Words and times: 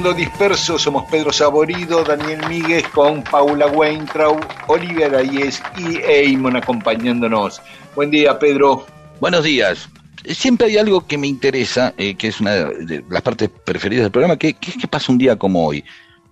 Mundo 0.00 0.14
Disperso. 0.16 0.78
Somos 0.78 1.04
Pedro 1.10 1.30
Saborido, 1.30 2.02
Daniel 2.02 2.40
Míguez 2.48 2.88
con 2.88 3.22
Paula 3.22 3.66
Weintraub, 3.66 4.40
Olivia 4.68 5.10
Dayes 5.10 5.62
y 5.76 5.98
Eamon 5.98 6.56
acompañándonos. 6.56 7.60
Buen 7.94 8.10
día, 8.10 8.38
Pedro. 8.38 8.86
Buenos 9.20 9.44
días. 9.44 9.90
Siempre 10.24 10.68
hay 10.68 10.78
algo 10.78 11.06
que 11.06 11.18
me 11.18 11.26
interesa, 11.26 11.92
eh, 11.98 12.14
que 12.14 12.28
es 12.28 12.40
una 12.40 12.54
de 12.54 13.04
las 13.10 13.20
partes 13.20 13.50
preferidas 13.50 14.04
del 14.04 14.10
programa, 14.10 14.38
que, 14.38 14.54
que 14.54 14.70
es 14.70 14.78
que 14.78 14.88
pasa 14.88 15.12
un 15.12 15.18
día 15.18 15.36
como 15.36 15.66
hoy. 15.66 15.84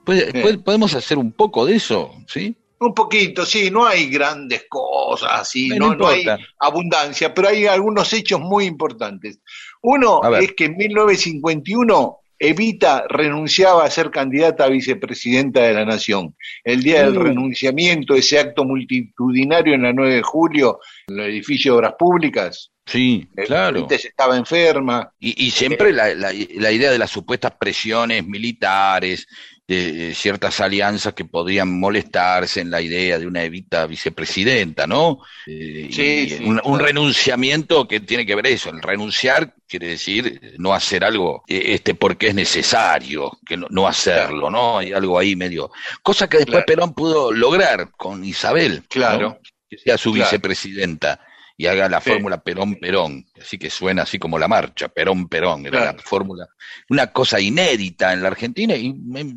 ¿Puede- 0.02 0.30
Sí. 0.32 0.38
puede- 0.40 0.58
¿Podemos 0.60 0.94
hacer 0.94 1.18
un 1.18 1.30
poco 1.32 1.66
de 1.66 1.76
eso? 1.76 2.10
¿Sí? 2.26 2.56
Un 2.80 2.94
poquito, 2.94 3.44
sí, 3.44 3.70
no 3.70 3.84
hay 3.86 4.08
grandes 4.08 4.64
cosas 4.70 5.28
así, 5.42 5.68
No, 5.68 5.88
no, 5.90 5.94
no 5.96 6.08
hay 6.08 6.24
abundancia, 6.58 7.34
pero 7.34 7.48
hay 7.48 7.66
algunos 7.66 8.10
hechos 8.14 8.40
muy 8.40 8.64
importantes. 8.64 9.40
Uno 9.82 10.22
es 10.36 10.54
que 10.54 10.64
en 10.64 10.76
1951 10.78 12.20
Evita 12.38 13.04
renunciaba 13.08 13.84
a 13.84 13.90
ser 13.90 14.10
candidata 14.10 14.64
a 14.64 14.68
vicepresidenta 14.68 15.62
de 15.62 15.74
la 15.74 15.84
Nación. 15.84 16.36
El 16.64 16.82
día 16.82 17.00
del 17.04 17.16
renunciamiento, 17.16 18.14
ese 18.14 18.38
acto 18.38 18.64
multitudinario 18.64 19.74
en 19.74 19.82
la 19.82 19.92
9 19.92 20.14
de 20.16 20.22
julio, 20.22 20.78
en 21.08 21.18
el 21.20 21.30
edificio 21.30 21.72
de 21.72 21.78
Obras 21.78 21.94
Públicas, 21.98 22.70
Sí, 22.86 23.28
eh, 23.36 23.44
claro. 23.44 23.74
Benítez 23.74 24.06
estaba 24.06 24.34
enferma. 24.38 25.12
Y, 25.20 25.44
y 25.46 25.50
siempre 25.50 25.92
la, 25.92 26.14
la- 26.14 26.32
la 26.32 26.72
idea 26.72 26.90
de 26.90 26.96
las 26.96 27.10
supuestas 27.10 27.52
presiones 27.60 28.26
militares, 28.26 29.26
de, 29.68 30.10
eh, 30.10 30.14
ciertas 30.14 30.60
alianzas 30.60 31.12
que 31.12 31.26
podrían 31.26 31.78
molestarse 31.78 32.62
en 32.62 32.70
la 32.70 32.80
idea 32.80 33.18
de 33.18 33.26
una 33.26 33.44
Evita 33.44 33.86
vicepresidenta, 33.86 34.86
¿no? 34.86 35.20
Eh, 35.46 35.88
Sí, 35.92 36.38
un, 36.42 36.78
renunciamiento 36.78 37.86
que 37.86 38.00
tiene 38.00 38.24
que 38.24 38.34
ver 38.34 38.46
eso, 38.46 38.70
el 38.70 38.80
renunciar 38.80 39.54
quiere 39.68 39.88
decir 39.88 40.40
eh, 40.42 40.54
no 40.58 40.72
hacer 40.72 41.04
algo 41.04 41.44
este 41.46 41.94
porque 41.94 42.28
es 42.28 42.34
necesario, 42.34 43.38
que 43.44 43.56
no, 43.58 43.66
no 43.70 43.86
hacerlo, 43.86 44.50
¿no? 44.50 44.78
Hay 44.78 44.92
algo 44.92 45.18
ahí 45.18 45.36
medio. 45.36 45.70
Cosa 46.02 46.28
que 46.28 46.38
después 46.38 46.64
Claro. 46.64 46.66
Perón 46.66 46.94
pudo 46.94 47.30
lograr 47.32 47.90
con 47.96 48.24
Isabel, 48.24 48.82
Claro. 48.88 49.20
¿no? 49.20 49.38
que 49.68 49.76
sea 49.76 49.98
su 49.98 50.12
Claro. 50.12 50.30
vicepresidenta 50.30 51.20
y 51.60 51.66
haga 51.66 51.88
la 51.88 52.00
Sí. 52.00 52.10
fórmula 52.10 52.40
Perón-Perón, 52.42 53.26
así 53.38 53.58
que 53.58 53.68
suena 53.68 54.02
así 54.02 54.18
como 54.18 54.38
la 54.38 54.46
marcha, 54.48 54.88
Perón-Perón, 54.88 55.66
era 55.66 55.78
Claro. 55.82 55.96
la 55.98 56.02
fórmula, 56.04 56.46
una 56.88 57.08
cosa 57.08 57.40
inédita 57.40 58.12
en 58.14 58.22
la 58.22 58.28
Argentina 58.28 58.74
y 58.76 58.94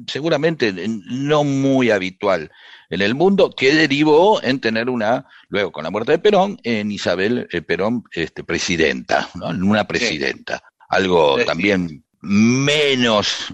seguramente 0.08 0.68
en- 0.70 1.02
no 1.06 1.44
muy 1.44 1.90
habitual 1.90 2.50
en 2.92 3.02
el 3.02 3.16
mundo, 3.16 3.50
que 3.50 3.74
derivó 3.74 4.42
en 4.44 4.60
tener 4.60 4.90
una, 4.90 5.26
luego 5.50 5.72
con 5.72 5.84
la 5.84 5.90
muerte 5.90 6.12
de 6.12 6.20
Perón, 6.20 6.60
en 6.64 6.92
Isabel 6.92 7.48
eh, 7.52 7.62
Perón 7.64 8.04
este, 8.12 8.44
presidenta, 8.44 9.28
¿no? 9.34 9.48
Una 9.48 9.88
presidenta, 9.88 10.62
algo 10.90 11.40
Sí. 11.40 11.46
también 11.46 12.04
menos 12.22 13.52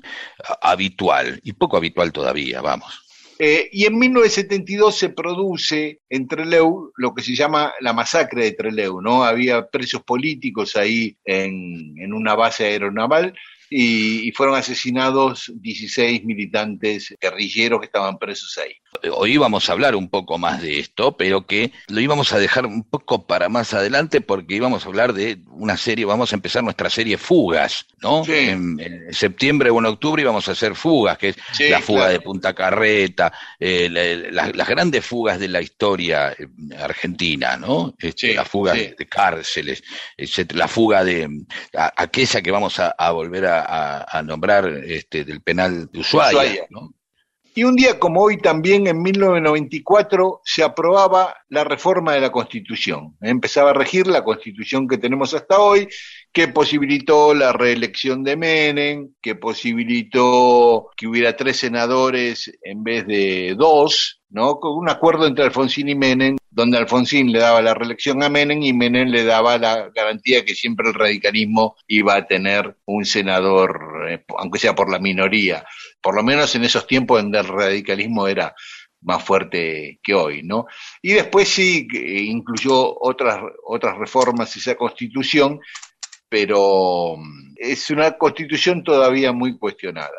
habitual 0.61 1.39
y 1.43 1.53
poco 1.53 1.77
habitual 1.77 2.11
todavía, 2.11 2.61
vamos. 2.61 3.01
Eh, 3.39 3.69
y 3.71 3.85
en 3.85 3.97
1972 3.97 4.97
se 4.97 5.09
produce 5.09 5.99
en 6.09 6.27
Trelew 6.27 6.91
lo 6.95 7.13
que 7.13 7.21
se 7.21 7.35
llama 7.35 7.73
la 7.81 7.93
masacre 7.93 8.43
de 8.43 8.51
Trelew, 8.53 9.01
¿no? 9.01 9.23
Había 9.23 9.67
presos 9.67 10.01
políticos 10.03 10.75
ahí 10.75 11.15
en, 11.23 11.93
en 11.97 12.13
una 12.13 12.35
base 12.35 12.65
aeronaval 12.65 13.35
y, 13.69 14.27
y 14.27 14.31
fueron 14.31 14.55
asesinados 14.55 15.51
16 15.55 16.23
militantes 16.25 17.15
guerrilleros 17.19 17.79
que 17.79 17.85
estaban 17.87 18.17
presos 18.17 18.57
ahí. 18.57 18.73
hoy 19.11 19.33
íbamos 19.33 19.69
a 19.69 19.73
hablar 19.73 19.95
un 19.95 20.09
poco 20.09 20.37
más 20.37 20.61
de 20.61 20.79
esto, 20.79 21.15
pero 21.17 21.45
que 21.45 21.71
lo 21.87 21.99
íbamos 21.99 22.33
a 22.33 22.39
dejar 22.39 22.65
un 22.65 22.83
poco 22.83 23.25
para 23.27 23.49
más 23.49 23.73
adelante 23.73 24.21
porque 24.21 24.55
íbamos 24.55 24.85
a 24.85 24.87
hablar 24.87 25.13
de 25.13 25.39
una 25.51 25.77
serie, 25.77 26.05
vamos 26.05 26.31
a 26.31 26.35
empezar 26.35 26.63
nuestra 26.63 26.89
serie 26.89 27.17
Fugas, 27.17 27.85
¿no? 28.01 28.23
Sí. 28.25 28.31
En, 28.33 28.79
en 28.79 29.13
septiembre 29.13 29.69
o 29.69 29.79
en 29.79 29.85
octubre 29.85 30.21
íbamos 30.21 30.47
a 30.47 30.51
hacer 30.51 30.75
Fugas, 30.75 31.17
que 31.17 31.29
es 31.29 31.35
Sí, 31.53 31.69
la 31.69 31.79
fuga 31.81 32.01
claro. 32.01 32.13
de 32.13 32.19
Punta 32.21 32.53
Carreta, 32.53 33.31
eh, 33.59 33.89
la- 33.89 34.31
la- 34.47 34.51
las 34.53 34.67
grandes 34.67 35.05
fugas 35.05 35.39
de 35.39 35.47
la 35.47 35.61
historia 35.61 36.31
eh, 36.31 36.47
argentina, 36.79 37.57
¿no? 37.57 37.93
Este, 37.99 38.27
Sí, 38.29 38.33
la 38.33 38.45
fuga 38.45 38.73
de, 38.73 38.95
cárceles, 39.09 39.83
etcétera, 40.15 40.59
la 40.59 40.67
fuga 40.67 41.03
de 41.03 41.27
a- 41.75 41.93
aquella 41.97 42.41
que 42.41 42.51
vamos 42.51 42.79
a, 42.79 42.89
a 42.97 43.11
volver 43.11 43.45
a, 43.45 43.56
a- 43.61 44.05
a 44.19 44.23
nombrar 44.23 44.67
este, 44.85 45.23
del 45.23 45.41
penal 45.41 45.89
de 45.91 45.99
Ushuaia, 45.99 46.29
Ushuaia. 46.29 46.67
¿no? 46.69 46.93
Y 47.55 47.63
un 47.63 47.75
día 47.75 47.97
como 47.97 48.21
hoy 48.21 48.37
también, 48.37 48.85
en 48.85 49.01
1994, 49.01 50.41
se 50.45 50.63
aprobaba 50.63 51.35
la 51.49 51.63
reforma 51.63 52.13
de 52.13 52.21
la 52.21 52.31
Constitución. 52.31 53.15
Empezaba 53.19 53.71
a 53.71 53.73
regir 53.73 54.05
la 54.05 54.23
Constitución 54.23 54.87
que 54.87 54.99
tenemos 54.99 55.33
hasta 55.33 55.57
hoy, 55.59 55.87
que 56.31 56.49
posibilitó 56.49 57.33
la 57.33 57.53
reelección 57.53 58.23
de 58.23 58.37
Menem, 58.37 59.09
que 59.19 59.33
posibilitó 59.33 60.89
que 60.95 61.07
hubiera 61.07 61.35
tres 61.35 61.57
senadores 61.57 62.51
en 62.61 62.83
vez 62.83 63.07
de 63.07 63.55
dos, 63.57 64.16
¿no? 64.29 64.59
Con 64.59 64.77
un 64.77 64.89
acuerdo 64.89 65.25
entre 65.25 65.45
Alfonsín 65.45 65.89
y 65.89 65.95
Menem, 65.95 66.37
donde 66.49 66.77
Alfonsín 66.77 67.31
le 67.31 67.39
daba 67.39 67.61
la 67.61 67.73
reelección 67.73 68.23
a 68.23 68.29
Menem 68.29 68.61
y 68.63 68.73
Menem 68.73 69.09
le 69.09 69.23
daba 69.23 69.57
la 69.57 69.89
garantía 69.89 70.43
que 70.43 70.55
siempre 70.55 70.89
el 70.89 70.93
radicalismo 70.93 71.75
iba 71.87 72.15
a 72.15 72.25
tener 72.25 72.77
un 72.85 73.05
senador, 73.05 74.07
eh, 74.09 74.25
aunque 74.37 74.59
sea 74.59 74.75
por 74.75 74.91
la 74.91 74.99
minoría 74.99 75.63
por 76.01 76.15
lo 76.15 76.23
menos 76.23 76.55
en 76.55 76.63
esos 76.63 76.87
tiempos 76.87 77.21
donde 77.21 77.39
el 77.39 77.47
radicalismo 77.47 78.29
era 78.29 78.55
más 79.01 79.21
fuerte 79.23 79.99
que 80.01 80.13
hoy, 80.13 80.41
¿no? 80.41 80.65
Y 81.01 81.11
después 81.11 81.49
sí 81.49 81.85
incluyó 81.91 82.97
otras, 82.99 83.41
otras 83.65 83.97
reformas 83.97 84.55
esa 84.55 84.75
constitución, 84.75 85.59
pero 86.29 87.15
mm, 87.17 87.55
es 87.57 87.89
una 87.89 88.17
constitución 88.17 88.85
todavía 88.85 89.33
muy 89.33 89.57
cuestionada. 89.57 90.17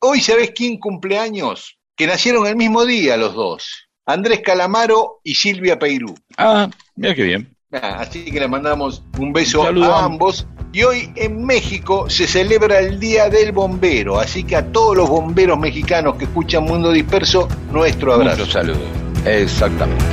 Hoy, 0.00 0.20
¿sabés 0.20 0.52
quién 0.52 0.78
cumple 0.78 1.18
años? 1.18 1.79
Que 2.00 2.06
nacieron 2.06 2.46
el 2.46 2.56
mismo 2.56 2.86
día 2.86 3.18
los 3.18 3.34
dos. 3.34 3.90
Andrés 4.06 4.40
Calamaro 4.42 5.20
y 5.22 5.34
Silvia 5.34 5.78
Peirú. 5.78 6.14
Ah, 6.38 6.66
mira 6.96 7.14
qué 7.14 7.24
bien. 7.24 7.54
Ah, 7.74 7.98
Así 8.00 8.24
que 8.24 8.40
le 8.40 8.48
mandamos 8.48 9.02
un 9.18 9.34
beso 9.34 9.68
Un 9.68 9.82
a 9.82 10.04
ambos. 10.06 10.46
Y 10.72 10.82
hoy 10.82 11.12
en 11.14 11.44
México 11.44 12.08
se 12.08 12.26
celebra 12.26 12.78
el 12.78 12.98
Día 12.98 13.28
del 13.28 13.52
Bombero, 13.52 14.18
así 14.18 14.44
que 14.44 14.56
a 14.56 14.72
todos 14.72 14.96
los 14.96 15.10
bomberos 15.10 15.58
mexicanos 15.58 16.16
que 16.16 16.24
escuchan 16.24 16.64
Mundo 16.64 16.90
Disperso, 16.90 17.46
nuestro 17.70 18.14
abrazo. 18.14 18.38
Muchos 18.38 18.52
saludos. 18.54 18.88
Exactamente. 19.26 20.04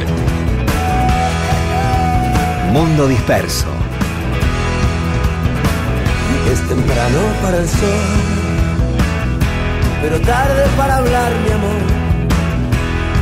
Mundo 2.74 3.08
disperso. 3.08 3.68
Es 6.52 6.68
temprano 6.68 7.20
para 7.42 7.60
el 7.60 7.70
sol, 7.70 8.47
pero 10.02 10.20
tarde 10.22 10.64
para 10.78 10.98
hablar, 10.98 11.32
mi 11.44 11.52
amor. 11.52 11.82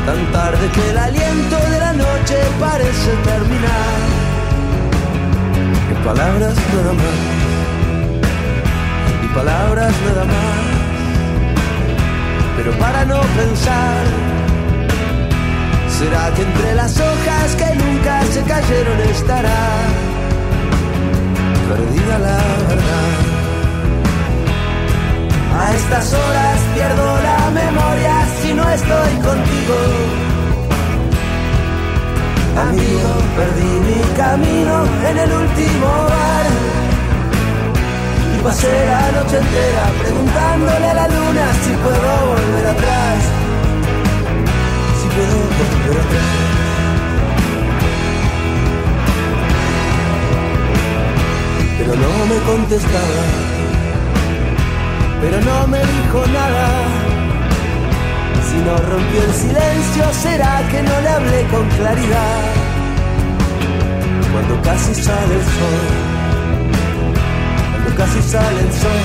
Tan 0.06 0.32
tarde 0.32 0.70
que 0.70 0.90
el 0.92 0.98
aliento 0.98 1.58
de 1.72 1.80
la 1.80 1.94
noche 1.94 2.38
parece 2.60 3.12
terminar. 3.24 3.98
En 5.92 6.04
palabras 6.04 6.56
nada 6.74 6.94
más, 6.94 7.18
y 9.24 9.28
palabras 9.34 9.94
nada 10.08 10.26
más. 10.26 10.76
Pero 12.58 12.72
para 12.78 13.06
no 13.06 13.20
pensar, 13.40 14.04
será 15.98 16.32
que 16.36 16.42
entre 16.44 16.76
las 16.76 17.00
hojas 17.00 17.56
que 17.58 17.76
nunca 17.76 18.22
se 18.24 18.42
cayeron 18.44 19.00
estará 19.10 19.60
perdida 21.68 22.20
la 22.20 22.38
verdad. 22.68 23.35
A 25.58 25.74
estas 25.74 26.14
horas 26.14 26.60
pierdo 26.74 27.22
la 27.22 27.50
memoria 27.52 28.28
si 28.42 28.54
no 28.54 28.70
estoy 28.70 29.12
contigo. 29.28 29.78
Amigo, 32.68 33.12
perdí 33.38 33.72
mi 33.88 34.02
camino 34.16 34.86
en 35.10 35.18
el 35.18 35.32
último 35.32 35.88
bar. 36.10 36.46
Y 38.36 38.44
pasé 38.44 38.86
la 38.86 39.12
noche 39.12 39.38
entera 39.38 39.86
preguntándole 40.02 40.88
a 40.88 40.94
la 40.94 41.08
luna 41.08 41.46
si 41.64 41.72
puedo 41.84 42.12
volver 42.32 42.68
atrás. 42.68 43.20
Si 45.00 45.08
puedo 45.16 45.36
volver 45.40 45.98
atrás. 46.06 46.56
Pero 51.78 51.96
no 51.96 52.26
me 52.30 52.38
contestaba 52.52 53.55
pero 55.26 55.42
no 55.42 55.68
me 55.68 55.80
dijo 55.80 56.24
nada. 56.28 56.68
Si 58.48 58.58
no 58.58 58.78
rompió 58.78 59.24
el 59.24 59.34
silencio, 59.34 60.04
será 60.14 60.62
que 60.70 60.84
no 60.84 61.02
le 61.02 61.10
hablé 61.10 61.42
con 61.48 61.68
claridad. 61.70 62.42
Cuando 64.32 64.62
casi 64.62 64.94
sale 64.94 65.34
el 65.40 65.46
sol, 65.58 65.86
cuando 67.72 67.96
casi 68.02 68.22
sale 68.22 68.60
el 68.68 68.74
sol, 68.84 69.04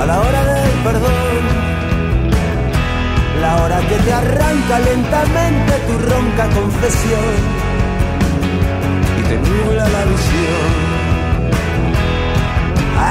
a 0.00 0.06
la 0.06 0.20
hora 0.20 0.44
del 0.44 0.70
perdón, 0.86 1.42
la 3.40 3.62
hora 3.62 3.78
que 3.88 3.96
te 3.96 4.12
arranca 4.12 4.78
lentamente 4.78 5.72
tu 5.88 5.94
ronca 6.10 6.44
confesión 6.60 7.34
y 9.18 9.22
te 9.28 9.36
nubla 9.38 9.88
la 9.88 10.04
visión. 10.04 10.83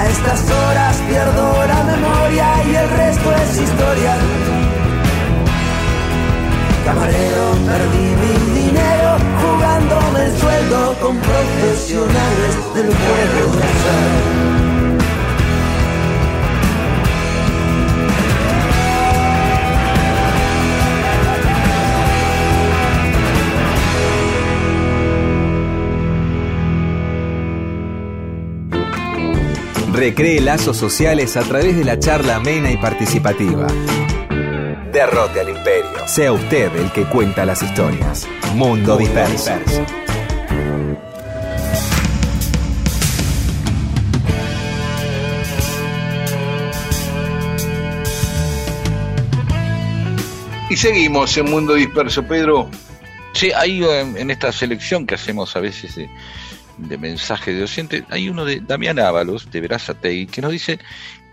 A 0.03 0.09
estas 0.09 0.41
horas 0.51 0.97
pierdo 1.07 1.65
la 1.65 1.83
memoria 1.85 2.45
y 2.69 2.75
el 2.75 2.89
resto 2.89 3.31
es 3.31 3.61
historia. 3.61 4.15
Camarero, 6.83 7.45
perdí 7.65 8.07
mi 8.21 8.59
dinero 8.59 9.17
jugándome 9.41 10.25
el 10.25 10.37
sueldo 10.37 10.97
con 10.99 11.15
profesionales 11.19 12.53
del 12.75 12.87
juego 12.87 13.55
de 13.55 13.63
azar. 13.63 14.72
Recree 29.93 30.41
lazos 30.41 30.75
sociales 30.75 31.37
a 31.37 31.43
través 31.43 31.77
de 31.77 31.83
la 31.83 31.99
charla 31.99 32.37
amena 32.37 32.71
y 32.71 32.77
participativa. 32.77 33.67
Derrote 34.91 35.39
al 35.39 35.49
imperio. 35.49 36.07
Sea 36.07 36.31
usted 36.31 36.75
el 36.75 36.91
que 36.91 37.03
cuenta 37.03 37.45
las 37.45 37.61
historias. 37.61 38.27
Mundo 38.55 38.97
disperso. 38.97 39.51
Y 50.71 50.75
seguimos 50.75 51.37
en 51.37 51.51
Mundo 51.51 51.75
Disperso, 51.75 52.23
Pedro. 52.23 52.67
Sí, 53.35 53.51
hay 53.51 53.83
en 53.83 54.31
esta 54.31 54.51
selección 54.51 55.05
que 55.05 55.13
hacemos 55.13 55.55
a 55.55 55.59
veces 55.59 55.93
de, 55.95 56.09
de 56.77 56.97
mensajes 56.97 57.55
de 57.55 57.63
oyentes, 57.63 58.03
hay 58.09 58.29
uno 58.29 58.45
de 58.45 58.59
Damián 58.59 58.99
Ábalos, 58.99 59.49
de 59.51 59.61
Verazatei, 59.61 60.25
que 60.27 60.41
nos 60.41 60.51
dice 60.51 60.79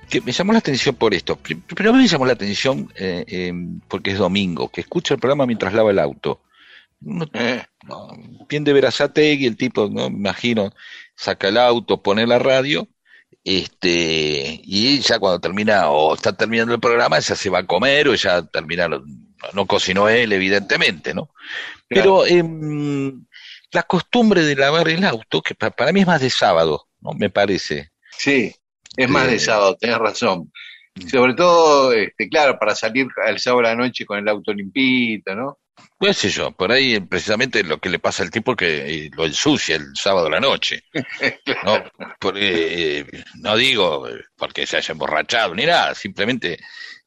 que 0.08 0.20
me 0.20 0.32
llamó 0.32 0.52
la 0.52 0.58
atención 0.58 0.94
por 0.96 1.14
esto. 1.14 1.36
Pri- 1.36 1.54
Primero 1.54 1.94
me 1.94 2.06
llamó 2.06 2.26
la 2.26 2.32
atención 2.32 2.92
eh, 2.96 3.24
eh, 3.28 3.52
porque 3.88 4.10
es 4.10 4.18
domingo, 4.18 4.68
que 4.68 4.80
escucha 4.80 5.14
el 5.14 5.20
programa 5.20 5.46
mientras 5.46 5.72
lava 5.72 5.90
el 5.90 5.98
auto. 5.98 6.40
Uno, 7.02 7.26
Eh, 7.32 7.62
no, 7.86 8.08
bien 8.48 8.64
de 8.64 8.72
Verazategui, 8.72 9.46
el 9.46 9.56
tipo, 9.56 9.88
no 9.88 10.10
me 10.10 10.16
imagino, 10.18 10.72
saca 11.16 11.48
el 11.48 11.56
auto, 11.58 12.02
pone 12.02 12.26
la 12.26 12.38
radio, 12.38 12.88
este, 13.44 14.60
y 14.64 15.00
ya 15.00 15.18
cuando 15.18 15.40
termina, 15.40 15.88
o 15.90 16.14
está 16.14 16.36
terminando 16.36 16.74
el 16.74 16.80
programa, 16.80 17.18
ya 17.18 17.34
se 17.34 17.50
va 17.50 17.60
a 17.60 17.66
comer, 17.66 18.08
o 18.08 18.14
ya 18.14 18.42
termina, 18.42 18.88
no, 18.88 19.02
no 19.54 19.66
cocinó 19.66 20.08
él, 20.08 20.32
evidentemente, 20.32 21.14
¿no? 21.14 21.30
Pero 21.88 22.26
em, 22.26 23.24
la 23.72 23.82
costumbre 23.84 24.42
de 24.42 24.56
lavar 24.56 24.88
el 24.88 25.04
auto, 25.04 25.42
que 25.42 25.54
pa- 25.54 25.70
para 25.70 25.92
mí 25.92 26.00
es 26.00 26.06
más 26.06 26.20
de 26.20 26.30
sábado, 26.30 26.88
¿no? 27.00 27.12
Me 27.12 27.30
parece. 27.30 27.90
sí, 28.16 28.54
es 28.96 29.08
más 29.08 29.26
de 29.28 29.36
Eh. 29.36 29.40
sábado, 29.40 29.76
tenés 29.76 29.98
razón. 29.98 30.52
Sobre 31.10 31.34
todo, 31.34 31.92
este, 31.92 32.28
claro, 32.28 32.58
para 32.58 32.74
salir 32.74 33.06
el 33.26 33.38
sábado 33.38 33.60
a 33.66 33.70
la 33.70 33.76
noche 33.76 34.04
con 34.04 34.18
el 34.18 34.28
auto 34.28 34.52
limpito, 34.52 35.34
¿no? 35.34 35.58
Qué 35.98 36.12
sé 36.12 36.28
yo, 36.28 36.50
por 36.50 36.72
ahí 36.72 36.96
eh, 36.96 37.00
precisamente 37.00 37.62
lo 37.62 37.78
que 37.78 37.88
le 37.88 37.98
pasa 37.98 38.22
al 38.22 38.30
tipo 38.30 38.54
que 38.56 39.06
eh, 39.06 39.10
lo 39.16 39.24
ensucia 39.24 39.76
el 39.76 39.86
sábado 39.94 40.26
a 40.26 40.30
la 40.30 40.40
noche. 40.40 40.82
No, 41.64 41.82
porque, 42.18 42.98
eh, 43.00 43.06
no 43.36 43.56
digo 43.56 44.06
porque 44.36 44.66
se 44.66 44.76
haya 44.78 44.92
emborrachado 44.92 45.54
ni 45.54 45.64
nada, 45.64 45.94
simplemente, 45.94 46.58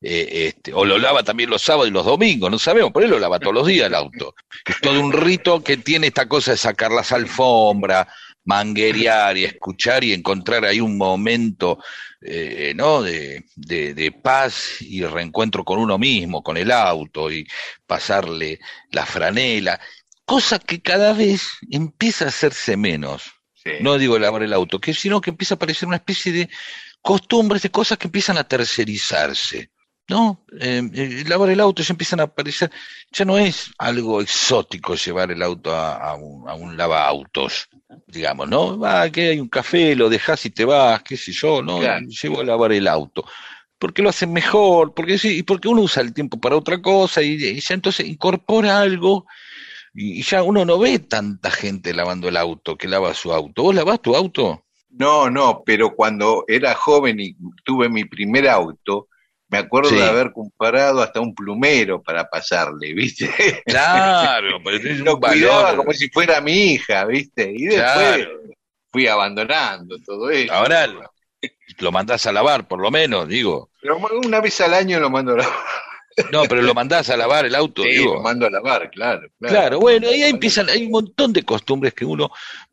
eh, 0.04 0.48
este, 0.50 0.74
o 0.74 0.84
lo 0.86 0.98
lava 0.98 1.24
también 1.24 1.50
los 1.50 1.62
sábados 1.62 1.88
y 1.88 1.92
los 1.92 2.06
domingos, 2.06 2.52
no 2.52 2.60
sabemos, 2.60 2.92
por 2.92 3.04
él 3.04 3.10
lo 3.12 3.20
lava 3.20 3.40
todos 3.40 3.54
los 3.54 3.68
días 3.68 3.88
el 3.88 3.96
auto. 3.96 4.36
Es 4.66 4.80
todo 4.82 5.00
un 5.00 5.14
rito 5.14 5.64
que 5.64 5.78
tiene 5.78 6.08
esta 6.08 6.28
cosa 6.28 6.52
de 6.52 6.58
sacar 6.58 6.92
las 6.92 7.12
alfombras, 7.12 8.08
manguerear 8.46 9.38
y 9.38 9.46
escuchar 9.46 10.04
y 10.04 10.14
encontrar 10.14 10.66
ahí 10.66 10.82
un 10.82 10.98
momento, 10.98 11.80
eh, 12.22 12.74
¿no? 12.76 13.02
De, 13.02 13.46
de, 13.56 13.94
de 13.94 14.12
paz 14.12 14.82
y 14.82 15.04
reencuentro 15.06 15.64
con 15.64 15.80
uno 15.80 15.98
mismo, 15.98 16.44
con 16.44 16.58
el 16.58 16.72
auto 16.72 17.32
y 17.32 17.48
pasarle 17.88 18.60
la 18.92 19.06
franela, 19.06 19.80
cosa 20.26 20.60
que 20.60 20.82
cada 20.82 21.14
vez 21.14 21.48
empieza 21.72 22.26
a 22.26 22.30
hacerse 22.30 22.76
menos 22.78 23.24
Sí. 23.64 23.72
no 23.80 23.98
digo 23.98 24.20
lavar 24.20 24.44
el 24.44 24.52
auto, 24.52 24.80
que 24.82 24.94
sino 24.94 25.22
que 25.22 25.30
empieza 25.30 25.54
a 25.54 25.56
aparecer 25.56 25.88
una 25.88 25.96
especie 25.96 26.34
de 26.34 26.50
costumbres, 27.02 27.62
de 27.62 27.72
cosas 27.72 27.98
que 27.98 28.08
empiezan 28.08 28.38
a 28.38 28.44
tercerizarse. 28.46 29.72
¿No? 30.10 30.44
Eh, 30.60 30.82
eh, 30.94 31.24
lavar 31.28 31.50
el 31.50 31.62
auto 31.62 31.82
ya 31.82 31.94
empiezan 31.94 32.20
a 32.20 32.24
aparecer, 32.24 32.70
ya 33.12 33.24
no 33.24 33.38
es 33.38 33.72
algo 33.78 34.22
exótico 34.22 34.96
llevar 34.96 35.32
el 35.32 35.42
auto 35.42 35.74
a, 35.74 35.96
a 35.96 36.16
un, 36.16 36.48
a 36.50 36.56
un 36.56 36.76
lavaautos, 36.76 37.70
digamos, 38.08 38.50
¿no? 38.50 38.78
Va, 38.78 39.10
que 39.10 39.30
hay 39.30 39.40
un 39.40 39.48
café, 39.48 39.96
lo 39.96 40.10
dejas 40.10 40.46
y 40.46 40.50
te 40.50 40.66
vas, 40.66 41.02
qué 41.04 41.16
sé 41.16 41.32
yo, 41.32 41.62
¿no? 41.62 41.80
Claro. 41.80 42.06
Llevo 42.08 42.42
a 42.42 42.44
lavar 42.44 42.74
el 42.74 42.88
auto. 42.88 43.26
Porque 43.80 44.02
lo 44.02 44.10
hacen 44.10 44.32
mejor, 44.34 44.94
porque 44.94 45.18
sí, 45.18 45.40
y 45.40 45.44
porque 45.44 45.68
uno 45.70 45.82
usa 45.82 46.04
el 46.04 46.14
tiempo 46.14 46.40
para 46.40 46.58
otra 46.58 46.82
cosa 46.82 47.22
y, 47.22 47.34
y 47.34 47.60
ya 47.60 47.74
entonces 47.74 48.06
incorpora 48.06 48.80
algo 48.80 49.26
y, 49.94 50.20
y 50.20 50.24
ya 50.24 50.44
uno 50.44 50.66
no 50.66 50.80
ve 50.80 51.00
tanta 51.00 51.50
gente 51.52 51.94
lavando 51.94 52.28
el 52.28 52.38
auto 52.38 52.78
que 52.78 52.88
lava 52.88 53.14
su 53.14 53.34
auto. 53.34 53.64
¿Vos 53.64 53.76
lavás 53.76 54.02
tu 54.02 54.16
auto? 54.16 54.66
No, 54.90 55.30
no, 55.30 55.64
pero 55.66 55.96
cuando 55.96 56.46
era 56.48 56.76
joven 56.76 57.20
y 57.20 57.36
tuve 57.66 57.90
mi 57.90 58.06
primer 58.06 58.48
auto, 58.48 59.08
me 59.54 59.60
acuerdo 59.60 59.90
Sí. 59.90 59.96
de 59.98 60.04
haber 60.04 60.32
comprado 60.32 61.02
hasta 61.04 61.20
un 61.22 61.36
plumero 61.36 62.02
para 62.02 62.28
pasarle, 62.28 62.92
¿viste? 62.94 63.30
Claro, 63.66 64.58
pero 64.64 64.78
es 64.78 65.00
un 65.00 65.06
Lo 65.06 65.20
cuidaba 65.20 65.62
valor. 65.64 65.78
como 65.78 65.94
si 65.94 66.10
fuera 66.10 66.42
mi 66.42 66.74
hija, 66.74 67.06
¿viste? 67.06 67.52
Y 67.56 67.66
después 67.66 67.94
Claro. 68.18 68.40
fui 68.92 69.08
abandonando 69.08 69.98
todo 70.00 70.30
eso. 70.32 70.52
Ahora 70.52 70.88
lo 71.80 71.92
mandás 71.92 72.26
a 72.26 72.32
lavar, 72.32 72.68
por 72.68 72.80
lo 72.80 72.90
menos, 72.90 73.28
digo. 73.28 73.70
Pero 73.82 73.98
una 74.24 74.40
vez 74.42 74.60
al 74.62 74.74
año 74.74 75.00
lo 75.00 75.10
mando 75.12 75.34
a 75.34 75.38
lavar. 75.38 75.54
No, 76.32 76.44
pero 76.44 76.62
lo 76.62 76.74
mandás 76.76 77.10
a 77.10 77.18
lavar 77.18 77.46
el 77.46 77.56
auto, 77.56 77.84
Sí, 77.84 77.90
digo. 77.90 78.16
lo 78.16 78.22
mando 78.22 78.46
a 78.46 78.50
lavar, 78.50 78.90
claro. 78.92 79.28
Claro, 79.40 79.54
Claro, 79.56 79.80
bueno, 79.80 80.08
ahí 80.08 80.24
empiezan, 80.24 80.70
hay 80.70 80.86
un 80.86 80.92
montón 80.92 81.32
de 81.34 81.44
costumbres 81.44 81.94
que 81.94 82.06
uno 82.06 82.32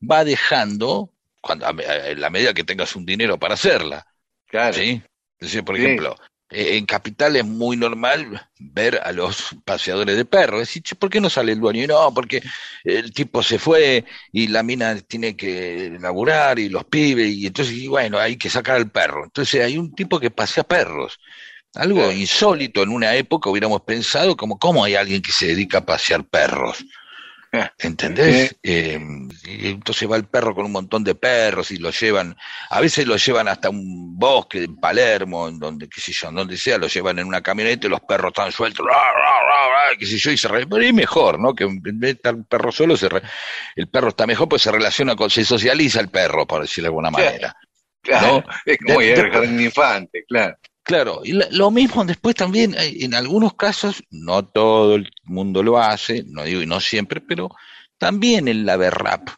va 0.09 0.25
dejando 0.25 1.11
cuando 1.43 1.67
a, 1.67 1.73
la 2.17 2.31
medida 2.31 2.53
que 2.55 2.65
tengas 2.65 2.95
un 2.97 3.05
dinero 3.07 3.39
para 3.39 3.55
hacerla, 3.55 4.07
Claro. 4.47 4.75
¿sí? 4.75 5.03
Entonces, 5.39 5.63
por 5.63 5.77
Sí. 5.77 5.83
ejemplo, 5.85 6.17
en 6.51 6.87
Capital 6.87 7.37
es 7.37 7.45
muy 7.45 7.77
normal 7.77 8.47
ver 8.59 9.01
a 9.05 9.13
los 9.13 9.51
paseadores 9.65 10.17
de 10.17 10.25
perros. 10.25 10.61
Decir, 10.61 10.83
"Che, 10.83 10.95
¿por 10.97 11.11
qué 11.11 11.21
no 11.21 11.31
sale 11.31 11.53
el 11.53 11.61
dueño? 11.61 11.85
Y 11.85 11.87
no, 11.87 12.13
porque 12.15 12.43
el 12.85 13.13
tipo 13.13 13.43
se 13.43 13.59
fue 13.59 14.05
y 14.33 14.49
la 14.49 14.63
mina 14.63 14.97
tiene 15.01 15.37
que 15.37 15.97
laburar 16.01 16.59
y 16.59 16.69
los 16.69 16.85
pibes, 16.85 17.29
y 17.33 17.47
entonces, 17.47 17.75
y 17.75 17.87
bueno, 17.89 18.19
hay 18.19 18.37
que 18.37 18.51
sacar 18.51 18.77
al 18.77 18.91
perro. 18.91 19.25
Entonces 19.25 19.63
hay 19.65 19.79
un 19.79 19.95
tipo 19.95 20.19
que 20.21 20.31
pasea 20.31 20.65
perros. 20.65 21.19
Algo 21.75 22.11
insólito 22.13 22.83
en 22.83 22.91
una 22.91 23.15
época 23.17 23.51
hubiéramos 23.51 23.83
pensado 23.83 24.37
como, 24.37 24.59
¿cómo 24.59 24.85
hay 24.85 24.95
alguien 24.97 25.23
que 25.23 25.33
se 25.33 25.47
dedica 25.49 25.79
a 25.79 25.87
pasear 25.87 26.25
perros? 26.25 26.85
¿Entendés? 27.79 28.57
Eh, 28.63 29.01
y 29.45 29.69
entonces 29.71 30.09
va 30.09 30.17
el 30.17 30.25
perro 30.27 30.55
con 30.55 30.67
un 30.67 30.73
montón 30.73 31.03
de 31.03 31.15
perros 31.17 31.71
y 31.73 31.79
lo 31.79 31.91
llevan, 31.91 32.37
a 32.71 32.81
veces 32.81 33.07
lo 33.07 33.17
llevan 33.17 33.49
hasta 33.49 33.71
un 33.71 34.17
bosque 34.19 34.65
en 34.65 34.77
Palermo, 34.77 35.49
en 35.49 35.59
donde, 35.59 35.89
qué 35.89 36.01
sé 36.01 36.13
yo, 36.13 36.29
en 36.29 36.37
donde 36.37 36.57
sea, 36.57 36.79
lo 36.79 36.87
llevan 36.87 37.19
en 37.19 37.27
una 37.27 37.41
camioneta 37.43 37.87
y 37.87 37.91
los 37.91 38.01
perros 38.03 38.29
están 38.29 38.53
sueltos, 38.53 38.87
qué 39.99 40.07
sé 40.07 40.19
yo, 40.19 40.31
y 40.31 40.37
se 40.37 40.47
re- 40.49 40.67
pero 40.67 40.83
es 40.83 40.95
mejor, 40.95 41.41
¿no? 41.41 41.53
Que 41.55 41.65
en 41.65 41.83
vez 41.83 41.95
de 41.99 42.11
estar 42.11 42.35
el 42.35 42.45
perro 42.45 42.71
solo, 42.71 42.97
se 42.97 43.09
re- 43.09 43.23
el 43.75 43.89
perro 43.89 44.11
está 44.11 44.27
mejor, 44.27 44.49
pues 44.49 44.63
se 44.63 44.71
relaciona 44.71 45.17
con, 45.17 45.29
se 45.31 45.45
socializa 45.45 46.01
el 46.01 46.09
perro, 46.09 46.47
por 46.47 46.63
decirlo 46.63 46.85
de 46.85 46.89
alguna 46.89 47.11
manera. 47.11 47.57
Claro. 48.03 48.45
Es 48.65 48.79
como 48.79 49.01
De- 49.01 49.07
de- 49.25 49.31
jardín 49.31 49.61
infante, 49.61 50.25
claro. 50.27 50.57
Claro, 50.83 51.21
y 51.25 51.33
lo 51.33 51.71
mismo 51.71 52.05
después 52.05 52.35
también, 52.35 52.75
eh, 52.75 52.97
en 53.01 53.15
algunos 53.15 53.55
casos, 53.55 54.03
no 54.11 54.45
todo 54.45 54.97
el 54.97 55.11
mundo 55.25 55.63
lo 55.63 55.79
hace, 55.79 56.25
no 56.27 56.45
digo 56.45 56.63
y 56.63 56.67
no 56.67 56.81
siempre, 56.81 57.21
pero 57.21 57.51
también 57.99 58.49
el 58.49 58.65
laver 58.65 58.95
rap. 58.95 59.29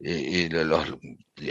eh, 0.00 0.48
los, 0.50 0.86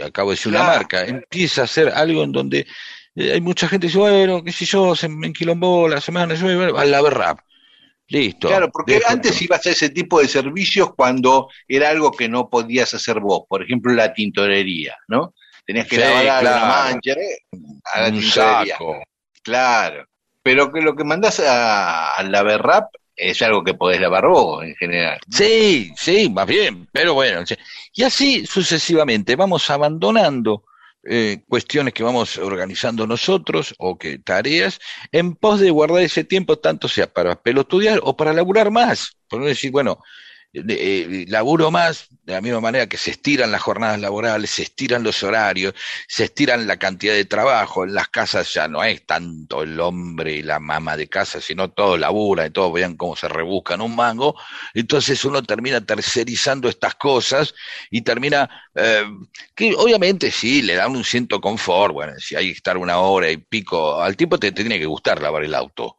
acabo 0.04 0.30
de 0.30 0.36
decir 0.36 0.52
una 0.52 0.62
marca, 0.62 1.04
empieza 1.04 1.62
a 1.62 1.66
ser 1.66 1.88
algo 1.88 2.22
en 2.22 2.32
donde 2.32 2.66
eh, 3.14 3.32
hay 3.32 3.40
mucha 3.40 3.68
gente 3.68 3.86
que 3.86 3.88
dice, 3.88 3.98
bueno, 3.98 4.44
qué 4.44 4.52
sé 4.52 4.64
yo, 4.64 4.94
se 4.94 5.08
me 5.08 5.26
enquilombó 5.26 5.88
la 5.88 6.00
semana, 6.00 6.34
yo 6.34 6.78
a 6.78 6.84
la 6.84 7.10
rap. 7.10 7.40
Listo. 8.06 8.48
Claro, 8.48 8.70
porque 8.70 9.02
antes 9.06 9.42
ibas 9.42 9.66
a 9.66 9.70
ese 9.70 9.90
tipo 9.90 10.20
de 10.20 10.28
servicios 10.28 10.94
cuando 10.94 11.48
era 11.66 11.90
algo 11.90 12.10
que 12.12 12.28
no 12.28 12.48
podías 12.48 12.94
hacer 12.94 13.20
vos, 13.20 13.42
por 13.48 13.62
ejemplo 13.62 13.92
la 13.92 14.14
tintorería, 14.14 14.96
¿no? 15.08 15.34
Tenías 15.66 15.86
que 15.86 15.98
lavar 15.98 16.42
la 16.42 16.60
mancha 16.60 17.12
¿eh? 17.12 17.40
a 17.92 18.00
la 18.02 18.12
tintorería. 18.12 18.76
Claro. 19.48 20.06
Pero 20.42 20.70
que 20.70 20.82
lo 20.82 20.94
que 20.94 21.04
mandás 21.04 21.40
a, 21.40 22.14
a 22.14 22.22
la 22.22 22.42
es 23.16 23.42
algo 23.42 23.64
que 23.64 23.74
podés 23.74 24.00
lavar 24.00 24.26
vos 24.28 24.62
en 24.62 24.74
general. 24.76 25.18
Sí, 25.30 25.90
sí, 25.96 26.28
más 26.28 26.46
bien, 26.46 26.86
pero 26.92 27.14
bueno. 27.14 27.42
Y 27.94 28.02
así 28.04 28.46
sucesivamente 28.46 29.36
vamos 29.36 29.68
abandonando 29.70 30.64
eh, 31.02 31.42
cuestiones 31.48 31.94
que 31.94 32.02
vamos 32.02 32.36
organizando 32.36 33.06
nosotros 33.06 33.74
o 33.78 33.98
que 33.98 34.18
tareas 34.18 34.78
en 35.12 35.34
pos 35.34 35.60
de 35.60 35.70
guardar 35.70 36.02
ese 36.02 36.24
tiempo 36.24 36.58
tanto 36.58 36.88
sea 36.88 37.12
para 37.12 37.40
pelotudiar 37.40 38.00
o 38.02 38.16
para 38.16 38.32
laburar 38.32 38.70
más. 38.70 39.16
Por 39.28 39.44
decir, 39.44 39.70
bueno, 39.70 39.98
eh, 40.54 41.26
laburo 41.28 41.70
más, 41.70 42.08
de 42.22 42.32
la 42.32 42.40
misma 42.40 42.60
manera 42.60 42.86
que 42.86 42.96
se 42.96 43.10
estiran 43.10 43.52
las 43.52 43.60
jornadas 43.60 44.00
laborales, 44.00 44.50
se 44.50 44.62
estiran 44.62 45.02
los 45.02 45.22
horarios, 45.22 45.74
se 46.06 46.24
estiran 46.24 46.66
la 46.66 46.78
cantidad 46.78 47.12
de 47.12 47.26
trabajo. 47.26 47.84
En 47.84 47.94
las 47.94 48.08
casas 48.08 48.52
ya 48.54 48.66
no 48.66 48.82
es 48.82 49.04
tanto 49.04 49.62
el 49.62 49.78
hombre 49.78 50.36
y 50.36 50.42
la 50.42 50.58
mamá 50.58 50.96
de 50.96 51.08
casa, 51.08 51.40
sino 51.40 51.70
todo 51.70 51.96
labura 51.98 52.46
y 52.46 52.50
todos 52.50 52.72
vean 52.72 52.96
cómo 52.96 53.14
se 53.14 53.28
rebuscan 53.28 53.82
un 53.82 53.94
mango. 53.94 54.34
Entonces 54.72 55.22
uno 55.24 55.42
termina 55.42 55.84
tercerizando 55.84 56.68
estas 56.68 56.94
cosas 56.94 57.54
y 57.90 58.00
termina, 58.00 58.48
eh, 58.74 59.04
que 59.54 59.74
obviamente 59.74 60.30
sí, 60.30 60.62
le 60.62 60.76
dan 60.76 60.96
un 60.96 61.04
cierto 61.04 61.40
confort. 61.40 61.92
Bueno, 61.92 62.14
si 62.18 62.36
hay 62.36 62.46
que 62.46 62.56
estar 62.56 62.78
una 62.78 62.98
hora 62.98 63.30
y 63.30 63.36
pico, 63.36 64.00
al 64.00 64.16
tipo 64.16 64.38
te, 64.38 64.52
tiene 64.52 64.78
que 64.78 64.86
gustar 64.86 65.20
lavar 65.20 65.44
el 65.44 65.54
auto. 65.54 65.98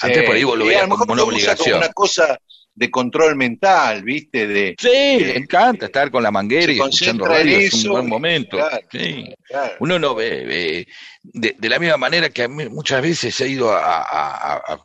Antes 0.00 0.24
por 0.24 0.34
ahí 0.34 0.44
vos 0.44 0.58
lo 0.58 0.66
veías 0.66 0.86
como 0.88 1.10
una 1.10 1.22
obligación. 1.22 1.78
una 1.78 1.92
cosa 1.92 2.38
de 2.76 2.90
control 2.90 3.36
mental, 3.36 4.02
¿viste? 4.02 4.46
De, 4.46 4.76
sí, 4.78 5.18
encanta 5.34 5.86
estar 5.86 6.10
con 6.10 6.22
la 6.22 6.30
manguera 6.30 6.70
y 6.70 6.76
escuchando 6.76 7.24
radio, 7.24 7.56
es 7.56 7.72
un 7.84 7.90
buen 7.90 8.08
momento. 8.08 8.58
sí. 8.92 9.34
Uno 9.80 9.98
no 9.98 10.14
ve, 10.14 10.86
de, 11.22 11.56
la 11.68 11.78
misma 11.78 11.96
manera 11.96 12.28
que 12.28 12.46
muchas 12.46 13.00
veces 13.00 13.40
he 13.40 13.48
ido 13.48 13.72
a, 13.72 14.78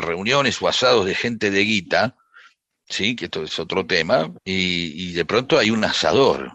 reuniones 0.00 0.60
o 0.60 0.68
asados 0.68 1.06
de 1.06 1.14
gente 1.14 1.50
de 1.52 1.60
guita, 1.60 2.16
sí, 2.88 3.14
que 3.14 3.26
esto 3.26 3.44
es 3.44 3.58
otro 3.60 3.86
tema, 3.86 4.32
y, 4.44 5.12
de 5.12 5.24
pronto 5.24 5.56
hay 5.56 5.70
un 5.70 5.84
asador. 5.84 6.50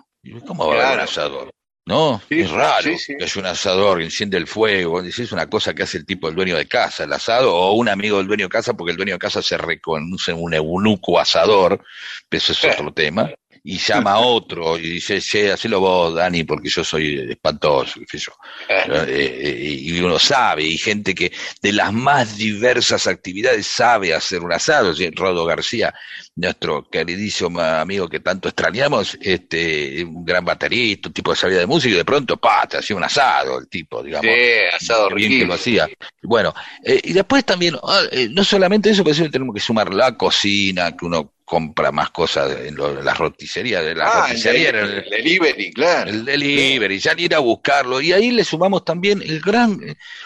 ¿Cómo 0.46 0.68
va 0.68 0.76
a 0.76 0.88
haber 0.88 0.98
un 1.00 1.04
asador? 1.06 1.52
¿No? 1.90 2.22
es 2.30 2.52
raro 2.52 2.84
que 2.84 3.24
es 3.26 3.36
un 3.36 3.48
asador 3.48 4.00
enciende 4.00 4.38
el 4.38 4.46
fuego, 4.46 5.02
es 5.02 5.32
una 5.32 5.48
cosa 5.48 5.74
que 5.74 5.82
hace 5.82 5.98
el 5.98 6.06
tipo, 6.06 6.30
el 6.30 6.36
dueño 6.36 6.56
de 6.56 6.68
casa, 6.68 7.04
el 7.04 7.12
asado, 7.12 7.56
o 7.56 7.74
un 7.74 7.90
amigo 7.90 8.20
del 8.20 8.28
dueño 8.28 8.46
de 8.46 8.50
casa, 8.50 8.76
porque 8.76 8.92
el 8.92 8.98
dueño 8.98 9.14
de 9.14 9.20
casa 9.20 9.42
se 9.42 9.58
reconoce 9.58 10.32
un 10.32 10.54
eunuco 10.54 11.20
asador, 11.20 11.84
eso 12.30 12.52
es 12.52 12.64
otro 12.64 12.94
tema 12.94 13.32
y 13.64 13.78
llama 13.78 14.14
a 14.14 14.20
otro 14.20 14.78
y 14.78 14.90
dice, 14.92 15.22
che, 15.22 15.52
hacelo 15.52 15.80
vos, 15.80 16.16
Dani, 16.16 16.44
porque 16.44 16.70
yo 16.70 16.84
soy 16.84 17.28
espantoso, 17.30 18.00
qué 18.10 18.18
yo. 18.18 18.32
Eh, 18.68 19.06
eh, 19.08 19.78
y 19.82 20.00
uno 20.00 20.18
sabe, 20.20 20.64
y 20.64 20.78
gente 20.78 21.14
que 21.14 21.32
de 21.62 21.74
las 21.74 21.92
más 21.94 22.38
diversas 22.38 23.08
actividades 23.08 23.68
sabe 23.68 24.14
hacer 24.14 24.42
un 24.42 24.54
asado. 24.54 24.94
Rodo 25.16 25.46
García, 25.46 25.94
nuestro 26.36 26.90
queridísimo 26.90 27.60
amigo 27.60 28.08
que 28.08 28.20
tanto 28.20 28.48
extrañamos, 28.48 29.18
este, 29.22 30.04
un 30.04 30.24
gran 30.24 30.46
baterista, 30.46 31.10
un 31.10 31.14
tipo 31.14 31.32
de 31.32 31.38
salida 31.38 31.60
de 31.60 31.68
música, 31.68 31.94
y 31.94 31.98
de 31.98 32.06
pronto, 32.06 32.38
pa, 32.38 32.68
te 32.68 32.78
hacía 32.78 32.96
un 32.96 33.04
asado 33.04 33.60
el 33.60 33.68
tipo, 33.68 34.02
digamos. 34.04 34.26
Sí, 34.32 34.76
asado 34.76 35.10
bien 35.14 35.32
que 35.32 35.46
lo 35.46 35.54
hacía. 35.54 35.88
Bueno, 36.22 36.54
eh, 36.84 37.02
y 37.04 37.14
después 37.14 37.44
también, 37.44 37.76
ah, 37.84 38.04
no 38.32 38.44
solamente 38.44 38.90
eso, 38.90 39.04
pero 39.04 39.30
tenemos 39.30 39.54
que 39.54 39.62
sumar 39.62 39.94
la 39.94 40.16
cocina, 40.16 40.96
que 40.96 41.06
uno 41.06 41.34
compra 41.50 41.92
más 41.92 42.12
cosas 42.12 42.56
en, 42.64 42.78
las 43.04 43.18
roticerías 43.18 43.84
de 43.84 43.96
la 43.96 44.06
ah, 44.06 44.32
el, 44.32 45.04
delivery, 45.10 45.74
claro. 45.74 46.12
El 46.12 46.24
delivery, 46.24 47.00
ya 47.00 47.16
ir 47.18 47.34
a 47.34 47.40
buscarlo. 47.40 48.00
Y 48.00 48.14
ahí 48.14 48.30
le 48.30 48.44
sumamos 48.44 48.86
también 48.86 49.24
el 49.24 49.42
gran, 49.42 49.80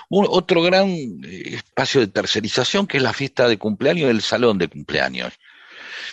otro 0.10 0.62
gran 0.62 0.90
eh, 0.90 1.56
espacio 1.56 2.02
de 2.02 2.08
tercerización 2.08 2.88
que 2.88 2.98
es 2.98 3.04
la 3.04 3.14
fiesta 3.14 3.48
de 3.48 3.58
cumpleaños 3.58 4.10
del 4.10 4.22
salón 4.22 4.58
de 4.58 4.68
cumpleaños. 4.68 5.32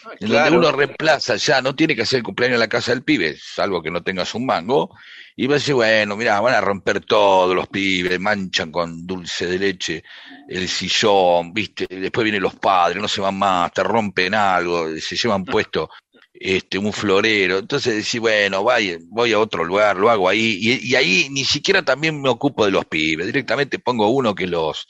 Ah, 0.04 0.10
en 0.20 0.28
donde 0.28 0.56
uno 0.56 0.72
reemplaza 0.72 1.36
ya, 1.36 1.60
no 1.60 1.74
tiene 1.74 1.94
que 1.96 2.02
hacer 2.02 2.18
el 2.18 2.22
cumpleaños 2.22 2.56
en 2.56 2.60
la 2.60 2.68
casa 2.68 2.92
del 2.92 3.02
pibe, 3.02 3.36
salvo 3.38 3.82
que 3.82 3.90
no 3.90 4.02
tengas 4.02 4.34
un 4.34 4.46
mango, 4.46 4.94
y 5.36 5.46
va 5.46 5.54
a 5.54 5.58
decir, 5.58 5.74
bueno, 5.74 6.16
mira, 6.16 6.40
van 6.40 6.54
a 6.54 6.60
romper 6.60 7.00
todos 7.00 7.54
los 7.54 7.66
pibes, 7.68 8.20
manchan 8.20 8.70
con 8.70 9.06
dulce 9.06 9.46
de 9.46 9.58
leche 9.58 10.04
el 10.48 10.68
sillón, 10.68 11.52
viste, 11.52 11.86
después 11.88 12.24
vienen 12.24 12.42
los 12.42 12.56
padres, 12.56 13.00
no 13.00 13.08
se 13.08 13.20
van 13.20 13.38
más, 13.38 13.72
te 13.72 13.82
rompen 13.82 14.34
algo, 14.34 14.88
se 14.98 15.16
llevan 15.16 15.44
puesto 15.44 15.88
este, 16.34 16.78
un 16.78 16.92
florero. 16.92 17.58
Entonces 17.58 17.96
decís, 17.96 18.20
bueno, 18.20 18.64
vaya, 18.64 18.98
voy 19.08 19.32
a 19.32 19.38
otro 19.38 19.64
lugar, 19.64 19.96
lo 19.96 20.10
hago 20.10 20.28
ahí, 20.28 20.58
y, 20.60 20.90
y, 20.90 20.96
ahí 20.96 21.28
ni 21.30 21.44
siquiera 21.44 21.82
también 21.82 22.20
me 22.20 22.28
ocupo 22.28 22.64
de 22.64 22.72
los 22.72 22.84
pibes, 22.86 23.26
directamente 23.26 23.78
pongo 23.78 24.08
uno 24.08 24.34
que 24.34 24.46
los 24.46 24.88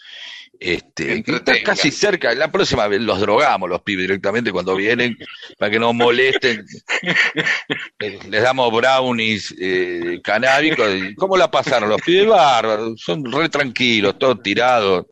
este, 0.61 1.25
está 1.27 1.63
casi 1.63 1.91
cerca, 1.91 2.35
la 2.35 2.53
próxima 2.53 2.87
vez 2.87 3.01
los 3.01 3.19
drogamos 3.19 3.67
los 3.67 3.81
pibes 3.81 4.03
directamente 4.03 4.53
cuando 4.53 4.77
vienen, 4.77 5.17
para 5.59 5.71
que 5.71 5.79
no 5.79 5.95
molesten. 5.95 6.67
Les 8.29 8.43
damos 8.43 8.71
brownies 8.71 9.55
eh, 9.59 10.21
canábicos. 10.23 10.87
¿Cómo 11.17 11.39
la 11.39 11.51
pasaron 11.51 11.89
los 11.89 12.03
pibes? 12.03 12.29
Bárbaros, 12.29 13.01
son 13.01 13.25
re 13.33 13.49
tranquilos, 13.49 14.19
todos 14.19 14.43
tirados. 14.43 15.07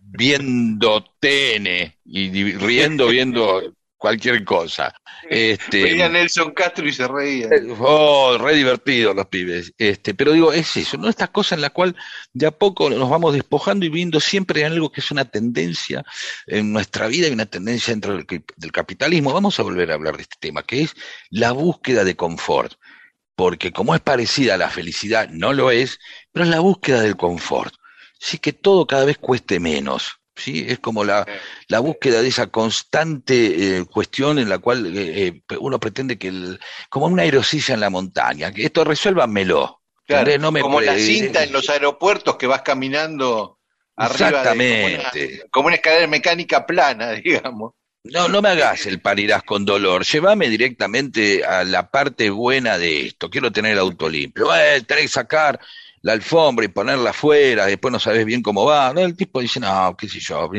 Viendo 0.00 1.02
TN 1.18 1.94
y 2.04 2.52
riendo, 2.52 3.08
viendo 3.08 3.74
cualquier 4.02 4.44
cosa. 4.44 4.92
Este, 5.30 5.84
Venía 5.84 6.08
Nelson 6.08 6.50
Castro 6.50 6.88
y 6.88 6.92
se 6.92 7.06
reía. 7.06 7.48
Oh, 7.78 8.36
re 8.36 8.56
divertido 8.56 9.14
los 9.14 9.28
pibes. 9.28 9.72
Este, 9.78 10.12
pero 10.12 10.32
digo, 10.32 10.52
es 10.52 10.76
eso, 10.76 10.96
¿no? 10.96 11.08
Esta 11.08 11.28
cosa 11.28 11.54
en 11.54 11.60
la 11.60 11.70
cual 11.70 11.94
de 12.32 12.46
a 12.46 12.50
poco 12.50 12.90
nos 12.90 13.08
vamos 13.08 13.32
despojando 13.32 13.86
y 13.86 13.90
viendo 13.90 14.18
siempre 14.18 14.64
algo 14.64 14.90
que 14.90 15.00
es 15.00 15.10
una 15.12 15.24
tendencia 15.24 16.04
en 16.48 16.72
nuestra 16.72 17.06
vida 17.06 17.28
y 17.28 17.32
una 17.32 17.46
tendencia 17.46 17.92
dentro 17.92 18.16
del, 18.16 18.26
del 18.56 18.72
capitalismo. 18.72 19.32
Vamos 19.32 19.60
a 19.60 19.62
volver 19.62 19.92
a 19.92 19.94
hablar 19.94 20.16
de 20.16 20.22
este 20.22 20.36
tema, 20.40 20.64
que 20.64 20.82
es 20.82 20.96
la 21.30 21.52
búsqueda 21.52 22.02
de 22.02 22.16
confort. 22.16 22.72
Porque 23.36 23.70
como 23.70 23.94
es 23.94 24.00
parecida 24.00 24.54
a 24.54 24.58
la 24.58 24.68
felicidad, 24.68 25.28
no 25.28 25.52
lo 25.52 25.70
es, 25.70 26.00
pero 26.32 26.44
es 26.44 26.50
la 26.50 26.58
búsqueda 26.58 27.02
del 27.02 27.16
confort. 27.16 27.72
Sí 28.18 28.38
que 28.38 28.52
todo 28.52 28.84
cada 28.88 29.04
vez 29.04 29.16
cueste 29.18 29.60
menos 29.60 30.21
¿sí? 30.42 30.64
Es 30.68 30.78
como 30.78 31.04
la, 31.04 31.26
la 31.68 31.80
búsqueda 31.80 32.20
de 32.20 32.28
esa 32.28 32.48
constante 32.48 33.78
eh, 33.78 33.84
cuestión 33.84 34.38
en 34.38 34.48
la 34.48 34.58
cual 34.58 34.86
eh, 34.86 35.26
eh, 35.26 35.56
uno 35.60 35.78
pretende 35.78 36.18
que, 36.18 36.28
el, 36.28 36.60
como 36.88 37.06
una 37.06 37.22
aerosilla 37.22 37.74
en 37.74 37.80
la 37.80 37.90
montaña, 37.90 38.52
que 38.52 38.64
esto 38.64 38.84
resuélvanmelo. 38.84 39.80
no 40.38 40.52
como 40.60 40.80
la 40.80 40.96
cinta 40.98 41.44
en 41.44 41.52
los 41.52 41.68
aeropuertos 41.70 42.36
que 42.36 42.46
vas 42.46 42.62
caminando 42.62 43.58
arriba 43.96 44.28
Exactamente. 44.28 45.44
como, 45.50 45.68
una, 45.68 45.76
escalera 45.76 46.06
mecánica 46.06 46.66
plana, 46.66 47.10
digamos. 47.24 47.72
No, 48.04 48.26
no 48.26 48.42
me 48.42 48.48
hagas 48.48 48.86
el 48.86 49.00
parirás 49.00 49.44
con 49.44 49.64
dolor. 49.64 50.04
Llévame 50.04 50.48
directamente 50.48 51.44
a 51.44 51.62
la 51.62 51.88
parte 51.88 52.30
buena 52.30 52.76
de 52.76 53.06
esto. 53.06 53.30
Quiero 53.30 53.52
tener 53.52 53.72
el 53.72 53.78
auto 53.78 54.08
limpio. 54.08 54.52
Eh, 54.56 54.82
tenés 54.82 55.04
que 55.04 55.08
sacar 55.08 55.60
la 56.02 56.12
alfombra 56.12 56.64
y 56.64 56.68
ponerla 56.68 57.10
afuera, 57.10 57.66
después 57.66 57.92
no 57.92 57.98
sabes 57.98 58.24
bien 58.24 58.42
cómo 58.42 58.64
va. 58.64 58.92
El 58.96 59.16
tipo 59.16 59.40
dice, 59.40 59.60
no, 59.60 59.96
qué 59.96 60.08
sé 60.08 60.20
yo, 60.20 60.50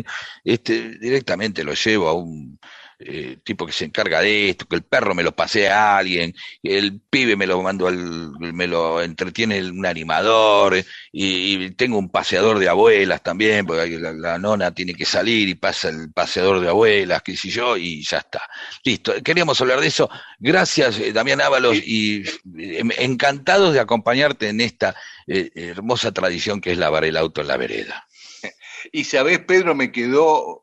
este, 0.44 0.98
directamente 0.98 1.64
lo 1.64 1.74
llevo 1.74 2.08
a 2.08 2.14
un 2.14 2.60
eh, 3.06 3.38
tipo 3.44 3.66
que 3.66 3.74
se 3.74 3.86
encarga 3.86 4.22
de 4.22 4.50
esto, 4.50 4.66
que 4.66 4.76
el 4.76 4.84
perro 4.84 5.14
me 5.14 5.24
lo 5.24 5.36
pase 5.36 5.70
a 5.70 5.98
alguien, 5.98 6.34
el 6.62 7.02
pibe 7.02 7.36
me 7.36 7.48
lo 7.48 7.62
mando 7.62 7.88
al, 7.88 8.32
me 8.40 8.68
lo 8.68 9.02
entretiene 9.02 9.62
un 9.70 9.86
animador, 9.86 10.76
y, 11.12 11.72
tengo 11.72 11.98
un 11.98 12.10
paseador 12.10 12.60
de 12.60 12.70
abuelas 12.70 13.22
también, 13.22 13.66
porque 13.66 13.98
la, 14.00 14.38
nona 14.38 14.74
tiene 14.74 14.94
que 14.94 15.06
salir 15.06 15.50
y 15.50 15.56
pasa 15.56 15.90
el 15.90 16.12
paseador 16.14 16.62
de 16.62 16.70
abuelas, 16.70 17.22
qué 17.24 17.36
sé 17.36 17.50
yo, 17.50 17.76
y 17.78 18.04
ya 18.04 18.20
está. 18.20 18.42
Listo, 18.84 19.14
queríamos 19.24 19.60
hablar 19.60 19.82
de 19.82 19.88
eso. 19.88 20.10
Gracias, 20.40 21.00
eh, 21.00 21.12
Damián 21.12 21.42
Ábalos, 21.42 21.78
y 21.78 22.24
eh, 22.58 22.84
encantados 23.00 23.74
de 23.74 23.80
acompañarte 23.80 24.50
en 24.50 24.62
esta 24.62 24.96
hermosa 25.28 26.12
tradición 26.12 26.62
que 26.62 26.72
es 26.72 26.78
lavar 26.78 27.06
el 27.06 27.18
auto 27.18 27.42
en 27.42 27.48
la 27.48 27.58
vereda. 27.58 28.08
Y 28.92 29.06
sabés, 29.06 29.40
Pedro, 29.40 29.76
me 29.76 29.94
quedó 29.94 30.62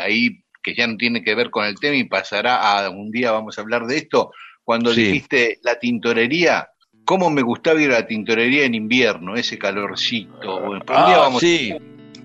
ahí 0.00 0.42
que 0.68 0.74
ya 0.80 0.86
no 0.86 0.96
tiene 0.96 1.22
que 1.22 1.34
ver 1.34 1.50
con 1.50 1.64
el 1.64 1.74
tema 1.76 1.96
y 1.96 2.04
pasará 2.04 2.78
a 2.86 2.90
un 2.90 3.10
día 3.10 3.32
vamos 3.32 3.58
a 3.58 3.62
hablar 3.62 3.86
de 3.86 3.96
esto, 3.96 4.30
cuando 4.64 4.92
dijiste 5.06 5.58
la 5.62 5.78
tintorería, 5.78 6.68
cómo 7.04 7.30
me 7.30 7.42
gustaba 7.42 7.80
ir 7.80 7.90
a 7.90 8.00
la 8.00 8.06
tintorería 8.06 8.64
en 8.64 8.74
invierno, 8.74 9.34
ese 9.34 9.58
calorcito. 9.58 10.74
ah, 10.88 11.30
sí, 11.40 11.74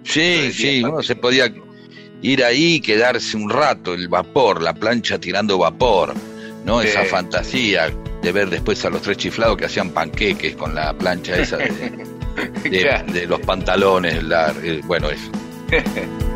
sí, 0.04 0.52
sí, 0.52 0.84
uno 0.84 1.02
se 1.02 1.16
podía 1.16 1.54
ir 2.22 2.44
ahí 2.44 2.76
y 2.76 2.80
quedarse 2.82 3.38
un 3.38 3.50
rato, 3.50 3.94
el 3.94 4.08
vapor, 4.10 4.62
la 4.62 4.74
plancha 4.74 5.20
tirando 5.20 5.58
vapor. 5.58 6.14
¿no? 6.66 6.82
Sí. 6.82 6.88
Esa 6.88 7.04
fantasía 7.04 7.94
de 8.22 8.32
ver 8.32 8.50
después 8.50 8.84
a 8.86 8.90
los 8.90 9.02
tres 9.02 9.18
chiflados 9.18 9.58
que 9.58 9.66
hacían 9.66 9.90
panqueques 9.90 10.56
con 10.56 10.74
la 10.74 10.94
plancha 10.94 11.38
esa 11.38 11.58
de, 11.58 13.04
de 13.14 13.26
los 13.28 13.40
pantalones, 13.42 14.24
la- 14.24 14.54
eh, 14.64 14.80
bueno, 14.86 15.10
eso. 15.10 15.30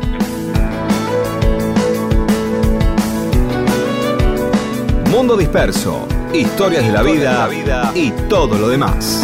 Mundo 5.10 5.36
Disperso, 5.38 6.06
historias 6.34 6.84
de 6.84 6.92
la 6.92 7.02
vida 7.02 7.92
y 7.94 8.10
todo 8.28 8.58
lo 8.58 8.68
demás. 8.68 9.22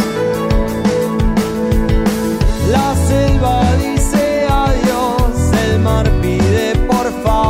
La 2.70 2.96
selva 3.06 3.62
dice 3.76 4.46
adiós, 4.48 5.52
el 5.68 5.78
mar 5.80 6.10
pide 6.22 6.74
por 6.86 7.12
favor, 7.22 7.43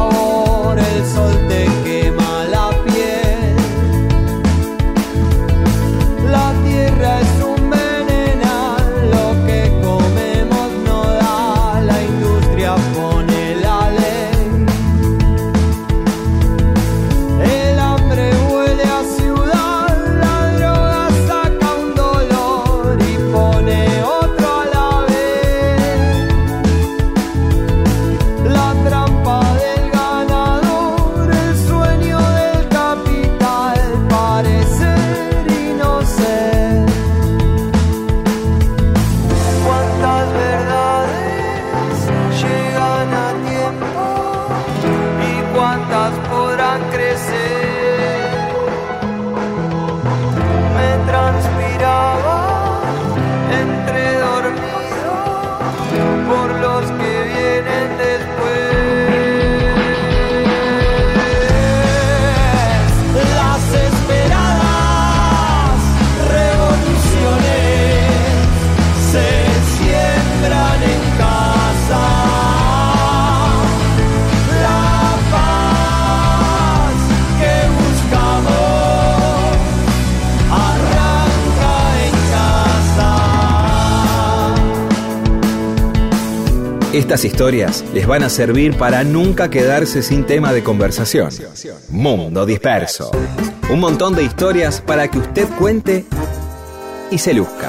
Estas 87.04 87.26
historias 87.26 87.84
les 87.93 88.06
van 88.06 88.23
a 88.23 88.30
servir 88.30 88.78
para 88.78 89.04
nunca 89.04 89.50
quedarse 89.50 90.02
sin 90.02 90.25
tema 90.25 90.54
de 90.54 90.62
conversación. 90.62 91.28
Mundo 91.90 92.47
Disperso. 92.47 93.10
Un 93.71 93.78
montón 93.78 94.14
de 94.14 94.23
historias 94.23 94.80
para 94.80 95.06
que 95.08 95.19
usted 95.19 95.47
cuente 95.58 96.06
y 97.10 97.19
se 97.19 97.34
luzca. 97.34 97.69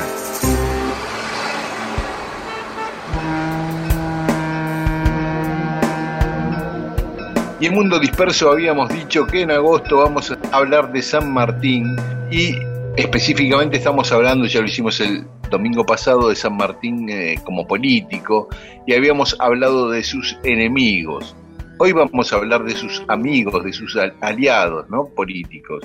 Y 7.59 7.65
en 7.65 7.73
Mundo 7.73 7.99
Disperso 7.99 8.49
habíamos 8.49 8.87
dicho 8.87 9.27
que 9.27 9.41
en 9.41 9.51
agosto 9.51 9.97
vamos 9.97 10.31
a 10.31 10.37
hablar 10.55 10.93
de 10.93 11.01
San 11.01 11.33
Martín 11.33 11.97
y 12.31 12.55
específicamente 12.97 13.77
estamos 13.77 14.11
hablando, 14.11 14.45
ya 14.45 14.61
lo 14.61 14.67
hicimos 14.67 14.99
el 14.99 15.25
domingo 15.49 15.85
pasado, 15.85 16.29
de 16.29 16.35
San 16.35 16.55
Martín 16.57 17.09
eh, 17.09 17.35
como 17.43 17.67
político 17.67 18.47
y 18.87 18.93
habíamos 18.93 19.35
hablado 19.39 19.89
de 19.89 20.03
sus 20.03 20.37
enemigos. 20.43 21.35
Hoy 21.77 21.91
vamos 21.91 22.31
a 22.31 22.37
hablar 22.37 22.63
de 22.63 22.73
sus 22.73 23.03
amigos, 23.07 23.63
de 23.63 23.73
sus 23.73 23.95
al- 23.97 24.15
aliados 24.21 24.89
¿no? 24.89 25.07
políticos. 25.09 25.83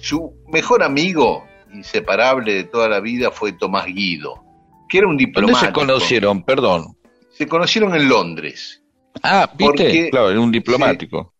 Su 0.00 0.32
mejor 0.50 0.82
amigo, 0.82 1.44
inseparable 1.72 2.54
de 2.54 2.64
toda 2.64 2.88
la 2.88 3.00
vida, 3.00 3.30
fue 3.30 3.52
Tomás 3.52 3.86
Guido, 3.86 4.42
que 4.88 4.98
era 4.98 5.06
un 5.06 5.14
¿Dónde 5.16 5.26
diplomático. 5.26 5.66
se 5.66 5.72
conocieron? 5.72 6.42
Perdón. 6.44 6.96
Se 7.30 7.46
conocieron 7.46 7.94
en 7.94 8.08
Londres. 8.08 8.82
Ah, 9.22 9.46
¿viste? 9.56 9.64
Porque- 9.64 10.10
claro, 10.10 10.30
era 10.30 10.40
un 10.40 10.50
diplomático. 10.52 11.34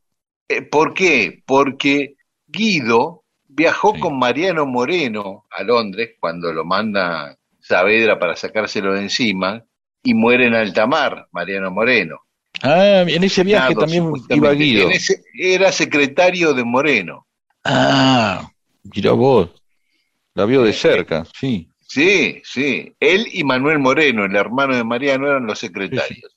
Eh, 0.48 0.62
¿Por 0.62 0.92
qué? 0.94 1.42
Porque 1.46 2.14
Guido 2.46 3.24
viajó 3.58 3.92
Sí. 3.94 4.00
con 4.00 4.18
Mariano 4.18 4.64
Moreno 4.64 5.46
a 5.50 5.62
Londres 5.62 6.12
cuando 6.20 6.52
lo 6.52 6.64
manda 6.64 7.36
Saavedra 7.60 8.18
para 8.18 8.36
sacárselo 8.36 8.94
de 8.94 9.02
encima 9.02 9.62
y 10.02 10.14
muere 10.14 10.46
en 10.46 10.54
alta 10.54 10.86
mar 10.86 11.28
Mariano 11.32 11.70
Moreno. 11.70 12.20
Ah, 12.62 13.04
en 13.06 13.22
ese 13.24 13.44
viaje 13.44 13.74
Nado, 13.74 13.80
también 13.80 14.10
iba 14.30 14.52
Guido. 14.52 14.88
Ese- 14.90 15.22
era 15.38 15.70
secretario 15.72 16.54
de 16.54 16.64
Moreno. 16.64 17.26
Ah, 17.64 18.48
mirá 18.94 19.12
vos. 19.12 19.50
La 20.34 20.44
vio 20.46 20.62
de 20.62 20.72
cerca, 20.72 21.26
sí. 21.38 21.68
Sí, 21.80 22.40
sí. 22.44 22.94
Él 23.00 23.26
y 23.32 23.44
Manuel 23.44 23.78
Moreno, 23.78 24.24
el 24.24 24.36
hermano 24.36 24.76
de 24.76 24.84
Mariano, 24.84 25.26
eran 25.28 25.46
los 25.46 25.58
secretarios. 25.58 26.36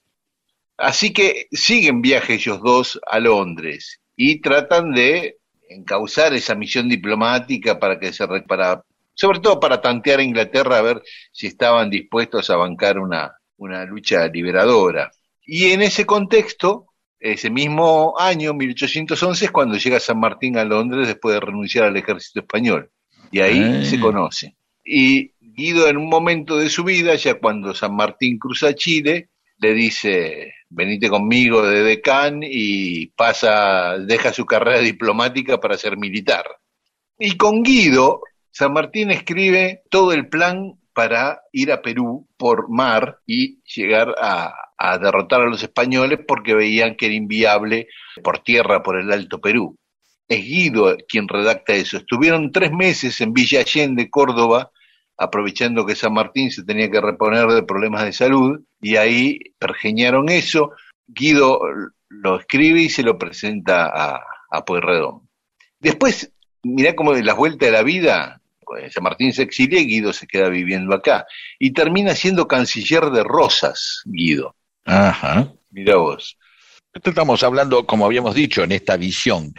Así 0.77 1.13
que 1.13 1.47
siguen 1.51 2.01
viaje 2.01 2.33
ellos 2.35 2.59
dos 2.61 2.99
a 3.05 3.19
Londres 3.19 4.01
y 4.15 4.41
tratan 4.41 4.91
de 4.93 5.37
encauzar 5.73 6.33
esa 6.33 6.55
misión 6.55 6.89
diplomática 6.89 7.79
para 7.79 7.99
que 7.99 8.13
se 8.13 8.27
para 8.47 8.83
sobre 9.13 9.39
todo 9.39 9.59
para 9.59 9.81
tantear 9.81 10.19
a 10.19 10.23
Inglaterra 10.23 10.77
a 10.77 10.81
ver 10.81 11.03
si 11.31 11.47
estaban 11.47 11.89
dispuestos 11.89 12.49
a 12.49 12.55
bancar 12.55 12.97
una, 12.97 13.33
una 13.57 13.85
lucha 13.85 14.27
liberadora. 14.27 15.11
Y 15.45 15.71
en 15.71 15.81
ese 15.81 16.05
contexto, 16.05 16.87
ese 17.19 17.49
mismo 17.49 18.15
año, 18.17 18.53
1811, 18.53 19.45
es 19.45 19.51
cuando 19.51 19.77
llega 19.77 19.99
San 19.99 20.19
Martín 20.19 20.57
a 20.57 20.63
Londres 20.63 21.07
después 21.07 21.35
de 21.35 21.41
renunciar 21.41 21.85
al 21.85 21.97
ejército 21.97 22.39
español. 22.39 22.89
Y 23.31 23.41
ahí 23.41 23.61
Ah. 23.61 23.85
se 23.85 23.99
conoce. 23.99 24.55
Y 24.83 25.31
Guido 25.53 25.87
en 25.87 25.97
un 25.97 26.09
momento 26.09 26.57
de 26.57 26.69
su 26.69 26.83
vida, 26.83 27.13
ya 27.15 27.35
cuando 27.35 27.75
San 27.75 27.93
Martín 27.95 28.39
cruza 28.39 28.73
Chile, 28.73 29.29
le 29.61 29.73
dice, 29.75 30.55
venite 30.69 31.07
conmigo 31.07 31.61
de 31.61 31.83
decán 31.83 32.39
y 32.43 33.07
pasa, 33.07 33.97
deja 33.99 34.33
su 34.33 34.45
carrera 34.45 34.79
diplomática 34.79 35.59
para 35.59 35.77
ser 35.77 35.97
militar. 35.97 36.45
Y 37.19 37.37
con 37.37 37.61
Guido, 37.61 38.21
San 38.49 38.73
Martín 38.73 39.11
escribe 39.11 39.83
todo 39.91 40.13
el 40.13 40.27
plan 40.27 40.79
para 40.93 41.43
ir 41.51 41.71
a 41.71 41.83
Perú 41.83 42.27
por 42.37 42.69
mar 42.69 43.19
y 43.27 43.61
llegar 43.63 44.15
a, 44.19 44.51
a 44.77 44.97
derrotar 44.97 45.41
a 45.41 45.49
los 45.49 45.61
españoles 45.61 46.19
porque 46.27 46.55
veían 46.55 46.95
que 46.95 47.05
era 47.05 47.15
inviable 47.15 47.87
por 48.23 48.39
tierra 48.39 48.81
por 48.81 48.99
el 48.99 49.11
Alto 49.11 49.39
Perú. 49.39 49.77
Es 50.27 50.43
Guido 50.43 50.97
quien 51.07 51.27
redacta 51.27 51.73
eso. 51.73 51.97
Estuvieron 51.97 52.51
tres 52.51 52.71
meses 52.71 53.21
en 53.21 53.31
Villa 53.31 53.59
Allende, 53.59 54.09
Córdoba, 54.09 54.71
aprovechando 55.21 55.85
que 55.85 55.95
San 55.95 56.13
Martín 56.13 56.49
se 56.49 56.63
tenía 56.63 56.89
que 56.89 56.99
reponer 56.99 57.47
de 57.47 57.61
problemas 57.61 58.03
de 58.03 58.11
salud, 58.11 58.59
y 58.81 58.95
ahí 58.95 59.39
pergeñaron 59.59 60.29
eso. 60.29 60.71
Guido 61.07 61.61
lo 62.09 62.39
escribe 62.39 62.81
y 62.81 62.89
se 62.89 63.03
lo 63.03 63.17
presenta 63.17 63.85
a, 63.85 64.23
a 64.49 64.65
Pueyrredón. 64.65 65.29
Después, 65.79 66.31
mirá 66.63 66.95
cómo 66.95 67.13
de 67.13 67.23
las 67.23 67.37
vueltas 67.37 67.67
de 67.67 67.71
la 67.71 67.83
vida, 67.83 68.41
pues, 68.65 68.93
San 68.93 69.03
Martín 69.03 69.31
se 69.31 69.43
exilia 69.43 69.79
y 69.79 69.85
Guido 69.85 70.11
se 70.11 70.25
queda 70.25 70.49
viviendo 70.49 70.95
acá. 70.95 71.27
Y 71.59 71.71
termina 71.71 72.15
siendo 72.15 72.47
canciller 72.47 73.11
de 73.11 73.23
Rosas, 73.23 74.01
Guido. 74.05 74.55
Ajá. 74.85 75.53
Mirá 75.69 75.97
vos. 75.97 76.37
Esto 76.93 77.11
estamos 77.11 77.43
hablando, 77.43 77.85
como 77.85 78.05
habíamos 78.05 78.33
dicho, 78.33 78.63
en 78.63 78.71
esta 78.71 78.97
visión 78.97 79.53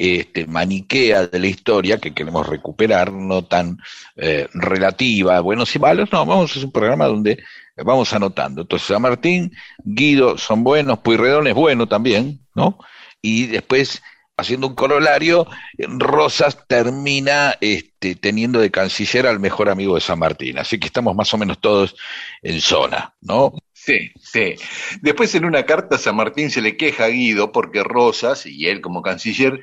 este, 0.00 0.46
maniquea 0.46 1.26
de 1.26 1.40
la 1.40 1.48
historia 1.48 1.98
que 1.98 2.14
queremos 2.14 2.46
recuperar, 2.46 3.12
no 3.12 3.44
tan 3.44 3.78
eh, 4.14 4.46
relativa, 4.54 5.40
buenos 5.40 5.74
y 5.74 5.80
malos, 5.80 6.12
no, 6.12 6.24
vamos 6.24 6.56
a 6.56 6.60
un 6.60 6.70
programa 6.70 7.06
donde 7.06 7.42
vamos 7.76 8.12
anotando. 8.12 8.62
Entonces, 8.62 8.86
San 8.86 9.02
Martín, 9.02 9.52
Guido 9.78 10.38
son 10.38 10.62
buenos, 10.62 11.00
Pueyrredón 11.00 11.48
es 11.48 11.54
bueno 11.54 11.88
también, 11.88 12.38
¿no? 12.54 12.78
Y 13.20 13.46
después, 13.46 14.00
haciendo 14.36 14.68
un 14.68 14.76
corolario, 14.76 15.48
Rosas 15.76 16.64
termina 16.68 17.56
este, 17.60 18.14
teniendo 18.14 18.60
de 18.60 18.70
canciller 18.70 19.26
al 19.26 19.40
mejor 19.40 19.68
amigo 19.68 19.96
de 19.96 20.00
San 20.00 20.20
Martín. 20.20 20.58
Así 20.58 20.78
que 20.78 20.86
estamos 20.86 21.16
más 21.16 21.34
o 21.34 21.38
menos 21.38 21.60
todos 21.60 21.96
en 22.42 22.60
zona, 22.60 23.14
¿no? 23.20 23.52
Sí, 23.72 24.12
sí. 24.20 24.54
Después 25.00 25.34
en 25.34 25.44
una 25.44 25.64
carta 25.64 25.98
San 25.98 26.14
Martín 26.14 26.50
se 26.50 26.60
le 26.60 26.76
queja 26.76 27.06
a 27.06 27.08
Guido 27.08 27.52
porque 27.52 27.82
Rosas, 27.82 28.44
y 28.44 28.66
él 28.66 28.80
como 28.80 29.02
canciller, 29.02 29.60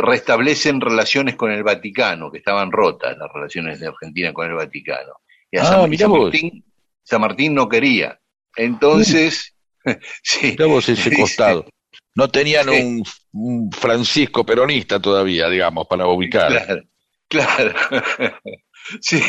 restablecen 0.00 0.80
relaciones 0.80 1.36
con 1.36 1.50
el 1.50 1.62
Vaticano, 1.62 2.30
que 2.30 2.38
estaban 2.38 2.72
rotas 2.72 3.16
las 3.18 3.30
relaciones 3.32 3.80
de 3.80 3.88
Argentina 3.88 4.32
con 4.32 4.46
el 4.48 4.54
Vaticano. 4.54 5.12
Y 5.50 5.58
a 5.58 5.62
Ah, 5.62 5.66
San, 5.66 5.90
mirá 5.90 6.02
San 6.02 6.10
vos. 6.10 6.22
Martín, 6.24 6.64
San 7.02 7.20
Martín 7.20 7.54
no 7.54 7.68
quería. 7.68 8.18
Entonces, 8.56 9.54
sí, 10.22 10.56
vos 10.56 10.88
ese 10.88 11.10
dice- 11.10 11.20
costado. 11.20 11.66
No 12.14 12.28
tenían 12.28 12.68
Sí. 12.68 12.82
un, 12.82 13.04
un 13.32 13.72
Francisco 13.72 14.44
peronista 14.44 15.00
todavía, 15.00 15.48
digamos, 15.48 15.86
para 15.86 16.06
ubicar. 16.06 16.48
Claro, 16.48 16.82
claro. 17.28 17.72
Sí, 19.00 19.20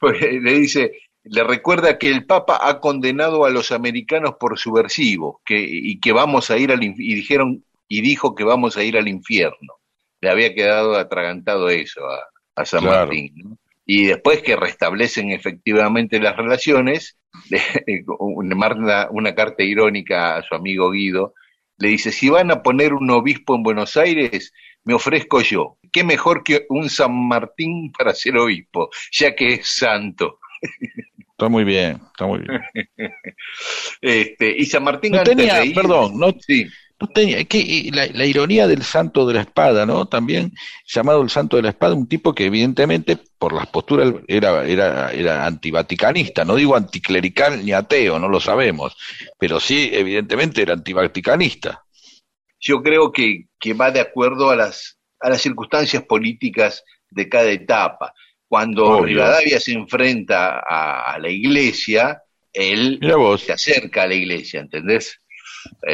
pues 0.00 0.20
le 0.20 0.54
dice, 0.54 0.92
le 1.22 1.44
recuerda 1.44 1.98
que 1.98 2.08
el 2.08 2.26
Papa 2.26 2.58
ha 2.62 2.80
condenado 2.80 3.44
a 3.44 3.50
los 3.50 3.70
americanos 3.70 4.34
por 4.40 4.58
subversivos, 4.58 5.36
que, 5.44 5.56
y 5.60 6.00
que 6.00 6.10
vamos 6.10 6.50
a 6.50 6.58
ir 6.58 6.72
al 6.72 6.82
y 6.82 6.92
dijeron 7.14 7.64
y 7.88 8.00
dijo 8.00 8.34
que 8.34 8.42
vamos 8.42 8.76
a 8.76 8.82
ir 8.82 8.96
al 8.98 9.06
infierno. 9.06 9.74
Le 10.22 10.30
había 10.30 10.54
quedado 10.54 10.96
atragantado 10.96 11.68
eso 11.68 12.00
a, 12.08 12.20
a 12.56 12.64
San 12.64 12.80
Claro. 12.80 13.08
Martín. 13.08 13.34
¿no? 13.36 13.58
Y 13.84 14.06
después 14.06 14.40
que 14.42 14.56
restablecen 14.56 15.30
efectivamente 15.32 16.18
las 16.20 16.36
relaciones, 16.36 17.18
le, 17.50 17.60
le 17.86 18.54
manda 18.54 19.08
una 19.10 19.34
carta 19.34 19.62
irónica 19.64 20.36
a 20.36 20.42
su 20.42 20.54
amigo 20.54 20.90
Guido, 20.92 21.34
le 21.78 21.88
dice, 21.88 22.12
si 22.12 22.30
van 22.30 22.50
a 22.50 22.62
poner 22.62 22.94
un 22.94 23.10
obispo 23.10 23.56
en 23.56 23.62
Buenos 23.64 23.96
Aires, 23.98 24.52
me 24.84 24.94
ofrezco 24.94 25.40
yo. 25.42 25.78
¿Qué 25.92 26.04
mejor 26.04 26.42
que 26.44 26.64
un 26.70 26.88
San 26.88 27.12
Martín 27.28 27.92
para 27.92 28.14
ser 28.14 28.36
obispo, 28.38 28.88
ya 29.10 29.34
que 29.34 29.54
es 29.54 29.68
santo? 29.76 30.38
Está 31.32 31.48
muy 31.48 31.64
bien, 31.64 32.00
está 32.12 32.26
muy 32.26 32.38
bien. 32.38 32.60
Este, 34.00 34.56
y 34.56 34.64
San 34.66 34.84
Martín 34.84 35.12
No 35.12 35.18
antes 35.18 35.36
tenía, 35.36 35.56
de 35.56 35.66
ir- 35.66 35.74
perdón, 35.74 36.18
no, 36.18 36.32
Sí, 36.38 36.66
no 37.02 37.08
tenía, 37.08 37.44
que 37.44 37.58
y 37.58 37.90
la, 37.90 38.06
la 38.06 38.24
ironía 38.24 38.66
del 38.66 38.82
santo 38.82 39.26
de 39.26 39.34
la 39.34 39.40
espada, 39.40 39.84
¿no? 39.86 40.06
También 40.06 40.52
llamado 40.86 41.20
el 41.22 41.30
santo 41.30 41.56
de 41.56 41.62
la 41.62 41.70
espada, 41.70 41.94
un 41.94 42.06
tipo 42.06 42.32
que 42.34 42.46
evidentemente 42.46 43.18
por 43.38 43.52
las 43.52 43.66
posturas 43.66 44.14
era, 44.28 44.64
era, 44.64 45.10
era 45.10 45.44
antivaticanista, 45.46 46.44
no 46.44 46.54
digo 46.54 46.76
anticlerical 46.76 47.64
ni 47.64 47.72
ateo, 47.72 48.18
no 48.18 48.28
lo 48.28 48.40
sabemos, 48.40 48.96
pero 49.38 49.58
sí 49.58 49.90
evidentemente 49.92 50.62
era 50.62 50.74
antivaticanista. 50.74 51.82
yo 52.60 52.82
creo 52.82 53.10
que, 53.10 53.46
que 53.58 53.74
va 53.74 53.90
de 53.90 54.00
acuerdo 54.00 54.50
a 54.50 54.56
las, 54.56 54.98
a 55.20 55.28
las 55.28 55.42
circunstancias 55.42 56.04
políticas 56.04 56.84
de 57.10 57.28
cada 57.28 57.50
etapa. 57.50 58.14
Cuando 58.46 58.86
Obvio. 58.86 59.06
Rivadavia 59.06 59.58
se 59.58 59.72
enfrenta 59.72 60.60
a, 60.60 61.14
a 61.14 61.18
la 61.18 61.28
iglesia, 61.28 62.22
él 62.52 63.00
se 63.38 63.52
acerca 63.52 64.02
a 64.02 64.06
la 64.06 64.14
iglesia, 64.14 64.60
¿entendés? 64.60 65.18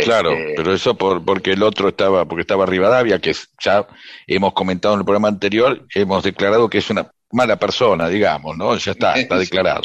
Claro, 0.04 0.32
Este, 0.32 0.54
pero 0.56 0.72
eso 0.74 0.96
por, 0.96 1.24
porque 1.24 1.52
el 1.52 1.62
otro 1.62 1.88
estaba, 1.88 2.24
porque 2.26 2.42
estaba 2.42 2.66
Rivadavia, 2.66 3.18
que 3.20 3.34
ya 3.60 3.86
hemos 4.26 4.52
comentado 4.52 4.94
en 4.94 5.00
el 5.00 5.04
programa 5.04 5.28
anterior, 5.28 5.86
hemos 5.94 6.22
declarado 6.24 6.68
que 6.68 6.78
es 6.78 6.90
una 6.90 7.10
mala 7.32 7.56
persona, 7.58 8.08
digamos, 8.08 8.56
¿no? 8.56 8.76
Ya 8.76 8.92
está, 8.92 9.14
está 9.14 9.38
declarado. 9.38 9.82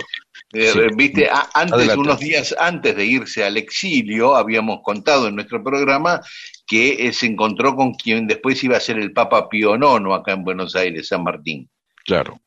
Eh, 0.53 0.69
Sí. 0.71 0.79
Viste, 0.95 1.27
A- 1.29 1.49
antes, 1.55 1.73
Adelante. 1.73 1.99
unos 1.99 2.19
días 2.19 2.55
antes 2.59 2.95
de 2.95 3.05
irse 3.05 3.43
al 3.43 3.57
exilio, 3.57 4.35
habíamos 4.35 4.81
contado 4.83 5.27
en 5.27 5.35
nuestro 5.35 5.63
programa 5.63 6.21
que 6.67 7.07
eh, 7.07 7.11
se 7.13 7.25
encontró 7.25 7.75
con 7.75 7.93
quien 7.95 8.27
después 8.27 8.63
iba 8.63 8.77
a 8.77 8.79
ser 8.79 8.99
el 8.99 9.11
Papa 9.13 9.49
Pío 9.49 9.75
IX 9.75 10.13
acá 10.13 10.33
en 10.33 10.43
Buenos 10.43 10.75
Aires, 10.75 11.07
San 11.07 11.23
Martín. 11.23 11.69
Claro. 12.05 12.39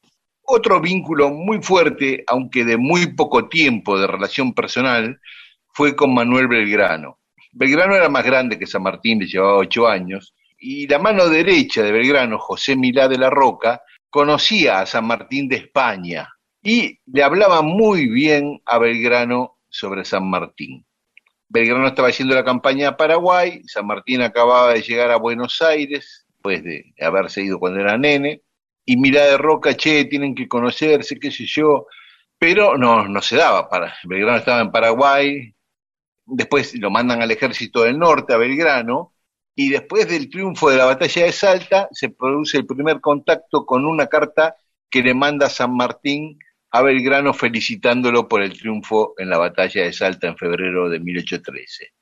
Otro 0.42 0.80
vínculo 0.80 1.30
muy 1.30 1.60
fuerte, 1.60 2.22
aunque 2.28 2.64
de 2.64 2.76
muy 2.76 3.14
poco 3.14 3.48
tiempo 3.48 3.98
de 3.98 4.06
relación 4.06 4.54
personal, 4.54 5.18
fue 5.72 5.96
con 5.96 6.14
Manuel 6.14 6.46
Belgrano. 6.46 7.18
Belgrano 7.58 7.96
era 7.96 8.10
más 8.10 8.22
grande 8.22 8.58
que 8.58 8.66
San 8.66 8.82
Martín, 8.82 9.18
le 9.18 9.26
llevaba 9.26 9.56
ocho 9.56 9.88
años, 9.88 10.34
y 10.58 10.86
la 10.88 10.98
mano 10.98 11.26
derecha 11.26 11.82
de 11.82 11.90
Belgrano, 11.90 12.38
José 12.38 12.76
Milá 12.76 13.08
de 13.08 13.16
la 13.16 13.30
Roca, 13.30 13.80
conocía 14.10 14.80
a 14.80 14.86
San 14.86 15.06
Martín 15.06 15.48
de 15.48 15.56
España 15.56 16.28
y 16.62 16.98
le 17.06 17.22
hablaba 17.22 17.62
muy 17.62 18.08
bien 18.08 18.60
a 18.66 18.78
Belgrano 18.78 19.56
sobre 19.70 20.04
San 20.04 20.28
Martín. 20.28 20.84
Belgrano 21.48 21.86
estaba 21.86 22.08
haciendo 22.08 22.34
la 22.34 22.44
campaña 22.44 22.88
a 22.88 22.96
Paraguay, 22.98 23.62
San 23.64 23.86
Martín 23.86 24.20
acababa 24.20 24.74
de 24.74 24.82
llegar 24.82 25.10
a 25.10 25.16
Buenos 25.16 25.62
Aires, 25.62 26.26
después 26.28 26.62
de 26.62 26.92
haberse 27.00 27.40
ido 27.40 27.58
cuando 27.58 27.80
era 27.80 27.96
nene, 27.96 28.42
y 28.84 28.98
Milá 28.98 29.24
de 29.24 29.38
Roca, 29.38 29.74
che, 29.74 30.04
tienen 30.04 30.34
que 30.34 30.46
conocerse, 30.46 31.18
qué 31.18 31.30
sé 31.30 31.46
yo, 31.46 31.86
pero 32.38 32.76
no, 32.76 33.08
no 33.08 33.22
se 33.22 33.36
daba. 33.36 33.70
Para, 33.70 33.94
Belgrano 34.04 34.36
estaba 34.36 34.60
en 34.60 34.70
Paraguay, 34.70 35.55
después 36.26 36.74
lo 36.74 36.90
mandan 36.90 37.22
al 37.22 37.30
ejército 37.30 37.82
del 37.82 37.98
norte, 37.98 38.34
a 38.34 38.36
Belgrano, 38.36 39.14
y 39.54 39.70
después 39.70 40.06
del 40.08 40.28
triunfo 40.28 40.70
de 40.70 40.76
la 40.76 40.84
batalla 40.84 41.24
de 41.24 41.32
Salta 41.32 41.88
se 41.92 42.10
produce 42.10 42.58
el 42.58 42.66
primer 42.66 43.00
contacto 43.00 43.64
con 43.64 43.86
una 43.86 44.06
carta 44.06 44.56
que 44.90 45.02
le 45.02 45.14
manda 45.14 45.48
San 45.48 45.74
Martín 45.74 46.38
a 46.70 46.82
Belgrano 46.82 47.32
felicitándolo 47.32 48.28
por 48.28 48.42
el 48.42 48.52
triunfo 48.52 49.14
en 49.16 49.30
la 49.30 49.38
batalla 49.38 49.84
de 49.84 49.92
Salta 49.92 50.28
en 50.28 50.36
febrero 50.36 50.90
de 50.90 51.00
1813. 51.00 51.92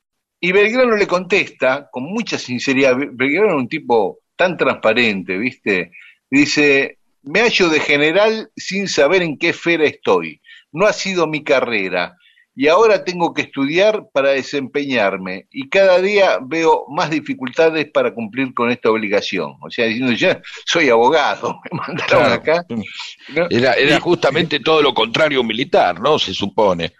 Y 0.41 0.53
Belgrano 0.53 0.97
le 0.97 1.07
contesta 1.07 1.89
con 1.91 2.05
mucha 2.05 2.39
sinceridad, 2.39 2.97
Belgrano 2.97 3.47
era 3.47 3.57
un 3.57 3.69
tipo 3.69 4.19
tan 4.37 4.57
transparente, 4.57 5.39
¿viste? 5.39 5.93
Dice, 6.29 6.99
me 7.23 7.41
hallo 7.41 7.69
de 7.69 7.81
general 7.81 8.51
sin 8.57 8.89
saber 8.89 9.23
en 9.23 9.39
qué 9.39 9.51
esfera 9.51 9.85
estoy. 9.85 10.41
No 10.73 10.87
ha 10.87 10.93
sido 10.93 11.27
mi 11.27 11.45
carrera. 11.45 12.17
Y 12.57 12.69
ahora 12.69 13.03
tengo 13.05 13.35
que 13.35 13.43
estudiar 13.43 14.09
para 14.13 14.31
desempeñarme. 14.31 15.49
Y 15.51 15.69
cada 15.69 16.01
día 16.01 16.39
veo 16.41 16.85
más 16.89 17.11
dificultades 17.11 17.91
para 17.91 18.15
cumplir 18.15 18.55
con 18.55 18.71
esta 18.71 18.91
obligación. 18.91 19.57
O 19.61 19.71
sea, 19.71 19.87
diciendo, 19.87 20.13
ya 20.13 20.41
soy 20.65 20.89
abogado, 20.89 21.61
me 21.73 21.79
mandaron 21.79 22.07
Claro. 22.07 22.33
acá. 22.35 22.67
¿no? 22.69 23.47
Era, 23.51 23.99
justamente 23.99 24.61
todo 24.61 24.83
lo 24.83 24.95
contrario 24.95 25.43
militar, 25.43 26.01
¿no? 26.01 26.19
Se 26.19 26.33
supone. 26.33 26.93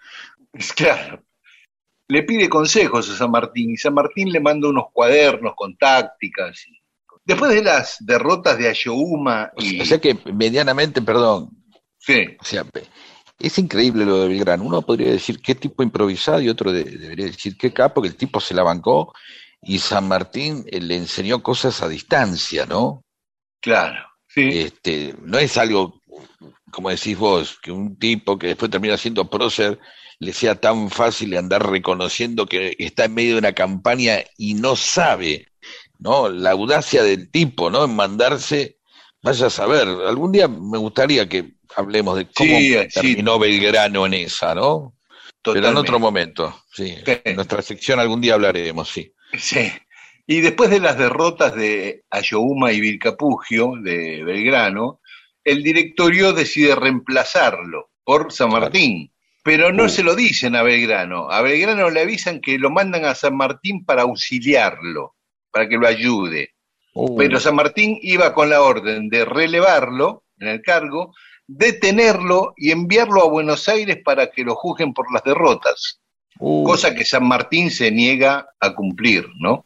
Claro. 0.75 1.23
Le 2.07 2.23
pide 2.23 2.49
consejos 2.49 3.09
a 3.09 3.15
San 3.15 3.31
Martín 3.31 3.71
y 3.71 3.77
San 3.77 3.93
Martín 3.93 4.31
le 4.31 4.39
manda 4.39 4.67
unos 4.69 4.85
cuadernos 4.91 5.53
con 5.55 5.75
tácticas. 5.77 6.65
Después 7.23 7.51
de 7.53 7.63
las 7.63 7.97
derrotas 8.01 8.57
de 8.57 8.67
Ayohuma 8.69 9.51
y... 9.57 9.81
O 9.81 9.85
sea 9.85 9.99
que 9.99 10.15
medianamente, 10.31 11.01
perdón, 11.01 11.49
Sí, 12.05 12.23
o 12.39 12.43
sea, 12.45 12.63
es 13.39 13.57
increíble 13.59 14.05
lo 14.05 14.19
de 14.21 14.27
Belgrano. 14.29 14.63
Uno 14.63 14.81
podría 14.81 15.11
decir 15.11 15.41
qué 15.41 15.55
tipo 15.55 15.83
improvisado 15.83 16.41
y 16.41 16.49
otro 16.49 16.71
de- 16.71 16.83
debería 16.85 17.25
decir 17.27 17.57
qué 17.57 17.73
capo, 17.73 18.01
que 18.01 18.07
el 18.09 18.15
tipo 18.15 18.39
se 18.39 18.53
la 18.53 18.63
bancó 18.63 19.13
y 19.61 19.79
San 19.79 20.07
Martín 20.07 20.63
eh, 20.67 20.79
le 20.81 20.95
enseñó 20.97 21.41
cosas 21.43 21.81
a 21.81 21.89
distancia, 21.89 22.65
¿no? 22.65 23.03
claro. 23.61 24.05
Sí, 24.27 24.43
Este, 24.47 25.15
no 25.21 25.37
es 25.39 25.57
algo, 25.57 26.01
como 26.71 26.89
decís 26.89 27.17
vos, 27.17 27.59
que 27.61 27.71
un 27.71 27.97
tipo 27.97 28.37
que 28.39 28.47
después 28.47 28.71
termina 28.71 28.97
siendo 28.97 29.29
prócer 29.29 29.79
le 30.19 30.33
sea 30.33 30.55
tan 30.59 30.89
fácil 30.91 31.35
andar 31.37 31.69
reconociendo 31.69 32.45
que 32.47 32.75
está 32.79 33.05
en 33.05 33.15
medio 33.15 33.33
de 33.33 33.39
una 33.39 33.53
campaña 33.53 34.19
y 34.37 34.55
no 34.55 34.75
sabe, 34.75 35.47
¿no? 35.99 36.29
La 36.29 36.51
audacia 36.51 37.03
del 37.03 37.31
tipo, 37.31 37.69
¿no? 37.71 37.85
En 37.85 37.95
mandarse, 37.95 38.77
vaya 39.23 39.47
a 39.47 39.49
saber, 39.49 39.87
algún 39.87 40.31
día 40.31 40.47
me 40.47 40.77
gustaría 40.77 41.27
que 41.29 41.55
hablemos 41.75 42.17
de 42.17 42.25
cómo 42.33 42.49
Sí, 42.57 42.73
sí. 42.73 42.87
terminó 42.93 43.39
Belgrano 43.39 44.05
en 44.05 44.13
esa, 44.15 44.55
¿no? 44.55 44.93
Pero 45.43 45.69
en 45.69 45.77
otro 45.77 45.99
momento, 45.99 46.63
sí. 46.73 46.95
Sí. 47.05 47.17
En 47.23 47.35
nuestra 47.35 47.61
sección 47.61 47.99
algún 47.99 48.19
día 48.21 48.33
hablaremos, 48.33 48.89
sí. 48.89 49.11
Sí. 49.37 49.71
Y 50.27 50.41
después 50.41 50.71
de 50.71 50.79
las 50.79 50.97
derrotas 50.97 51.53
de 51.55 52.03
Ayohuma 52.09 52.71
y 52.71 52.79
Vilcapugio 52.79 53.73
de 53.81 54.23
Belgrano, 54.23 55.01
el 55.43 55.61
directorio 55.61 56.33
decide 56.33 56.73
reemplazarlo 56.75 57.91
por 58.03 58.31
San 58.31 58.49
Claro. 58.49 58.63
Martín. 58.63 59.11
Pero 59.43 59.71
no 59.71 59.83
Uh. 59.83 59.89
se 59.89 60.01
lo 60.01 60.15
dicen 60.15 60.55
a 60.55 60.63
Belgrano. 60.63 61.29
A 61.29 61.43
Belgrano 61.43 61.91
le 61.91 62.01
avisan 62.01 62.41
que 62.41 62.57
lo 62.57 62.71
mandan 62.71 63.05
a 63.05 63.13
San 63.13 63.37
Martín 63.37 63.85
para 63.85 64.01
auxiliarlo, 64.01 65.15
para 65.51 65.69
que 65.69 65.77
lo 65.77 65.85
ayude. 65.87 66.53
Uh, 66.95 67.15
Pero 67.17 67.39
San 67.39 67.53
Martín 67.55 67.99
iba 68.01 68.33
con 68.33 68.49
la 68.49 68.61
orden 68.63 69.09
de 69.09 69.25
relevarlo 69.25 70.23
en 70.39 70.47
el 70.47 70.61
cargo, 70.63 71.13
detenerlo 71.47 72.53
y 72.57 72.71
enviarlo 72.71 73.21
a 73.21 73.29
Buenos 73.29 73.69
Aires 73.69 73.97
para 74.03 74.31
que 74.31 74.43
lo 74.43 74.55
juzguen 74.55 74.93
por 74.93 75.11
las 75.13 75.23
derrotas 75.23 76.01
uh, 76.39 76.63
cosa 76.63 76.93
que 76.93 77.05
San 77.05 77.27
Martín 77.27 77.71
se 77.71 77.91
niega 77.91 78.47
a 78.59 78.73
cumplir, 78.73 79.27
¿no? 79.39 79.65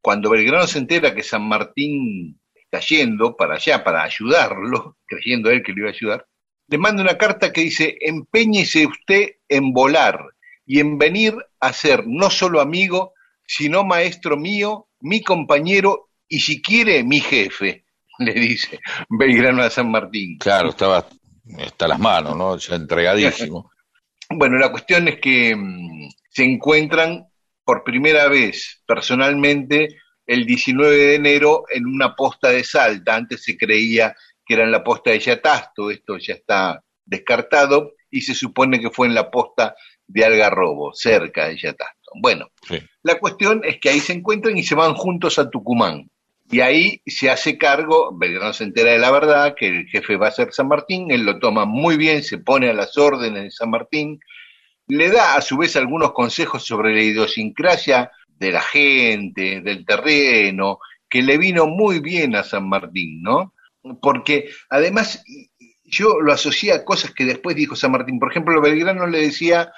Cuando 0.00 0.30
Belgrano 0.30 0.66
se 0.66 0.78
entera 0.78 1.14
que 1.14 1.22
San 1.22 1.46
Martín 1.48 2.38
está 2.54 2.80
yendo 2.80 3.36
para 3.36 3.54
allá 3.54 3.82
para 3.84 4.02
ayudarlo, 4.02 4.96
creyendo 5.06 5.50
él 5.50 5.62
que 5.62 5.72
le 5.72 5.80
iba 5.80 5.88
a 5.88 5.92
ayudar, 5.92 6.26
le 6.68 6.78
manda 6.78 7.02
una 7.02 7.18
carta 7.18 7.52
que 7.52 7.62
dice, 7.62 7.98
empeñese 8.00 8.86
usted 8.86 9.36
en 9.48 9.72
volar 9.72 10.18
y 10.66 10.80
en 10.80 10.96
venir 10.96 11.34
a 11.60 11.72
ser 11.72 12.06
no 12.06 12.30
solo 12.30 12.60
amigo, 12.60 13.12
sino 13.46 13.84
maestro 13.84 14.38
mío, 14.38 14.88
mi 15.00 15.22
compañero 15.22 16.08
y 16.26 16.40
si 16.40 16.62
quiere 16.62 17.04
mi 17.04 17.20
jefe, 17.20 17.83
le 18.18 18.32
dice 18.34 18.80
Belgrano 19.08 19.62
a 19.62 19.70
San 19.70 19.90
Martín. 19.90 20.38
Claro, 20.38 20.70
estaba 20.70 21.06
hasta 21.58 21.88
las 21.88 21.98
manos, 21.98 22.36
¿no? 22.36 22.56
Ya 22.56 22.76
entregadísimo. 22.76 23.70
Bueno, 24.30 24.56
la 24.56 24.72
cuestión 24.72 25.06
es 25.06 25.20
que 25.20 25.54
mm, 25.54 26.08
se 26.30 26.44
encuentran 26.44 27.26
por 27.62 27.84
primera 27.84 28.26
vez 28.26 28.82
personalmente 28.86 29.88
el 30.26 30.46
19 30.46 30.96
de 30.96 31.14
enero 31.14 31.64
en 31.70 31.86
una 31.86 32.16
posta 32.16 32.48
de 32.48 32.64
Salta. 32.64 33.14
Antes 33.14 33.44
se 33.44 33.56
creía 33.56 34.16
que 34.44 34.54
era 34.54 34.64
en 34.64 34.72
la 34.72 34.82
posta 34.82 35.10
de 35.10 35.20
Yatasto, 35.20 35.90
esto 35.90 36.16
ya 36.18 36.34
está 36.34 36.82
descartado, 37.04 37.92
y 38.10 38.22
se 38.22 38.34
supone 38.34 38.80
que 38.80 38.90
fue 38.90 39.06
en 39.06 39.14
la 39.14 39.30
posta 39.30 39.74
de 40.06 40.24
Algarrobo, 40.24 40.92
cerca 40.94 41.48
de 41.48 41.58
Yatasto. 41.58 42.12
Bueno, 42.20 42.48
la 43.02 43.18
cuestión 43.18 43.62
es 43.64 43.78
que 43.80 43.90
ahí 43.90 44.00
se 44.00 44.12
encuentran 44.12 44.56
y 44.56 44.62
se 44.62 44.74
van 44.74 44.94
juntos 44.94 45.38
a 45.38 45.50
Tucumán. 45.50 46.08
Y 46.50 46.60
ahí 46.60 47.00
se 47.06 47.30
hace 47.30 47.56
cargo, 47.56 48.16
Belgrano 48.16 48.52
se 48.52 48.64
entera 48.64 48.92
de 48.92 48.98
la 48.98 49.10
verdad, 49.10 49.54
que 49.58 49.68
el 49.68 49.86
jefe 49.86 50.16
va 50.16 50.28
a 50.28 50.32
ser 50.32 50.52
San 50.52 50.68
Martín, 50.68 51.10
él 51.10 51.24
lo 51.24 51.38
toma 51.38 51.64
muy 51.64 51.96
bien, 51.96 52.22
se 52.22 52.38
pone 52.38 52.68
a 52.68 52.74
las 52.74 52.96
órdenes 52.98 53.44
de 53.44 53.50
San 53.50 53.70
Martín, 53.70 54.20
le 54.86 55.10
da 55.10 55.36
a 55.36 55.40
su 55.40 55.56
vez 55.56 55.74
algunos 55.76 56.12
consejos 56.12 56.64
sobre 56.64 56.94
la 56.94 57.02
idiosincrasia 57.02 58.10
de 58.28 58.52
la 58.52 58.60
gente, 58.60 59.62
del 59.62 59.86
terreno, 59.86 60.78
que 61.08 61.22
le 61.22 61.38
vino 61.38 61.66
muy 61.66 62.00
bien 62.00 62.36
a 62.36 62.42
San 62.42 62.68
Martín, 62.68 63.22
¿no? 63.22 63.54
Porque 64.02 64.50
además 64.68 65.24
yo 65.84 66.20
lo 66.20 66.32
asocié 66.32 66.72
a 66.72 66.84
cosas 66.84 67.12
que 67.12 67.24
después 67.24 67.56
dijo 67.56 67.76
San 67.76 67.92
Martín. 67.92 68.18
Por 68.18 68.30
ejemplo, 68.30 68.60
Belgrano 68.60 69.06
le 69.06 69.20
decía 69.20 69.72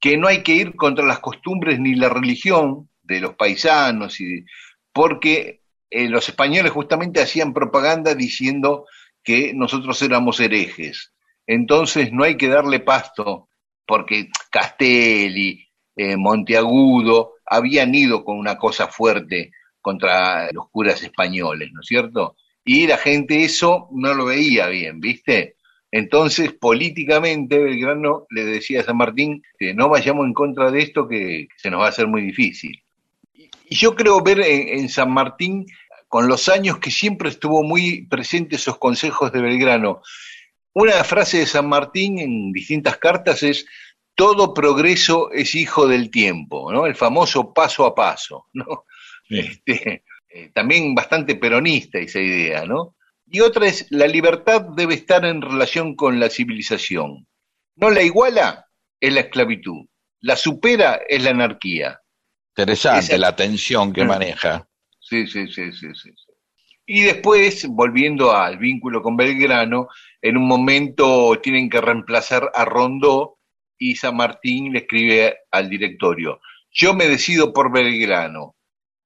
que 0.00 0.16
no 0.16 0.26
hay 0.28 0.42
que 0.42 0.54
ir 0.54 0.74
contra 0.74 1.06
las 1.06 1.20
costumbres 1.20 1.78
ni 1.78 1.94
la 1.94 2.08
religión 2.08 2.90
de 3.02 3.20
los 3.20 3.34
paisanos, 3.34 4.20
y, 4.20 4.44
porque 4.92 5.61
eh, 5.92 6.08
los 6.08 6.28
españoles 6.28 6.72
justamente 6.72 7.20
hacían 7.20 7.52
propaganda 7.52 8.14
diciendo 8.14 8.86
que 9.22 9.52
nosotros 9.54 10.00
éramos 10.02 10.40
herejes. 10.40 11.12
Entonces 11.46 12.12
no 12.12 12.24
hay 12.24 12.36
que 12.36 12.48
darle 12.48 12.80
pasto, 12.80 13.48
porque 13.86 14.28
Castelli, 14.50 15.68
eh, 15.96 16.16
Monteagudo 16.16 17.34
habían 17.44 17.94
ido 17.94 18.24
con 18.24 18.38
una 18.38 18.56
cosa 18.56 18.88
fuerte 18.88 19.50
contra 19.80 20.50
los 20.52 20.70
curas 20.70 21.02
españoles, 21.02 21.70
¿no 21.72 21.80
es 21.80 21.86
cierto? 21.86 22.36
Y 22.64 22.86
la 22.86 22.96
gente 22.96 23.42
eso 23.44 23.88
no 23.92 24.14
lo 24.14 24.26
veía 24.26 24.68
bien, 24.68 25.00
¿viste? 25.00 25.56
Entonces, 25.90 26.54
políticamente, 26.54 27.58
Belgrano 27.58 28.26
le 28.30 28.44
decía 28.44 28.80
a 28.80 28.84
San 28.84 28.96
Martín 28.96 29.42
que 29.58 29.74
no 29.74 29.90
vayamos 29.90 30.26
en 30.26 30.32
contra 30.32 30.70
de 30.70 30.80
esto, 30.80 31.06
que, 31.06 31.48
se 31.56 31.70
nos 31.70 31.82
va 31.82 31.86
a 31.86 31.90
hacer 31.90 32.06
muy 32.06 32.22
difícil. 32.22 32.82
Y 33.34 33.74
yo 33.74 33.94
creo 33.94 34.22
ver 34.22 34.40
en, 34.40 34.88
San 34.88 35.12
Martín, 35.12 35.66
con 36.12 36.28
los 36.28 36.50
años, 36.50 36.78
que 36.78 36.90
siempre 36.90 37.30
estuvo 37.30 37.62
muy 37.62 38.06
presente 38.06 38.56
esos 38.56 38.76
consejos 38.76 39.32
de 39.32 39.40
Belgrano. 39.40 40.02
Una 40.74 41.02
frase 41.04 41.38
de 41.38 41.46
San 41.46 41.66
Martín 41.66 42.18
en 42.18 42.52
distintas 42.52 42.98
cartas 42.98 43.42
es, 43.42 43.64
todo 44.14 44.52
progreso 44.52 45.32
es 45.32 45.54
hijo 45.54 45.88
del 45.88 46.10
tiempo, 46.10 46.70
¿no? 46.70 46.84
El 46.84 46.96
famoso 46.96 47.54
paso 47.54 47.86
a 47.86 47.94
paso, 47.94 48.48
¿no? 48.52 48.84
Este, 49.30 50.04
eh, 50.28 50.50
también 50.52 50.94
bastante 50.94 51.36
peronista 51.36 51.98
esa 51.98 52.20
idea, 52.20 52.66
¿no? 52.66 52.94
Y 53.26 53.40
otra 53.40 53.66
es, 53.66 53.86
la 53.88 54.06
libertad 54.06 54.60
debe 54.76 54.92
estar 54.92 55.24
en 55.24 55.40
relación 55.40 55.96
con 55.96 56.20
la 56.20 56.28
civilización. 56.28 57.26
No 57.76 57.88
la 57.88 58.02
iguala 58.02 58.66
es 59.00 59.14
la 59.14 59.20
esclavitud, 59.20 59.86
la 60.20 60.36
supera 60.36 61.00
es 61.08 61.22
la 61.22 61.30
anarquía. 61.30 62.02
Interesante 62.54 63.16
la 63.16 63.34
tensión 63.34 63.94
que 63.94 64.04
maneja. 64.04 64.68
Sí, 65.12 65.26
sí, 65.26 65.46
sí, 65.46 65.70
sí, 65.74 65.88
sí. 65.94 66.10
Y 66.86 67.02
después, 67.02 67.66
volviendo 67.68 68.34
al 68.34 68.56
vínculo 68.56 69.02
con 69.02 69.14
Belgrano, 69.14 69.88
en 70.22 70.38
un 70.38 70.48
momento 70.48 71.38
tienen 71.42 71.68
que 71.68 71.82
reemplazar 71.82 72.50
a 72.54 72.64
Rondó 72.64 73.36
y 73.76 73.96
San 73.96 74.16
Martín 74.16 74.72
le 74.72 74.78
escribe 74.78 75.40
al 75.50 75.68
directorio, 75.68 76.40
yo 76.70 76.94
me 76.94 77.08
decido 77.08 77.52
por 77.52 77.70
Belgrano, 77.70 78.56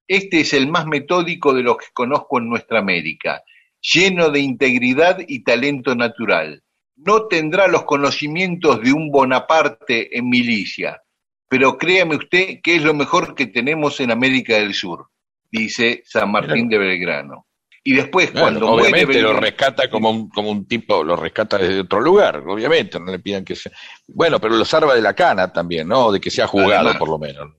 este 0.07 0.39
es 0.39 0.53
el 0.53 0.69
más 0.69 0.85
metódico 0.85 1.53
de 1.53 1.63
los 1.63 1.75
que 1.75 1.87
conozco 1.91 2.37
en 2.37 2.47
nuestra 2.47 2.79
América, 2.79 3.43
lleno 3.81 4.29
de 4.29 4.39
integridad 4.39 5.17
y 5.27 5.43
talento 5.43 5.93
natural. 5.93 6.63
No 6.95 7.27
tendrá 7.27 7.67
los 7.67 7.83
conocimientos 7.83 8.81
de 8.81 8.93
un 8.93 9.11
Bonaparte 9.11 10.17
en 10.17 10.29
milicia, 10.29 11.01
pero 11.49 11.77
créame 11.77 12.15
usted 12.15 12.61
que 12.63 12.77
es 12.77 12.83
lo 12.83 12.93
mejor 12.93 13.35
que 13.35 13.47
tenemos 13.47 13.99
en 13.99 14.11
América 14.11 14.55
del 14.55 14.73
Sur, 14.73 15.09
dice 15.51 16.03
San 16.05 16.31
Martín 16.31 16.69
de 16.69 16.77
Belgrano. 16.77 17.47
Y 17.83 17.93
después, 17.93 18.31
cuando 18.31 18.69
obviamente 18.69 19.21
lo 19.21 19.31
rescata 19.39 19.89
como 19.89 20.09
un, 20.09 20.29
como 20.29 20.51
un 20.51 20.67
tipo, 20.67 21.05
lo 21.05 21.15
rescata 21.15 21.57
desde 21.57 21.79
otro 21.79 22.01
lugar, 22.01 22.43
obviamente, 22.45 22.99
no 22.99 23.09
le 23.09 23.19
pidan 23.19 23.45
que 23.45 23.55
sea. 23.55 23.71
Bueno, 24.07 24.41
pero 24.41 24.57
lo 24.57 24.65
salva 24.65 24.93
de 24.93 25.01
la 25.01 25.13
cana 25.13 25.53
también, 25.53 25.87
¿no? 25.87 26.11
De 26.11 26.19
que 26.19 26.29
sea 26.29 26.47
jugado, 26.47 26.97
por 26.97 27.07
lo 27.07 27.17
menos. 27.17 27.53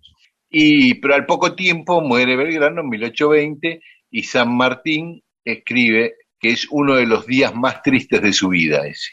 Y, 0.51 0.95
pero 0.95 1.15
al 1.15 1.25
poco 1.25 1.55
tiempo 1.55 2.03
muere 2.03 2.37
Belgrano 2.37 2.83
en 2.83 2.89
1820 2.91 3.81
y 4.11 4.23
San 4.23 4.55
Martín 4.55 5.23
escribe 5.45 6.17
que 6.39 6.51
es 6.51 6.67
uno 6.71 6.97
de 6.97 7.07
los 7.07 7.27
días 7.27 7.55
más 7.55 7.83
tristes 7.83 8.23
de 8.23 8.33
su 8.33 8.49
vida 8.49 8.87
ese. 8.87 9.13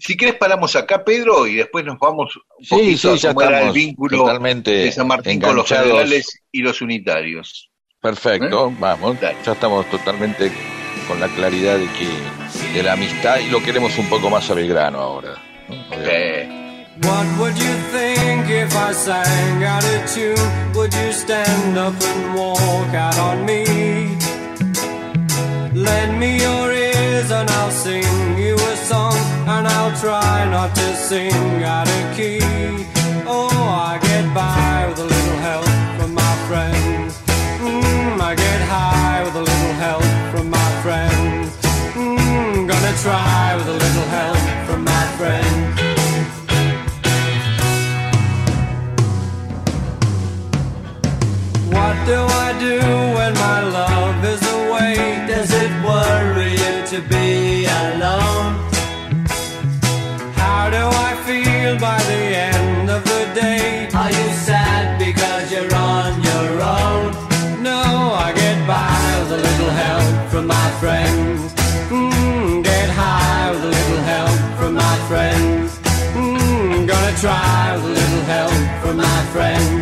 Si 0.00 0.16
quieres 0.16 0.36
paramos 0.36 0.74
acá, 0.74 1.04
Pedro, 1.04 1.46
y 1.46 1.56
después 1.56 1.84
nos 1.84 1.98
vamos 1.98 2.34
un 2.36 2.66
poquito 2.66 3.16
sí, 3.16 3.26
a 3.26 3.34
cómo 3.34 3.48
el 3.48 3.72
vínculo 3.72 4.26
de 4.64 4.90
San 4.90 5.06
Martín 5.06 5.40
con 5.40 5.54
los 5.54 5.68
generales 5.68 6.42
y 6.50 6.62
los 6.62 6.80
unitarios. 6.80 7.71
Perfecto, 8.02 8.68
¿Eh? 8.68 8.76
vamos. 8.80 9.16
Ya 9.20 9.52
estamos 9.52 9.86
totalmente 9.88 10.50
con 11.06 11.20
la 11.20 11.28
claridad 11.28 11.78
de 11.78 11.86
que 11.92 12.72
de 12.74 12.82
la 12.82 12.94
amistad 12.94 13.38
y 13.38 13.48
lo 13.48 13.62
queremos 13.62 13.96
un 13.96 14.08
poco 14.08 14.28
más 14.28 14.50
a 14.50 14.54
Belgrano 14.54 14.98
ahora. 14.98 15.34
What 17.04 17.26
would 17.38 17.56
you 17.56 17.74
think 17.92 18.50
if 18.50 18.74
I 18.74 18.92
sang 18.92 19.64
out 19.64 19.84
of 19.84 20.12
tune? 20.12 20.36
Would 20.74 20.92
you 20.92 21.12
stand 21.12 21.78
up 21.78 21.94
and 22.02 22.34
walk 22.34 22.92
out 22.92 23.16
on 23.18 23.46
me? 23.46 24.18
Lend 25.72 26.18
me 26.18 26.38
your 26.38 26.72
ears 26.72 27.30
and 27.30 27.48
I'll 27.50 27.70
sing 27.70 28.36
you 28.36 28.56
a 28.56 28.76
song, 28.76 29.16
and 29.46 29.66
I'll 29.66 29.96
try 29.98 30.44
not 30.50 30.74
to 30.74 30.96
sing 30.96 31.64
out 31.64 31.88
of 31.88 32.16
key. 32.16 32.40
Oh, 33.26 33.48
I 33.48 33.98
get 34.02 34.34
by 34.34 34.86
with 34.88 34.98
a 34.98 35.04
little 35.04 35.38
help 35.38 35.68
from 35.98 36.14
my 36.14 36.34
friends. 36.48 37.21
Mm, 37.62 38.20
I 38.20 38.34
get 38.34 38.60
high 38.62 39.22
with 39.22 39.36
a 39.36 39.40
little 39.40 39.74
help 39.74 40.01
try 77.22 77.74
a 77.74 77.78
little 77.78 78.22
help 78.22 78.82
from 78.82 78.96
my 78.96 79.24
friends. 79.26 79.81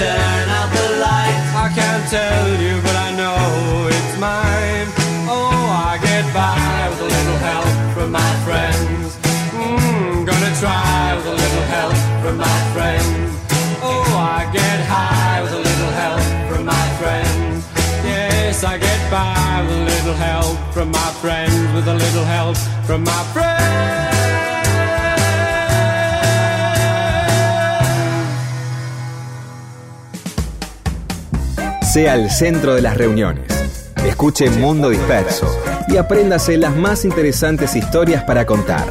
Turn 0.00 0.48
out 0.48 0.70
the 0.72 0.86
light? 1.04 1.36
I 1.64 1.66
can't 1.76 2.04
tell 2.08 2.48
you, 2.64 2.74
but 2.86 2.96
I 3.06 3.08
know 3.20 3.40
it's 3.96 4.14
mine. 4.16 4.88
Oh, 5.28 5.64
I 5.90 6.00
get 6.00 6.24
by 6.32 6.88
with 6.88 7.02
a 7.06 7.10
little 7.16 7.40
help 7.48 7.72
from 7.94 8.08
my 8.20 8.32
friends. 8.46 9.20
Mm, 9.52 10.24
gonna 10.24 10.52
try 10.62 11.16
with 11.16 11.28
a 11.34 11.36
little 11.42 11.66
help 11.76 11.96
from 12.22 12.36
my 12.48 12.60
friends. 12.74 13.28
Oh, 13.82 14.08
I 14.38 14.48
get 14.58 14.78
high 14.94 15.42
with 15.42 15.52
a 15.60 15.62
little 15.68 15.92
help 16.02 16.24
from 16.48 16.62
my 16.64 16.86
friends. 17.00 17.68
Yes, 18.12 18.64
I 18.64 18.78
get 18.78 19.00
by 19.10 19.64
with 19.66 19.76
a 19.82 19.84
little 19.92 20.18
help 20.28 20.56
from 20.72 20.88
my 20.90 21.10
friends, 21.22 21.60
with 21.74 21.86
a 21.88 21.96
little 22.04 22.24
help 22.24 22.56
from 22.86 23.04
my 23.04 23.22
friends. 23.34 24.19
Sea 31.92 32.14
el 32.14 32.30
centro 32.30 32.76
de 32.76 32.82
las 32.82 32.96
reuniones 32.96 33.46
Escuche 34.06 34.48
Mundo 34.48 34.90
Disperso 34.90 35.48
y 35.88 35.96
apréndase 35.96 36.56
las 36.56 36.76
más 36.76 37.04
interesantes 37.04 37.74
historias 37.74 38.22
para 38.22 38.46
contar. 38.46 38.86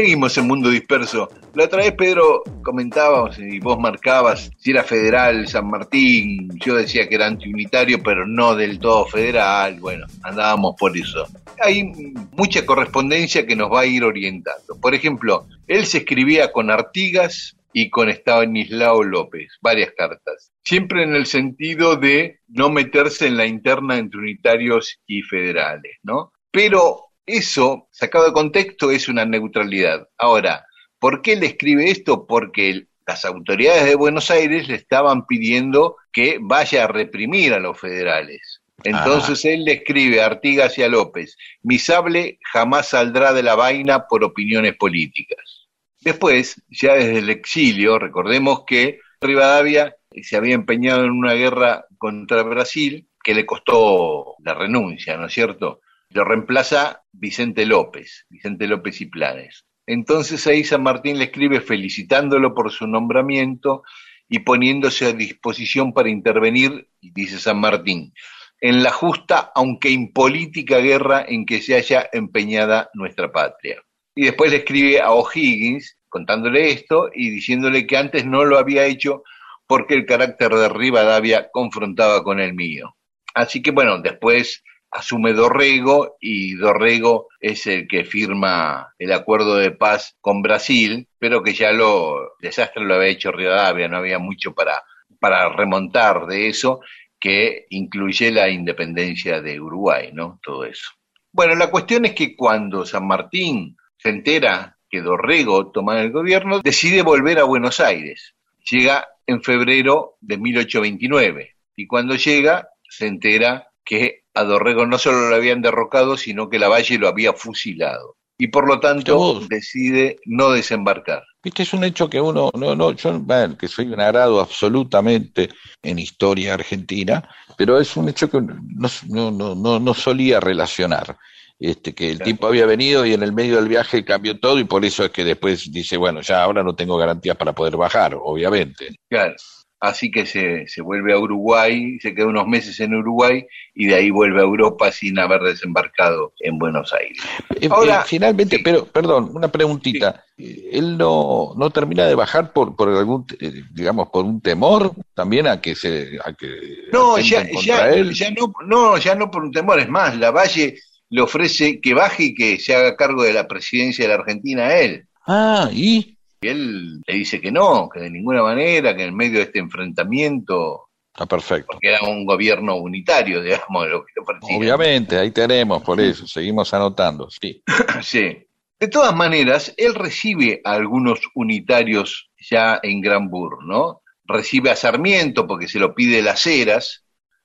Seguimos 0.00 0.38
en 0.38 0.46
Mundo 0.46 0.70
Disperso. 0.70 1.28
La 1.52 1.64
otra 1.64 1.82
vez, 1.82 1.92
Pedro, 1.92 2.42
comentábamos 2.62 3.38
y 3.38 3.58
vos 3.58 3.78
marcabas 3.78 4.50
si 4.56 4.70
era 4.70 4.82
federal 4.82 5.46
San 5.46 5.68
Martín. 5.68 6.48
Yo 6.58 6.76
decía 6.76 7.06
que 7.06 7.16
era 7.16 7.26
antiunitario, 7.26 8.02
pero 8.02 8.26
no 8.26 8.56
del 8.56 8.78
todo 8.78 9.04
federal. 9.04 9.78
Bueno, 9.78 10.06
andábamos 10.22 10.74
por 10.78 10.96
eso. 10.96 11.26
Hay 11.62 11.92
mucha 12.32 12.64
correspondencia 12.64 13.46
que 13.46 13.54
nos 13.54 13.70
va 13.70 13.80
a 13.80 13.86
ir 13.86 14.02
orientando. 14.02 14.80
Por 14.80 14.94
ejemplo, 14.94 15.46
él 15.66 15.84
se 15.84 15.98
escribía 15.98 16.50
con 16.50 16.70
Artigas 16.70 17.58
y 17.74 17.90
con 17.90 18.08
Estanislao 18.08 19.02
López, 19.02 19.50
varias 19.60 19.92
cartas. 19.94 20.50
Siempre 20.64 21.02
en 21.02 21.14
el 21.14 21.26
sentido 21.26 21.96
de 21.96 22.38
no 22.48 22.70
meterse 22.70 23.26
en 23.26 23.36
la 23.36 23.44
interna 23.44 23.98
entre 23.98 24.20
unitarios 24.20 24.98
y 25.06 25.20
federales, 25.20 25.98
¿no? 26.02 26.32
Pero 26.50 27.09
eso, 27.26 27.88
sacado 27.90 28.26
de 28.26 28.32
contexto, 28.32 28.90
es 28.90 29.08
una 29.08 29.24
neutralidad. 29.24 30.08
Ahora, 30.18 30.64
¿por 30.98 31.22
qué 31.22 31.36
le 31.36 31.46
escribe 31.46 31.90
esto? 31.90 32.26
Porque 32.26 32.86
las 33.06 33.24
autoridades 33.24 33.84
de 33.84 33.94
Buenos 33.94 34.30
Aires 34.30 34.68
le 34.68 34.76
estaban 34.76 35.26
pidiendo 35.26 35.96
que 36.12 36.38
vaya 36.40 36.84
a 36.84 36.88
reprimir 36.88 37.52
a 37.54 37.58
los 37.58 37.78
federales. 37.78 38.60
Entonces 38.84 39.44
él 39.44 39.64
le 39.64 39.72
escribe 39.72 40.22
a 40.22 40.26
Artigas 40.26 40.78
y 40.78 40.82
a 40.82 40.88
López, 40.88 41.36
mi 41.62 41.78
sable 41.78 42.38
jamás 42.52 42.88
saldrá 42.88 43.32
de 43.32 43.42
la 43.42 43.54
vaina 43.54 44.06
por 44.06 44.24
opiniones 44.24 44.74
políticas. 44.76 45.68
Después, 46.00 46.62
ya 46.68 46.94
desde 46.94 47.18
el 47.18 47.28
exilio, 47.28 47.98
recordemos 47.98 48.64
que 48.66 49.00
Rivadavia 49.20 49.94
se 50.22 50.36
había 50.36 50.54
empeñado 50.54 51.04
en 51.04 51.10
una 51.10 51.34
guerra 51.34 51.84
contra 51.98 52.42
Brasil 52.42 53.06
que 53.22 53.34
le 53.34 53.44
costó 53.44 54.36
la 54.42 54.54
renuncia, 54.54 55.16
¿no 55.18 55.26
es 55.26 55.32
cierto? 55.34 55.82
Lo 56.10 56.24
reemplaza 56.24 57.02
Vicente 57.12 57.64
López, 57.66 58.26
Vicente 58.28 58.66
López 58.66 59.00
y 59.00 59.06
Planes. 59.06 59.64
Entonces 59.86 60.46
ahí 60.46 60.64
San 60.64 60.82
Martín 60.82 61.18
le 61.18 61.24
escribe 61.24 61.60
felicitándolo 61.60 62.54
por 62.54 62.70
su 62.70 62.86
nombramiento 62.86 63.82
y 64.28 64.40
poniéndose 64.40 65.06
a 65.06 65.12
disposición 65.12 65.92
para 65.92 66.08
intervenir, 66.08 66.88
dice 67.00 67.38
San 67.38 67.58
Martín, 67.58 68.12
en 68.60 68.82
la 68.82 68.90
justa, 68.90 69.52
aunque 69.54 69.90
impolítica 69.90 70.78
guerra 70.78 71.24
en 71.26 71.46
que 71.46 71.60
se 71.60 71.74
haya 71.74 72.08
empeñada 72.12 72.90
nuestra 72.94 73.32
patria. 73.32 73.82
Y 74.14 74.24
después 74.24 74.50
le 74.50 74.58
escribe 74.58 75.00
a 75.00 75.12
O'Higgins 75.12 75.96
contándole 76.08 76.70
esto 76.70 77.10
y 77.14 77.30
diciéndole 77.30 77.86
que 77.86 77.96
antes 77.96 78.26
no 78.26 78.44
lo 78.44 78.58
había 78.58 78.84
hecho 78.84 79.22
porque 79.66 79.94
el 79.94 80.04
carácter 80.04 80.52
de 80.52 80.68
Rivadavia 80.68 81.48
confrontaba 81.52 82.24
con 82.24 82.40
el 82.40 82.54
mío. 82.54 82.96
Así 83.34 83.62
que 83.62 83.70
bueno, 83.70 84.00
después 84.00 84.64
asume 84.90 85.32
Dorrego 85.32 86.16
y 86.20 86.54
Dorrego 86.54 87.28
es 87.40 87.66
el 87.66 87.86
que 87.86 88.04
firma 88.04 88.94
el 88.98 89.12
acuerdo 89.12 89.56
de 89.56 89.70
paz 89.70 90.16
con 90.20 90.42
Brasil, 90.42 91.08
pero 91.18 91.42
que 91.42 91.54
ya 91.54 91.72
lo 91.72 92.32
desastre 92.40 92.84
lo 92.84 92.94
había 92.94 93.08
hecho 93.08 93.32
Rivadavia, 93.32 93.88
no 93.88 93.98
había 93.98 94.18
mucho 94.18 94.52
para, 94.52 94.82
para 95.20 95.48
remontar 95.48 96.26
de 96.26 96.48
eso, 96.48 96.80
que 97.18 97.66
incluye 97.70 98.30
la 98.32 98.48
independencia 98.48 99.40
de 99.40 99.60
Uruguay, 99.60 100.10
¿no? 100.12 100.40
Todo 100.42 100.64
eso. 100.64 100.90
Bueno, 101.32 101.54
la 101.54 101.70
cuestión 101.70 102.04
es 102.06 102.14
que 102.14 102.34
cuando 102.34 102.84
San 102.84 103.06
Martín 103.06 103.76
se 103.98 104.08
entera 104.08 104.76
que 104.88 105.00
Dorrego 105.00 105.70
toma 105.70 106.00
el 106.00 106.10
gobierno, 106.10 106.60
decide 106.60 107.02
volver 107.02 107.38
a 107.38 107.44
Buenos 107.44 107.78
Aires. 107.78 108.34
Llega 108.68 109.06
en 109.26 109.42
febrero 109.42 110.16
de 110.20 110.38
1829 110.38 111.56
y 111.76 111.86
cuando 111.86 112.16
llega 112.16 112.68
se 112.88 113.06
entera 113.06 113.68
que 113.84 114.19
a 114.40 114.44
Dorrego 114.44 114.86
no 114.86 114.98
solo 114.98 115.28
lo 115.28 115.36
habían 115.36 115.62
derrocado, 115.62 116.16
sino 116.16 116.48
que 116.48 116.58
Lavalle 116.58 116.98
lo 116.98 117.08
había 117.08 117.32
fusilado. 117.32 118.16
Y 118.38 118.48
por 118.48 118.66
lo 118.66 118.80
tanto 118.80 119.40
decide 119.48 120.16
no 120.24 120.50
desembarcar. 120.50 121.22
Viste, 121.42 121.62
es 121.62 121.74
un 121.74 121.84
hecho 121.84 122.08
que 122.08 122.20
uno, 122.20 122.50
no, 122.54 122.74
no, 122.74 122.92
yo, 122.92 123.22
que 123.58 123.68
soy 123.68 123.88
un 123.88 124.00
agrado 124.00 124.40
absolutamente 124.40 125.50
en 125.82 125.98
historia 125.98 126.54
argentina, 126.54 127.28
pero 127.58 127.78
es 127.78 127.94
un 127.98 128.08
hecho 128.08 128.30
que 128.30 128.40
no, 128.40 129.30
no, 129.30 129.54
no, 129.54 129.78
no 129.78 129.94
solía 129.94 130.40
relacionar. 130.40 131.18
Este, 131.58 131.94
que 131.94 132.12
el 132.12 132.20
tipo 132.20 132.46
había 132.46 132.64
venido 132.64 133.04
y 133.04 133.12
en 133.12 133.22
el 133.22 133.34
medio 133.34 133.56
del 133.56 133.68
viaje 133.68 134.02
cambió 134.02 134.40
todo 134.40 134.58
y 134.58 134.64
por 134.64 134.82
eso 134.82 135.04
es 135.04 135.10
que 135.10 135.24
después 135.24 135.70
dice, 135.70 135.98
bueno, 135.98 136.22
ya 136.22 136.42
ahora 136.42 136.62
no 136.62 136.74
tengo 136.74 136.96
garantías 136.96 137.36
para 137.36 137.52
poder 137.52 137.76
bajar, 137.76 138.16
obviamente. 138.18 138.96
Claro 139.10 139.34
así 139.80 140.10
que 140.10 140.26
se, 140.26 140.68
se, 140.68 140.82
vuelve 140.82 141.12
a 141.12 141.18
Uruguay, 141.18 141.98
se 142.00 142.14
queda 142.14 142.26
unos 142.26 142.46
meses 142.46 142.78
en 142.80 142.94
Uruguay 142.94 143.46
y 143.74 143.86
de 143.86 143.94
ahí 143.94 144.10
vuelve 144.10 144.40
a 144.40 144.44
Europa 144.44 144.92
sin 144.92 145.18
haber 145.18 145.40
desembarcado 145.40 146.34
en 146.40 146.58
Buenos 146.58 146.92
Aires. 146.92 147.18
Eh, 147.60 147.68
Ahora, 147.70 148.00
eh, 148.00 148.04
finalmente, 148.06 148.60
pero 148.62 148.84
perdón, 148.84 149.30
una 149.34 149.48
preguntita. 149.48 150.24
Él 150.36 150.96
no, 150.96 151.54
no 151.56 151.70
termina 151.70 152.06
de 152.06 152.14
bajar 152.14 152.52
por, 152.52 152.76
por 152.76 152.88
algún, 152.88 153.26
eh, 153.40 153.62
digamos, 153.72 154.08
por 154.10 154.24
un 154.24 154.40
temor 154.40 154.92
también 155.14 155.46
a 155.46 155.60
que 155.60 155.74
se, 155.74 156.18
a 156.24 156.32
que 156.32 156.48
no, 156.92 157.18
ya, 157.18 157.46
ya, 157.62 157.94
ya 158.10 158.30
no, 158.30 158.52
no, 158.66 158.96
ya 158.98 159.14
no 159.14 159.30
por 159.30 159.44
un 159.44 159.52
temor. 159.52 159.80
Es 159.80 159.88
más, 159.88 160.16
la 160.16 160.30
Valle 160.30 160.78
le 161.10 161.20
ofrece 161.22 161.80
que 161.80 161.94
baje 161.94 162.24
y 162.24 162.34
que 162.34 162.58
se 162.58 162.74
haga 162.74 162.96
cargo 162.96 163.22
de 163.22 163.32
la 163.32 163.48
presidencia 163.48 164.04
de 164.04 164.08
la 164.08 164.20
Argentina 164.20 164.66
a 164.66 164.78
él. 164.78 165.06
Ah, 165.26 165.68
y 165.72 166.16
y 166.40 166.48
él 166.48 167.00
le 167.06 167.14
dice 167.14 167.40
que 167.40 167.52
no, 167.52 167.88
que 167.88 168.00
de 168.00 168.10
ninguna 168.10 168.42
manera, 168.42 168.96
que 168.96 169.04
en 169.04 169.14
medio 169.14 169.38
de 169.38 169.44
este 169.44 169.58
enfrentamiento. 169.58 170.88
Está 171.12 171.26
perfecto. 171.26 171.72
Porque 171.72 171.88
era 171.88 172.02
un 172.02 172.24
gobierno 172.24 172.76
unitario, 172.76 173.42
digamos, 173.42 173.88
lo 173.88 174.04
que 174.04 174.12
Obviamente, 174.56 175.18
ahí 175.18 175.30
tenemos, 175.30 175.82
por 175.82 176.00
eso, 176.00 176.26
seguimos 176.26 176.72
anotando, 176.72 177.28
sí. 177.30 177.62
sí. 178.02 178.38
De 178.78 178.88
todas 178.88 179.14
maneras, 179.14 179.74
él 179.76 179.94
recibe 179.94 180.62
a 180.64 180.72
algunos 180.72 181.20
unitarios 181.34 182.30
ya 182.38 182.80
en 182.82 183.02
Granbur, 183.02 183.62
¿no? 183.66 184.00
Recibe 184.24 184.70
a 184.70 184.76
Sarmiento 184.76 185.46
porque 185.46 185.68
se 185.68 185.78
lo 185.78 185.94
pide 185.94 186.22
las 186.22 186.46
Heras, 186.46 187.04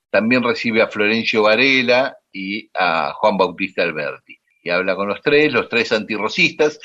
también 0.09 0.43
recibe 0.43 0.81
a 0.81 0.87
Florencio 0.87 1.41
Varela 1.41 2.15
y 2.31 2.69
a 2.73 3.11
Juan 3.13 3.35
Bautista 3.35 3.81
Alberti. 3.81 4.37
Y 4.63 4.69
habla 4.69 4.95
con 4.95 5.09
los 5.09 5.21
tres, 5.21 5.51
los 5.51 5.67
tres 5.67 5.91
antirrosistas, 5.91 6.79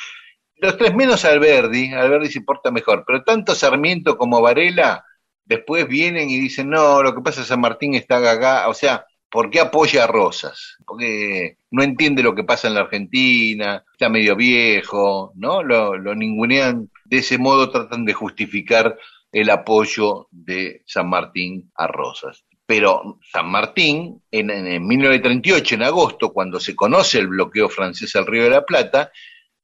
los 0.60 0.76
tres 0.76 0.94
menos 0.94 1.24
Alberdi, 1.24 1.92
Alberdi 1.92 2.28
se 2.28 2.42
porta 2.42 2.70
mejor, 2.70 3.04
pero 3.06 3.22
tanto 3.22 3.54
Sarmiento 3.54 4.16
como 4.16 4.40
Varela 4.40 5.04
después 5.44 5.88
vienen 5.88 6.30
y 6.30 6.38
dicen, 6.38 6.70
no, 6.70 7.02
lo 7.02 7.14
que 7.14 7.22
pasa 7.22 7.40
es 7.40 7.48
San 7.48 7.60
Martín 7.60 7.94
está 7.94 8.20
gaga, 8.20 8.68
o 8.68 8.74
sea, 8.74 9.06
¿por 9.30 9.50
qué 9.50 9.60
apoya 9.60 10.04
a 10.04 10.06
Rosas? 10.06 10.76
Porque 10.86 11.58
no 11.70 11.82
entiende 11.82 12.22
lo 12.22 12.34
que 12.34 12.44
pasa 12.44 12.68
en 12.68 12.74
la 12.74 12.82
Argentina, 12.82 13.84
está 13.92 14.08
medio 14.08 14.36
viejo, 14.36 15.32
¿no? 15.36 15.62
Lo, 15.62 15.96
lo 15.96 16.14
ningunean, 16.14 16.90
de 17.04 17.18
ese 17.18 17.38
modo 17.38 17.70
tratan 17.70 18.04
de 18.04 18.12
justificar 18.12 18.96
el 19.32 19.50
apoyo 19.50 20.28
de 20.30 20.82
San 20.86 21.08
Martín 21.08 21.70
a 21.74 21.86
Rosas. 21.86 22.44
Pero 22.66 23.18
San 23.32 23.50
Martín, 23.50 24.22
en, 24.30 24.50
en 24.50 24.86
1938, 24.86 25.74
en 25.74 25.82
agosto, 25.82 26.32
cuando 26.32 26.60
se 26.60 26.76
conoce 26.76 27.18
el 27.18 27.28
bloqueo 27.28 27.68
francés 27.68 28.14
al 28.14 28.26
Río 28.26 28.44
de 28.44 28.50
la 28.50 28.64
Plata, 28.64 29.10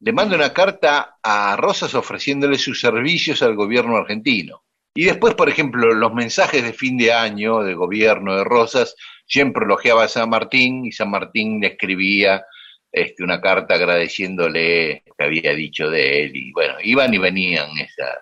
le 0.00 0.12
manda 0.12 0.36
una 0.36 0.52
carta 0.52 1.18
a 1.22 1.56
Rosas 1.56 1.94
ofreciéndole 1.94 2.58
sus 2.58 2.80
servicios 2.80 3.42
al 3.42 3.54
gobierno 3.54 3.96
argentino. 3.96 4.62
Y 4.94 5.04
después, 5.04 5.34
por 5.34 5.48
ejemplo, 5.48 5.92
los 5.92 6.14
mensajes 6.14 6.62
de 6.62 6.72
fin 6.72 6.96
de 6.96 7.12
año 7.12 7.62
del 7.62 7.76
gobierno 7.76 8.36
de 8.36 8.44
Rosas 8.44 8.96
siempre 9.26 9.64
elogiaba 9.64 10.04
a 10.04 10.08
San 10.08 10.30
Martín 10.30 10.86
y 10.86 10.92
San 10.92 11.10
Martín 11.10 11.60
le 11.60 11.68
escribía 11.68 12.44
este, 12.90 13.22
una 13.22 13.40
carta 13.42 13.74
agradeciéndole 13.74 15.02
lo 15.04 15.14
que 15.14 15.24
había 15.24 15.54
dicho 15.54 15.90
de 15.90 16.24
él. 16.24 16.36
Y 16.36 16.52
bueno, 16.52 16.76
iban 16.82 17.12
y 17.12 17.18
venían 17.18 17.68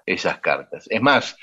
esas 0.04 0.40
cartas. 0.40 0.86
Es 0.90 1.00
más, 1.00 1.36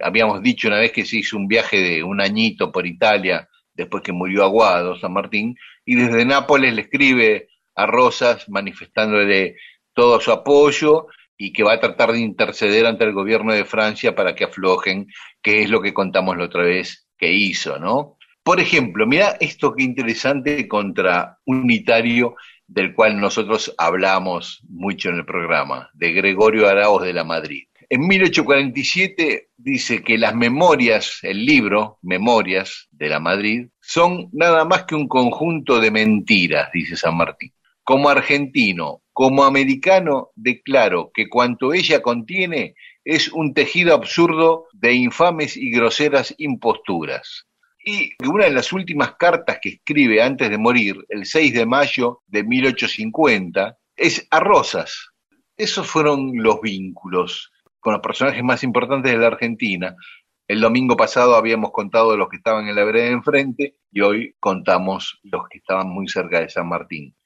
habíamos 0.00 0.42
dicho 0.42 0.68
una 0.68 0.78
vez 0.78 0.92
que 0.92 1.04
se 1.04 1.18
hizo 1.18 1.36
un 1.36 1.48
viaje 1.48 1.78
de 1.78 2.02
un 2.02 2.20
añito 2.20 2.72
por 2.72 2.86
Italia 2.86 3.48
después 3.74 4.02
que 4.02 4.12
murió 4.12 4.42
Aguado, 4.42 4.98
San 4.98 5.12
Martín, 5.12 5.56
y 5.84 5.94
desde 5.94 6.24
Nápoles 6.24 6.74
le 6.74 6.82
escribe 6.82 7.48
a 7.74 7.86
Rosas 7.86 8.48
manifestándole 8.48 9.56
todo 9.98 10.20
su 10.20 10.30
apoyo 10.30 11.08
y 11.36 11.52
que 11.52 11.64
va 11.64 11.72
a 11.72 11.80
tratar 11.80 12.12
de 12.12 12.20
interceder 12.20 12.86
ante 12.86 13.02
el 13.02 13.12
gobierno 13.12 13.52
de 13.52 13.64
Francia 13.64 14.14
para 14.14 14.36
que 14.36 14.44
aflojen, 14.44 15.08
que 15.42 15.62
es 15.62 15.70
lo 15.70 15.82
que 15.82 15.92
contamos 15.92 16.36
la 16.36 16.44
otra 16.44 16.62
vez 16.62 17.08
que 17.18 17.32
hizo, 17.32 17.80
¿no? 17.80 18.16
Por 18.44 18.60
ejemplo, 18.60 19.08
mira 19.08 19.36
esto 19.40 19.74
que 19.74 19.82
interesante 19.82 20.68
contra 20.68 21.38
unitario 21.44 22.36
del 22.68 22.94
cual 22.94 23.20
nosotros 23.20 23.74
hablamos 23.76 24.62
mucho 24.68 25.08
en 25.08 25.16
el 25.16 25.26
programa, 25.26 25.90
de 25.94 26.12
Gregorio 26.12 26.68
Arauz 26.68 27.02
de 27.02 27.12
la 27.12 27.24
Madrid. 27.24 27.64
En 27.88 28.06
1847 28.06 29.48
dice 29.56 30.04
que 30.04 30.16
las 30.16 30.36
memorias, 30.36 31.18
el 31.22 31.44
libro 31.44 31.98
Memorias 32.02 32.86
de 32.92 33.08
la 33.08 33.18
Madrid, 33.18 33.66
son 33.80 34.28
nada 34.30 34.64
más 34.64 34.84
que 34.84 34.94
un 34.94 35.08
conjunto 35.08 35.80
de 35.80 35.90
mentiras, 35.90 36.68
dice 36.72 36.96
San 36.96 37.16
Martín. 37.16 37.52
Como 37.82 38.08
argentino, 38.10 39.02
como 39.18 39.42
americano 39.42 40.30
declaro 40.36 41.10
que 41.12 41.28
cuanto 41.28 41.72
ella 41.72 42.02
contiene 42.02 42.76
es 43.04 43.32
un 43.32 43.52
tejido 43.52 43.92
absurdo 43.92 44.66
de 44.72 44.92
infames 44.92 45.56
y 45.56 45.72
groseras 45.72 46.32
imposturas. 46.38 47.48
Y 47.84 48.12
una 48.24 48.44
de 48.44 48.52
las 48.52 48.72
últimas 48.72 49.16
cartas 49.16 49.58
que 49.60 49.70
escribe 49.70 50.22
antes 50.22 50.48
de 50.48 50.56
morir, 50.56 51.04
el 51.08 51.26
6 51.26 51.52
de 51.52 51.66
mayo 51.66 52.20
de 52.28 52.44
1850, 52.44 53.76
es 53.96 54.24
a 54.30 54.38
Rosas. 54.38 55.08
Esos 55.56 55.84
fueron 55.84 56.30
los 56.34 56.60
vínculos 56.60 57.50
con 57.80 57.94
los 57.94 58.02
personajes 58.02 58.44
más 58.44 58.62
importantes 58.62 59.10
de 59.10 59.18
la 59.18 59.26
Argentina. 59.26 59.96
El 60.46 60.60
domingo 60.60 60.96
pasado 60.96 61.34
habíamos 61.34 61.72
contado 61.72 62.16
los 62.16 62.28
que 62.28 62.36
estaban 62.36 62.68
en 62.68 62.76
la 62.76 62.84
vereda 62.84 63.06
de 63.06 63.10
enfrente 63.14 63.74
y 63.90 64.00
hoy 64.00 64.36
contamos 64.38 65.18
los 65.24 65.48
que 65.48 65.58
estaban 65.58 65.88
muy 65.88 66.06
cerca 66.06 66.38
de 66.38 66.50
San 66.50 66.68
Martín. 66.68 67.16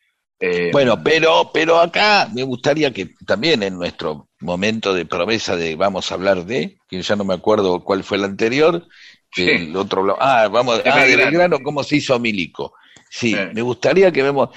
Eh, 0.45 0.71
bueno, 0.73 1.01
pero, 1.05 1.53
pero 1.55 1.79
acá 1.79 2.29
me 2.35 2.43
gustaría 2.43 2.93
que 2.93 3.15
también 3.25 3.63
en 3.63 3.77
nuestro 3.77 4.29
momento 4.41 4.93
de 4.93 5.07
promesa 5.07 5.55
de 5.55 5.77
vamos 5.77 6.11
a 6.11 6.15
hablar 6.17 6.45
de, 6.45 6.79
que 6.89 7.01
ya 7.01 7.15
no 7.15 7.23
me 7.23 7.35
acuerdo 7.35 7.85
cuál 7.85 8.03
fue 8.03 8.19
el 8.19 8.25
anterior, 8.25 8.85
el 9.37 9.77
otro 9.77 10.17
ah, 10.19 10.49
vamos, 10.49 10.83
ah, 10.85 11.05
de 11.05 11.15
Belgrano, 11.15 11.61
cómo 11.63 11.85
se 11.85 11.97
hizo 11.97 12.19
Milico. 12.19 12.75
Sí, 13.09 13.37
me 13.55 13.63
gustaría 13.63 14.11
que 14.11 14.25
vemos 14.25 14.49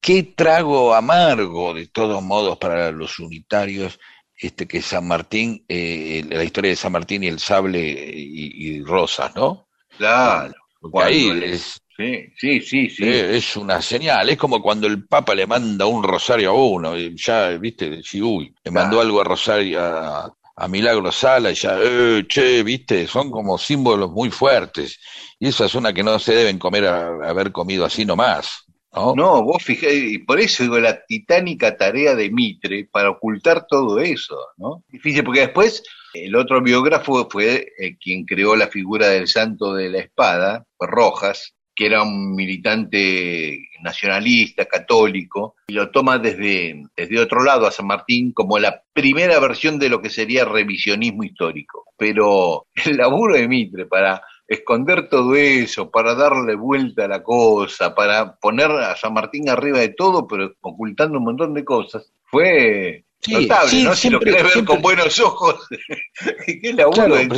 qué 0.00 0.22
trago 0.22 0.94
amargo, 0.94 1.74
de 1.74 1.88
todos 1.88 2.22
modos, 2.22 2.56
para 2.58 2.92
los 2.92 3.18
unitarios, 3.18 3.98
este 4.36 4.68
que 4.68 4.80
San 4.80 5.08
Martín, 5.08 5.64
eh, 5.68 6.24
la 6.28 6.44
historia 6.44 6.70
de 6.70 6.76
San 6.76 6.92
Martín 6.92 7.24
y 7.24 7.26
el 7.26 7.40
sable 7.40 7.80
y, 7.80 8.80
Rosas, 8.84 9.34
¿no? 9.34 9.66
Claro. 9.96 10.54
Porque 10.80 11.02
ahí 11.02 11.42
es, 11.44 11.82
Sí, 12.02 12.32
sí, 12.36 12.60
sí, 12.60 12.90
sí. 12.90 13.04
Es 13.08 13.56
una 13.56 13.80
señal, 13.80 14.28
es 14.28 14.36
como 14.36 14.60
cuando 14.60 14.88
el 14.88 15.06
Papa 15.06 15.34
le 15.34 15.46
manda 15.46 15.86
un 15.86 16.02
rosario 16.02 16.50
a 16.50 16.54
uno, 16.54 16.96
ya, 16.96 17.48
viste, 17.50 18.02
si, 18.02 18.20
uy, 18.20 18.52
le 18.64 18.70
mandó 18.70 19.00
algo 19.00 19.20
a 19.20 19.24
Rosario, 19.24 19.80
a, 19.80 20.34
Milagro 20.68 21.10
Sala, 21.10 21.50
y 21.50 21.54
ya, 21.54 21.76
eh, 21.80 22.24
che, 22.28 22.62
viste, 22.62 23.06
son 23.06 23.30
como 23.30 23.58
símbolos 23.58 24.10
muy 24.10 24.30
fuertes, 24.30 24.98
y 25.38 25.48
esa 25.48 25.66
es 25.66 25.74
una 25.74 25.92
que 25.92 26.02
no 26.02 26.18
se 26.18 26.34
deben 26.34 26.58
comer 26.58 26.86
a, 26.86 27.28
haber 27.28 27.52
comido 27.52 27.84
así 27.84 28.04
nomás. 28.04 28.64
¿no? 28.94 29.14
no, 29.16 29.42
vos 29.42 29.62
fijé, 29.62 29.94
y 29.94 30.18
por 30.18 30.40
eso 30.40 30.62
digo 30.62 30.78
la 30.78 31.04
titánica 31.04 31.76
tarea 31.76 32.14
de 32.14 32.30
Mitre 32.30 32.88
para 32.90 33.10
ocultar 33.10 33.66
todo 33.66 34.00
eso, 34.00 34.36
¿no? 34.56 34.84
Difícil, 34.88 35.24
porque 35.24 35.40
después 35.40 35.82
el 36.14 36.36
otro 36.36 36.60
biógrafo 36.60 37.28
fue 37.30 37.72
eh, 37.78 37.96
quien 37.98 38.24
creó 38.24 38.54
la 38.54 38.68
figura 38.68 39.08
del 39.08 39.28
santo 39.28 39.74
de 39.74 39.88
la 39.88 39.98
espada, 39.98 40.66
Rojas, 40.78 41.54
que 41.74 41.86
era 41.86 42.02
un 42.02 42.34
militante 42.34 43.68
nacionalista, 43.82 44.66
católico, 44.66 45.56
y 45.66 45.72
lo 45.72 45.90
toma 45.90 46.18
desde, 46.18 46.84
desde 46.96 47.20
otro 47.20 47.42
lado 47.42 47.66
a 47.66 47.72
San 47.72 47.86
Martín 47.86 48.32
como 48.32 48.58
la 48.58 48.82
primera 48.92 49.38
versión 49.40 49.78
de 49.78 49.88
lo 49.88 50.00
que 50.00 50.10
sería 50.10 50.44
revisionismo 50.44 51.24
histórico. 51.24 51.86
Pero 51.96 52.66
el 52.84 52.96
laburo 52.96 53.34
de 53.34 53.48
Mitre 53.48 53.86
para 53.86 54.22
esconder 54.46 55.08
todo 55.08 55.34
eso, 55.34 55.90
para 55.90 56.14
darle 56.14 56.54
vuelta 56.54 57.06
a 57.06 57.08
la 57.08 57.22
cosa, 57.22 57.94
para 57.94 58.36
poner 58.36 58.70
a 58.70 58.96
San 58.96 59.14
Martín 59.14 59.48
arriba 59.48 59.78
de 59.78 59.90
todo, 59.90 60.26
pero 60.26 60.54
ocultando 60.60 61.18
un 61.18 61.24
montón 61.24 61.54
de 61.54 61.64
cosas, 61.64 62.12
fue 62.24 63.04
notable, 63.28 63.84
¿no? 63.84 63.94
si 63.94 64.10
lo 64.10 64.20
querés 64.20 64.54
ver 64.54 64.64
con 64.64 64.82
buenos 64.82 65.18
ojos, 65.20 65.66
qué 66.46 66.72
laburo 66.74 67.16
de 67.16 67.28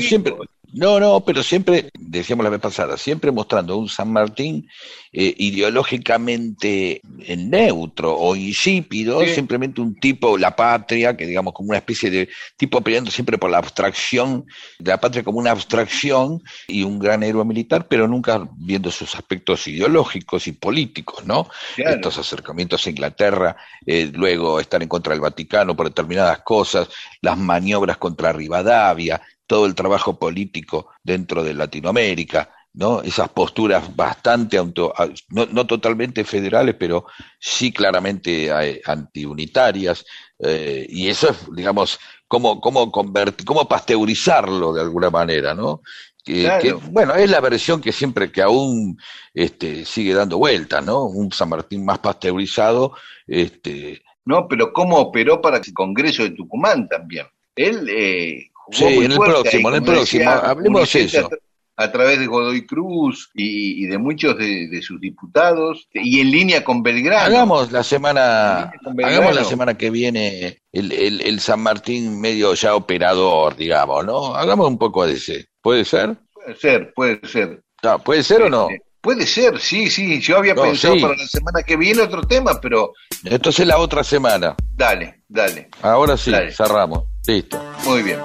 no, 0.75 0.99
no, 0.99 1.21
pero 1.25 1.45
siempre, 1.45 1.89
decíamos 1.97 2.43
la 2.43 2.51
vez 2.51 2.61
pasada, 2.61 2.97
siempre 2.97 3.31
mostrando 3.31 3.77
un 3.77 3.89
San 3.89 4.13
Martín 4.13 4.69
eh, 5.13 5.33
ideológicamente 5.39 7.01
neutro 7.37 8.17
o 8.17 8.35
insípido, 8.35 9.25
simplemente 9.25 9.81
un 9.81 9.95
tipo, 9.95 10.37
la 10.37 10.57
patria, 10.57 11.17
que 11.17 11.27
digamos 11.27 11.55
como 11.55 11.69
una 11.69 11.79
especie 11.79 12.11
de 12.11 12.29
tipo 12.57 12.81
peleando 12.81 13.13
siempre 13.13 13.39
por 13.39 13.51
la 13.51 13.59
abstracción, 13.59 14.47
de 14.81 14.91
la 14.91 15.01
patria 15.01 15.23
como 15.23 15.39
una 15.39 15.53
abstracción 15.53 16.43
y 16.67 16.83
un 16.83 16.99
gran 16.99 17.23
héroe 17.23 17.45
militar, 17.45 17.87
pero 17.87 18.09
nunca 18.09 18.45
viendo 18.57 18.91
sus 18.91 19.15
aspectos 19.15 19.69
ideológicos 19.69 20.49
y 20.49 20.53
políticos, 20.53 21.25
¿no? 21.25 21.49
Estos 21.77 22.19
acercamientos 22.19 22.85
a 22.85 22.91
Inglaterra, 22.91 23.57
eh, 23.87 24.11
luego 24.13 24.59
estar 24.59 24.83
en 24.83 24.89
contra 24.89 25.13
del 25.13 25.21
Vaticano 25.21 25.77
por 25.77 25.87
determinadas 25.87 26.41
cosas, 26.41 26.89
las 27.21 27.39
maniobras 27.39 27.99
contra 27.99 28.33
Rivadavia, 28.33 29.23
todo 29.47 29.67
el 29.67 29.75
trabajo 29.75 30.19
político 30.19 30.89
dentro 31.03 31.43
de 31.43 31.55
Latinoamérica, 31.55 32.51
¿no? 32.75 33.03
Esas 33.03 33.29
posturas 33.29 33.95
bastante, 33.95 34.57
auto, 34.57 34.93
no, 35.29 35.47
no, 35.47 35.67
totalmente 35.67 36.25
federales, 36.25 36.75
pero 36.79 37.07
sí 37.39 37.73
claramente 37.73 38.49
eh, 38.49 38.83
antiunitarias, 38.85 40.05
eh, 40.39 40.87
y 40.89 41.09
eso 41.09 41.31
es, 41.31 41.37
digamos, 41.55 41.99
cómo, 42.27 42.61
cómo, 42.61 42.91
convertir, 42.91 43.47
cómo 43.47 43.69
pasteurizarlo 43.69 44.73
de 44.73 44.83
alguna 44.83 45.11
manera, 45.11 45.55
¿no? 45.55 45.83
Que, 46.25 46.75
bueno, 46.91 47.15
es 47.15 47.31
la 47.31 47.41
versión 47.41 47.83
que 47.83 47.93
siempre, 47.93 48.33
que 48.33 48.41
aún 48.41 48.99
este, 49.35 49.85
sigue 49.85 50.15
dando 50.15 50.39
vueltas, 50.39 50.83
¿no? 50.83 51.05
Un 51.05 51.31
San 51.31 51.51
Martín 51.51 51.85
más 51.85 51.99
pasteurizado. 51.99 52.95
Este... 53.27 54.03
No, 54.25 54.49
pero 54.49 54.73
cómo 54.73 54.97
operó 54.97 55.43
para 55.43 55.59
el 55.59 55.75
Congreso 55.75 56.23
de 56.23 56.31
Tucumán 56.31 56.89
también. 56.89 57.27
Él 57.55 57.87
eh, 57.91 58.51
sí, 58.71 58.85
en 58.85 59.13
el 59.13 59.19
próximo, 59.19 59.69
en 59.69 59.75
el 59.75 59.83
próximo, 59.83 60.31
hablemos 60.31 60.93
de 60.93 61.03
eso. 61.03 61.31
A, 61.77 61.91
través 61.91 62.21
de 62.21 62.27
Godoy 62.27 62.65
Cruz 62.67 63.31
y, 63.35 63.87
de 63.87 63.99
muchos 63.99 64.39
de, 64.39 64.81
sus 64.81 65.01
diputados, 65.01 65.89
y 65.93 66.21
en 66.21 66.31
línea 66.31 66.63
con 66.63 66.83
Belgrano. 66.83 67.27
Hagamos 67.27 67.73
la 67.73 67.83
semana, 67.83 68.73
hagamos 69.03 69.35
la 69.35 69.45
semana 69.45 69.77
que 69.77 69.91
viene 69.91 70.59
el, 70.73 70.93
el, 70.93 71.41
San 71.41 71.61
Martín 71.61 72.21
medio 72.21 72.55
ya 72.55 72.77
operador, 72.77 73.57
digamos, 73.57 74.05
¿no? 74.05 74.37
Hagamos 74.37 74.69
un 74.69 74.79
poco 74.79 75.05
de 75.05 75.15
ese. 75.15 75.47
¿Puede 75.61 75.85
ser? 75.85 76.17
Puede 76.33 76.57
ser, 76.57 76.93
puede 76.95 77.21
ser. 77.27 77.63
¿Puede 78.05 78.23
ser 78.23 78.43
o 78.43 78.51
no? 78.51 78.69
Este, 78.71 78.85
puede 79.01 79.27
ser, 79.27 79.59
sí, 79.61 79.91
sí. 79.91 80.21
Yo 80.21 80.39
había 80.39 80.55
pensado 80.55 80.95
para 81.01 81.15
la 81.17 81.27
semana 81.27 81.63
que 81.63 81.77
viene 81.77 82.03
otro 82.03 82.23
tema, 82.23 82.61
pero. 82.61 82.93
Entonces 83.25 83.67
la 83.67 83.79
otra 83.79 84.05
semana. 84.05 84.55
Dale, 84.75 85.23
dale. 85.29 85.69
Ahora 85.83 86.17
sí, 86.17 86.33
cerramos. 86.53 87.05
Listo. 87.27 87.59
Muy 87.87 88.03
bien. 88.03 88.19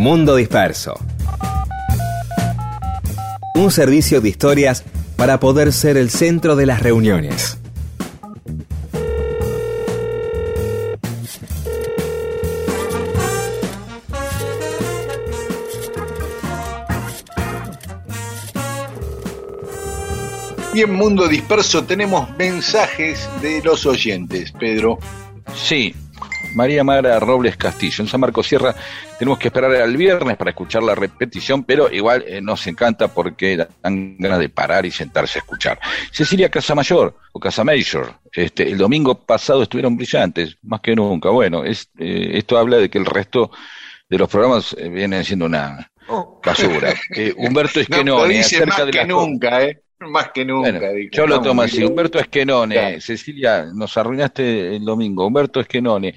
Mundo 0.00 0.34
Disperso. 0.34 0.98
Un 3.54 3.70
servicio 3.70 4.22
de 4.22 4.30
historias 4.30 4.82
para 5.16 5.38
poder 5.38 5.74
ser 5.74 5.98
el 5.98 6.08
centro 6.08 6.56
de 6.56 6.64
las 6.64 6.82
reuniones. 6.82 7.58
Y 20.72 20.80
en 20.80 20.94
Mundo 20.94 21.28
Disperso 21.28 21.84
tenemos 21.84 22.34
mensajes 22.38 23.28
de 23.42 23.60
los 23.62 23.84
oyentes, 23.84 24.50
Pedro. 24.52 24.98
Sí, 25.54 25.94
María 26.54 26.84
Mara 26.84 27.18
Robles 27.18 27.56
Castillo. 27.56 28.02
En 28.02 28.08
San 28.08 28.20
Marcos 28.20 28.46
Sierra 28.46 28.74
tenemos 29.18 29.38
que 29.38 29.48
esperar 29.48 29.74
al 29.74 29.96
viernes 29.96 30.36
para 30.36 30.50
escuchar 30.50 30.82
la 30.82 30.94
repetición, 30.94 31.64
pero 31.64 31.90
igual 31.92 32.24
eh, 32.26 32.40
nos 32.40 32.66
encanta 32.66 33.08
porque 33.08 33.66
dan 33.82 34.16
ganas 34.18 34.38
de 34.38 34.48
parar 34.48 34.86
y 34.86 34.90
sentarse 34.90 35.38
a 35.38 35.42
escuchar. 35.42 35.78
Cecilia 36.10 36.48
Casamayor 36.48 37.16
o 37.32 37.40
Casamayor, 37.40 38.14
este, 38.32 38.70
el 38.70 38.78
domingo 38.78 39.14
pasado 39.14 39.62
estuvieron 39.62 39.96
brillantes, 39.96 40.56
más 40.62 40.80
que 40.80 40.94
nunca. 40.94 41.30
Bueno, 41.30 41.64
es, 41.64 41.90
eh, 41.98 42.30
esto 42.34 42.58
habla 42.58 42.78
de 42.78 42.88
que 42.90 42.98
el 42.98 43.06
resto 43.06 43.50
de 44.08 44.18
los 44.18 44.28
programas 44.28 44.74
eh, 44.78 44.88
vienen 44.88 45.24
siendo 45.24 45.46
una 45.46 45.90
Oh. 46.12 46.40
basura. 46.44 46.92
Humberto 47.36 47.78
No, 47.78 47.82
Esquenone, 47.82 48.40
acerca 48.40 48.66
más 48.66 48.86
de 48.86 48.90
que 48.90 48.98
las 48.98 49.06
nunca, 49.06 49.62
¿eh? 49.62 49.80
Más 50.00 50.30
que 50.32 50.44
nunca. 50.44 50.70
Bueno, 50.72 51.08
yo 51.12 51.26
lo 51.26 51.40
tomo 51.42 51.62
así. 51.62 51.84
Humberto 51.84 52.18
Esquenone, 52.18 52.74
Claro. 52.74 53.00
Cecilia, 53.00 53.66
nos 53.74 53.96
arruinaste 53.96 54.76
el 54.76 54.84
domingo. 54.84 55.26
Humberto 55.26 55.60
Esquenone, 55.60 56.14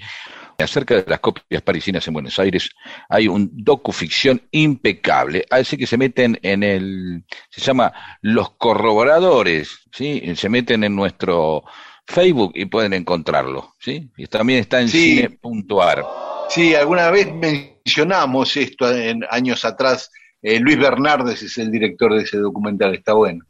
acerca 0.58 0.94
de 0.94 1.04
las 1.06 1.20
copias 1.20 1.60
parisinas 1.62 2.06
en 2.08 2.14
Buenos 2.14 2.38
Aires, 2.38 2.70
hay 3.10 3.28
un 3.28 3.50
docuficción 3.52 4.40
impecable. 4.52 5.44
Así 5.50 5.76
que 5.76 5.86
se 5.86 5.98
meten 5.98 6.38
en 6.42 6.62
el, 6.62 7.24
se 7.50 7.60
llama 7.60 7.92
Los 8.22 8.52
Corroboradores, 8.52 9.80
¿sí? 9.92 10.22
Se 10.36 10.48
meten 10.48 10.82
en 10.84 10.96
nuestro 10.96 11.64
Facebook 12.06 12.52
y 12.54 12.64
pueden 12.66 12.94
encontrarlo, 12.94 13.74
¿sí? 13.78 14.10
Y 14.16 14.26
también 14.26 14.60
está 14.60 14.80
en 14.80 14.88
Sí. 14.88 15.16
cine.ar. 15.16 16.04
Sí, 16.48 16.74
alguna 16.74 17.10
vez 17.10 17.28
mencionamos 17.34 18.56
esto 18.56 18.90
en 18.94 19.24
años 19.30 19.64
atrás. 19.64 20.10
Eh, 20.42 20.58
Luis 20.60 20.78
Bernardes 20.78 21.42
es 21.42 21.58
el 21.58 21.70
director 21.70 22.14
de 22.14 22.22
ese 22.22 22.36
documental, 22.38 22.94
está 22.94 23.14
bueno. 23.14 23.44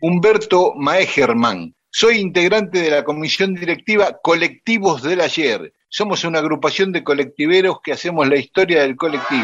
Humberto 0.00 0.74
Maegerman. 0.76 1.74
Soy 1.90 2.18
integrante 2.18 2.80
de 2.82 2.90
la 2.90 3.04
comisión 3.04 3.54
directiva 3.54 4.18
Colectivos 4.22 5.02
del 5.02 5.20
Ayer. 5.22 5.72
Somos 5.88 6.24
una 6.24 6.40
agrupación 6.40 6.92
de 6.92 7.02
colectiveros 7.02 7.78
que 7.82 7.92
hacemos 7.92 8.28
la 8.28 8.36
historia 8.36 8.82
del 8.82 8.96
colectivo. 8.96 9.42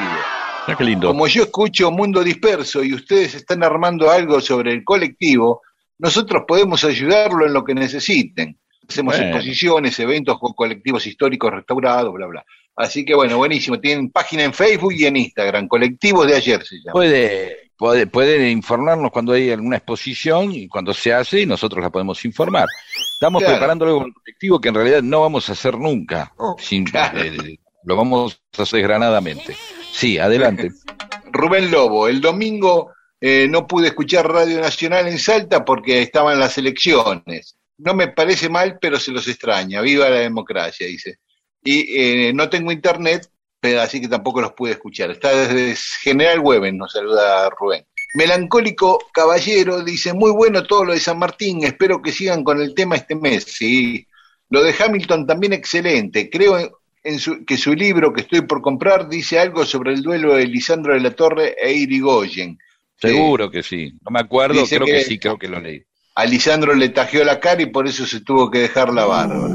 Mira 0.66 0.76
qué 0.76 0.84
lindo. 0.84 1.08
Como 1.08 1.26
yo 1.26 1.44
escucho 1.44 1.90
Mundo 1.90 2.22
Disperso 2.22 2.84
y 2.84 2.92
ustedes 2.92 3.34
están 3.34 3.64
armando 3.64 4.10
algo 4.10 4.40
sobre 4.40 4.72
el 4.72 4.84
colectivo, 4.84 5.62
nosotros 5.98 6.44
podemos 6.46 6.84
ayudarlo 6.84 7.46
en 7.46 7.54
lo 7.54 7.64
que 7.64 7.74
necesiten. 7.74 8.58
Hacemos 8.86 9.16
Bueno. 9.16 9.30
exposiciones, 9.30 9.98
eventos 10.00 10.38
con 10.38 10.52
colectivos 10.52 11.06
históricos 11.06 11.52
restaurados, 11.52 12.12
bla, 12.12 12.26
bla. 12.26 12.44
Así 12.76 13.04
que 13.04 13.14
bueno, 13.14 13.38
buenísimo. 13.38 13.80
Tienen 13.80 14.10
página 14.10 14.44
en 14.44 14.52
Facebook 14.52 14.92
y 14.94 15.06
en 15.06 15.16
Instagram. 15.16 15.68
Colectivos 15.68 16.26
de 16.26 16.36
ayer 16.36 16.64
se 16.64 16.76
llama. 16.76 16.92
Puede, 16.92 17.61
puede, 17.82 18.06
puede 18.06 18.48
informarnos 18.48 19.10
cuando 19.10 19.32
hay 19.32 19.50
alguna 19.50 19.78
exposición 19.78 20.52
y 20.52 20.68
cuando 20.68 20.94
se 20.94 21.12
hace 21.12 21.40
y 21.40 21.46
nosotros 21.46 21.82
la 21.82 21.90
podemos 21.90 22.24
informar. 22.24 22.68
Estamos 23.14 23.40
Claro. 23.42 23.54
preparando 23.56 23.84
algo 23.86 23.98
con 23.98 24.06
el 24.06 24.14
colectivo 24.14 24.60
que 24.60 24.68
en 24.68 24.74
realidad 24.76 25.02
no 25.02 25.20
vamos 25.22 25.48
a 25.48 25.52
hacer 25.52 25.76
nunca. 25.76 26.32
Oh, 26.38 26.54
Sin- 26.60 26.84
claro. 26.84 27.20
eh, 27.20 27.58
lo 27.84 27.96
vamos 27.96 28.40
a 28.56 28.62
hacer 28.62 28.78
desgranadamente. 28.78 29.56
Sí, 29.92 30.16
adelante. 30.16 30.70
Rubén 31.32 31.72
Lobo, 31.72 32.06
el 32.06 32.20
domingo 32.20 32.92
eh, 33.20 33.48
no 33.50 33.66
pude 33.66 33.88
escuchar 33.88 34.30
Radio 34.30 34.60
Nacional 34.60 35.08
en 35.08 35.18
Salta 35.18 35.64
porque 35.64 36.02
estaban 36.02 36.38
las 36.38 36.56
elecciones. 36.58 37.56
No 37.78 37.94
me 37.94 38.06
parece 38.08 38.48
mal, 38.48 38.78
pero 38.80 39.00
se 39.00 39.10
los 39.10 39.26
extraña. 39.26 39.80
Viva 39.80 40.08
la 40.08 40.20
democracia, 40.20 40.86
dice. 40.86 41.16
Y 41.64 41.96
eh, 42.28 42.32
no 42.32 42.48
tengo 42.48 42.70
internet, 42.70 43.28
pero 43.62 43.80
así 43.80 44.00
que 44.00 44.08
tampoco 44.08 44.40
los 44.40 44.52
pude 44.54 44.72
escuchar. 44.72 45.12
Está 45.12 45.30
desde 45.30 45.76
General 46.02 46.40
Hueven, 46.40 46.76
nos 46.76 46.90
saluda 46.92 47.48
Rubén. 47.50 47.84
Melancólico 48.14 48.98
Caballero 49.14 49.82
dice, 49.84 50.12
muy 50.12 50.32
bueno 50.32 50.64
todo 50.64 50.84
lo 50.84 50.92
de 50.92 50.98
San 50.98 51.18
Martín, 51.18 51.62
espero 51.64 52.02
que 52.02 52.10
sigan 52.10 52.42
con 52.42 52.60
el 52.60 52.74
tema 52.74 52.96
este 52.96 53.14
mes. 53.14 53.44
Sí, 53.44 54.04
lo 54.50 54.64
de 54.64 54.74
Hamilton 54.76 55.26
también 55.28 55.52
excelente. 55.52 56.28
Creo 56.28 56.58
en, 56.58 56.70
en 57.04 57.18
su- 57.20 57.44
que 57.44 57.56
su 57.56 57.72
libro 57.74 58.12
que 58.12 58.22
estoy 58.22 58.40
por 58.42 58.60
comprar 58.62 59.08
dice 59.08 59.38
algo 59.38 59.64
sobre 59.64 59.92
el 59.94 60.02
duelo 60.02 60.34
de 60.34 60.46
Lisandro 60.48 60.94
de 60.94 61.00
la 61.00 61.12
Torre 61.12 61.54
e 61.62 61.72
Irigoyen. 61.72 62.58
Seguro 63.00 63.48
que 63.48 63.62
sí. 63.62 63.92
No 64.04 64.10
me 64.10 64.20
acuerdo, 64.20 64.60
Dice 64.60 64.74
creo 64.76 64.86
que... 64.86 64.92
que- 64.94 65.04
sí, 65.04 65.18
creo 65.20 65.38
que 65.38 65.48
lo 65.48 65.60
leí. 65.60 65.82
A 66.16 66.26
Lisandro 66.26 66.74
le 66.74 66.88
tajeó 66.90 67.24
la 67.24 67.38
cara 67.40 67.62
y 67.62 67.66
por 67.66 67.86
eso 67.86 68.04
se 68.06 68.20
tuvo 68.20 68.50
que 68.50 68.58
dejar 68.58 68.92
la 68.92 69.06
barba. 69.06 69.48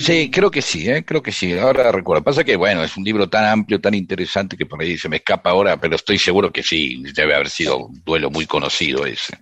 Sí, 0.00 0.30
creo 0.30 0.50
que 0.50 0.62
sí, 0.62 0.88
¿eh? 0.88 1.04
creo 1.04 1.22
que 1.22 1.30
sí. 1.30 1.58
Ahora 1.58 1.92
recuerdo. 1.92 2.24
Pasa 2.24 2.42
que, 2.42 2.56
bueno, 2.56 2.82
es 2.82 2.96
un 2.96 3.04
libro 3.04 3.28
tan 3.28 3.44
amplio, 3.44 3.82
tan 3.82 3.92
interesante 3.92 4.56
que 4.56 4.64
por 4.64 4.80
ahí 4.80 4.96
se 4.96 5.10
me 5.10 5.16
escapa 5.16 5.50
ahora, 5.50 5.78
pero 5.78 5.94
estoy 5.94 6.18
seguro 6.18 6.50
que 6.50 6.62
sí, 6.62 7.02
debe 7.14 7.34
haber 7.34 7.50
sido 7.50 7.76
un 7.86 8.02
duelo 8.02 8.30
muy 8.30 8.46
conocido 8.46 9.04
ese. 9.04 9.38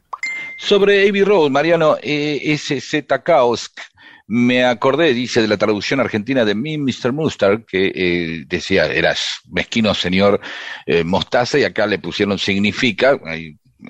Sobre 0.56 1.08
Abbey 1.08 1.22
Road, 1.22 1.50
Mariano, 1.50 1.96
eh, 2.02 2.40
S.Z. 2.42 3.22
Kausk, 3.22 3.78
me 4.26 4.64
acordé, 4.64 5.14
dice, 5.14 5.40
de 5.40 5.46
la 5.46 5.56
traducción 5.56 6.00
argentina 6.00 6.44
de 6.44 6.56
Me, 6.56 6.76
Mr. 6.76 7.12
Mustard, 7.12 7.64
que 7.64 7.92
eh, 7.94 8.44
decía, 8.48 8.86
eras 8.86 9.40
mezquino 9.48 9.94
señor 9.94 10.40
eh, 10.86 11.04
Mostaza, 11.04 11.60
y 11.60 11.64
acá 11.64 11.86
le 11.86 12.00
pusieron 12.00 12.36
significa, 12.36 13.16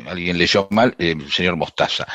alguien 0.06 0.38
leyó 0.38 0.68
mal, 0.70 0.94
eh, 0.98 1.16
señor 1.30 1.56
Mostaza. 1.56 2.06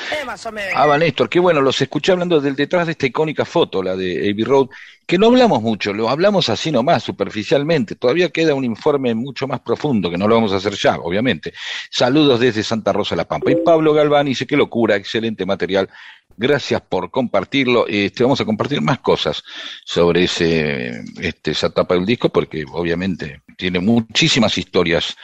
Ah, 0.76 0.86
va, 0.86 0.98
Néstor, 0.98 1.30
qué 1.30 1.40
bueno, 1.40 1.62
los 1.62 1.82
escuché 1.82 2.12
hablando 2.12 2.40
del 2.40 2.56
detrás 2.56 2.86
de 2.86 2.92
esta 2.94 3.08
icónica 3.08 3.46
foto, 3.46 3.82
la 3.82 3.96
de 3.96 4.30
Abbey 4.30 4.44
Road, 4.44 4.70
que 5.06 5.18
no 5.18 5.28
hablamos 5.28 5.62
mucho, 5.62 5.92
lo 5.92 6.10
hablamos 6.10 6.50
así 6.50 6.72
nomás, 6.72 7.04
superficialmente. 7.04 7.96
Todavía 7.96 8.30
queda 8.30 8.54
un 8.54 8.64
informe 8.64 9.14
mucho 9.14 9.48
más 9.48 9.60
profundo, 9.60 10.10
que 10.10 10.18
no 10.18 10.28
lo 10.28 10.36
vamos 10.36 10.54
a 10.54 10.58
hacer 10.58 10.74
ya, 10.74 10.98
obviamente. 10.98 11.54
Saludos 11.90 12.40
desde 12.40 12.64
Santa 12.64 12.94
Rosa 12.94 13.16
La 13.16 13.26
Pampa. 13.26 13.52
Y 13.52 13.56
Pablo 13.56 13.94
Galván 13.94 14.28
dice, 14.28 14.48
qué 14.48 14.56
locura, 14.56 14.96
excelente 14.96 15.46
material. 15.46 15.90
Gracias 16.36 16.82
por 16.82 17.12
compartirlo. 17.12 17.86
Este, 17.88 18.24
vamos 18.24 18.42
a 18.42 18.46
compartir 18.46 18.82
más 18.82 19.00
cosas 19.00 19.44
sobre 19.86 20.24
ese, 20.24 21.04
este, 21.22 21.52
esa 21.52 21.70
tapa 21.70 21.96
del 21.96 22.06
disco, 22.06 22.30
porque 22.30 22.66
obviamente 22.72 23.42
tiene 23.58 23.80
muchísimas 23.80 24.58
historias. 24.58 25.16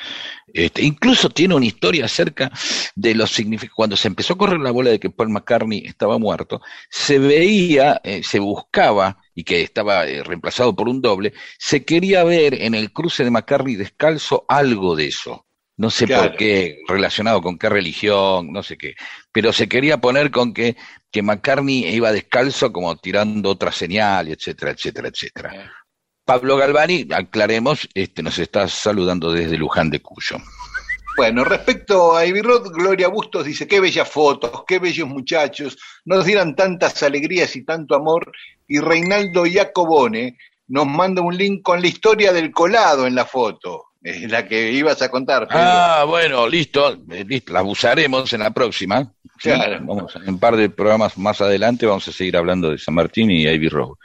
Este, 0.53 0.83
incluso 0.83 1.29
tiene 1.29 1.55
una 1.55 1.65
historia 1.65 2.05
acerca 2.05 2.51
de 2.95 3.15
los 3.15 3.31
significados. 3.31 3.75
Cuando 3.75 3.95
se 3.97 4.07
empezó 4.07 4.33
a 4.33 4.37
correr 4.37 4.59
la 4.59 4.71
bola 4.71 4.89
de 4.91 4.99
que 4.99 5.09
Paul 5.09 5.29
McCartney 5.29 5.83
estaba 5.85 6.17
muerto, 6.17 6.61
se 6.89 7.19
veía, 7.19 8.01
eh, 8.03 8.21
se 8.23 8.39
buscaba, 8.39 9.17
y 9.33 9.43
que 9.43 9.61
estaba 9.61 10.05
eh, 10.05 10.23
reemplazado 10.23 10.75
por 10.75 10.89
un 10.89 11.01
doble, 11.01 11.33
se 11.57 11.85
quería 11.85 12.23
ver 12.23 12.53
en 12.61 12.75
el 12.75 12.91
cruce 12.91 13.23
de 13.23 13.31
McCartney 13.31 13.75
descalzo 13.75 14.45
algo 14.49 14.95
de 14.95 15.07
eso. 15.07 15.45
No 15.77 15.89
sé 15.89 16.07
Claro. 16.07 16.29
por 16.29 16.37
qué, 16.37 16.79
relacionado 16.89 17.41
con 17.41 17.57
qué 17.57 17.69
religión, 17.69 18.51
no 18.51 18.63
sé 18.63 18.77
qué. 18.77 18.95
Pero 19.31 19.53
se 19.53 19.69
quería 19.69 19.97
poner 19.97 20.29
con 20.29 20.53
que, 20.53 20.75
que 21.09 21.21
McCartney 21.21 21.85
iba 21.87 22.11
descalzo 22.11 22.73
como 22.73 22.97
tirando 22.97 23.49
otra 23.51 23.71
señal, 23.71 24.27
etcétera, 24.27 24.71
etcétera, 24.71 25.07
etcétera. 25.07 25.71
Pablo 26.29 26.57
Galvani, 26.57 27.07
aclaremos, 27.11 27.89
este, 27.95 28.21
nos 28.21 28.37
está 28.37 28.67
saludando 28.67 29.31
desde 29.31 29.57
Luján 29.57 29.89
de 29.89 29.99
Cuyo. 29.99 30.37
Bueno, 31.17 31.43
respecto 31.43 32.15
a 32.15 32.23
Road, 32.23 32.69
Gloria 32.71 33.07
Bustos 33.07 33.45
dice, 33.45 33.67
qué 33.67 33.79
bellas 33.79 34.07
fotos, 34.07 34.63
qué 34.67 34.77
bellos 34.77 35.07
muchachos, 35.07 35.75
nos 36.05 36.25
dieran 36.25 36.55
tantas 36.55 37.01
alegrías 37.01 37.55
y 37.55 37.65
tanto 37.65 37.95
amor. 37.95 38.31
Y 38.67 38.77
Reinaldo 38.77 39.47
Iacobone 39.47 40.37
nos 40.67 40.85
manda 40.85 41.23
un 41.23 41.35
link 41.35 41.63
con 41.63 41.81
la 41.81 41.87
historia 41.87 42.31
del 42.31 42.51
colado 42.51 43.07
en 43.07 43.15
la 43.15 43.25
foto, 43.25 43.85
es 44.03 44.29
la 44.29 44.47
que 44.47 44.71
ibas 44.71 45.01
a 45.01 45.09
contar. 45.09 45.47
Pedro. 45.47 45.61
Ah, 45.63 46.05
bueno, 46.07 46.47
listo, 46.47 46.95
eh, 47.09 47.25
listo, 47.27 47.53
la 47.53 47.63
usaremos 47.63 48.31
en 48.33 48.41
la 48.41 48.51
próxima. 48.51 49.11
Sí, 49.39 49.49
Claro. 49.49 49.79
Vamos, 49.81 50.15
en 50.15 50.29
un 50.29 50.39
par 50.39 50.55
de 50.55 50.69
programas 50.69 51.17
más 51.17 51.41
adelante 51.41 51.87
vamos 51.87 52.07
a 52.07 52.11
seguir 52.11 52.37
hablando 52.37 52.69
de 52.69 52.77
San 52.77 52.93
Martín 52.93 53.31
y 53.31 53.47
Ivy 53.47 53.69
Road. 53.69 53.95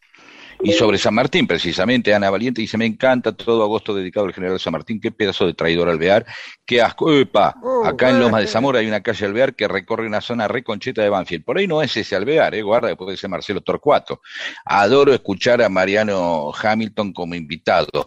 Y 0.65 0.73
sobre 0.73 0.99
San 0.99 1.15
Martín, 1.15 1.47
precisamente, 1.47 2.15
Ana 2.15 2.31
Valiente 2.31 2.63
dice, 2.63 2.79
me 2.79 2.87
encanta 2.87 3.33
todo 3.33 3.63
agosto 3.63 3.95
dedicado 3.95 4.27
al 4.27 4.33
general 4.33 4.59
San 4.59 4.73
Martín, 4.73 4.99
qué 5.01 5.13
pedazo 5.13 5.47
de 5.47 5.55
traidor 5.55 5.89
Alvear, 5.89 6.25
qué 6.65 6.81
asco, 6.81 7.13
¡epa! 7.13 7.55
Acá 7.85 8.11
en 8.11 8.19
Loma 8.19 8.41
de 8.41 8.47
Zamora 8.47 8.79
hay 8.81 8.87
una 8.87 9.03
calle 9.03 9.27
Alvear 9.27 9.55
que 9.55 9.69
recorre 9.69 10.07
una 10.07 10.23
zona 10.23 10.49
reconcheta 10.49 11.03
de 11.03 11.11
Banfield. 11.11 11.45
Por 11.45 11.59
ahí 11.59 11.67
no 11.67 11.83
es 11.83 11.97
ese 11.97 12.17
Alvear, 12.17 12.55
eh, 12.55 12.63
guarda 12.63 12.89
que 12.89 12.97
puede 12.97 13.17
ser 13.17 13.31
Marcelo 13.31 13.61
Torcuato. 13.61 14.23
Adoro 14.65 15.13
escuchar 15.13 15.63
a 15.63 15.69
Mariano 15.69 16.51
Hamilton 16.53 17.13
como 17.13 17.35
invitado. 17.35 18.07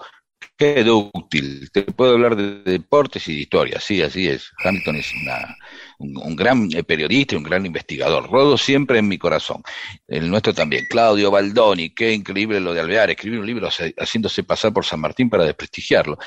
Qué 0.58 0.84
dúctil. 0.84 1.70
Te 1.72 1.84
puedo 1.84 2.14
hablar 2.14 2.36
de 2.36 2.64
deportes 2.64 3.28
y 3.28 3.36
de 3.36 3.42
historia. 3.42 3.80
Sí, 3.80 4.02
así 4.02 4.28
es. 4.28 4.52
Hamilton 4.64 4.96
es 4.96 5.14
una, 5.14 5.56
un, 5.98 6.36
gran 6.36 6.70
eh, 6.74 6.84
periodista 6.84 7.36
y 7.36 7.38
un 7.38 7.44
gran 7.44 7.66
investigador. 7.66 8.30
Rodo 8.30 8.58
siempre 8.58 9.00
en 9.00 9.08
mi 9.08 9.18
corazón. 9.18 9.62
El 10.08 10.30
nuestro 10.30 10.54
también. 10.54 10.86
Claudio 10.90 11.32
Baldoni. 11.32 11.90
Qué 11.92 12.14
increíble 12.14 12.60
lo 12.60 12.74
de 12.74 12.82
Alvear. 12.82 13.10
Escribir 13.10 13.40
un 13.40 13.46
libro 13.46 13.70
haciéndose 13.98 14.44
pasar 14.44 14.74
por 14.74 14.86
San 14.86 15.00
Martín 15.00 15.30
para 15.30 15.46
desprestigiarlo. 15.46 16.18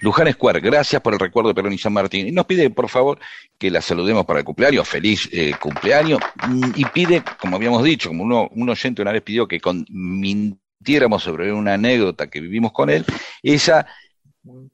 Luján 0.00 0.32
Square, 0.32 0.60
gracias 0.60 1.02
por 1.02 1.12
el 1.12 1.18
recuerdo 1.18 1.48
de 1.48 1.54
Perón 1.54 1.72
y 1.72 1.78
San 1.78 1.92
Martín. 1.92 2.28
Y 2.28 2.30
nos 2.30 2.46
pide, 2.46 2.70
por 2.70 2.88
favor, 2.88 3.18
que 3.58 3.70
la 3.70 3.80
saludemos 3.80 4.24
para 4.24 4.38
el 4.38 4.44
cumpleaños, 4.44 4.88
feliz 4.88 5.28
eh, 5.32 5.52
cumpleaños. 5.60 6.20
Mm, 6.48 6.70
y 6.76 6.84
pide, 6.86 7.22
como 7.40 7.56
habíamos 7.56 7.82
dicho, 7.82 8.08
como 8.08 8.22
uno, 8.22 8.48
un 8.52 8.68
oyente 8.68 9.02
una 9.02 9.12
vez 9.12 9.22
pidió 9.22 9.48
que 9.48 9.60
mintiéramos 9.88 11.22
sobre 11.22 11.52
una 11.52 11.74
anécdota 11.74 12.28
que 12.28 12.40
vivimos 12.40 12.72
con 12.72 12.90
él, 12.90 13.04
ella 13.42 13.86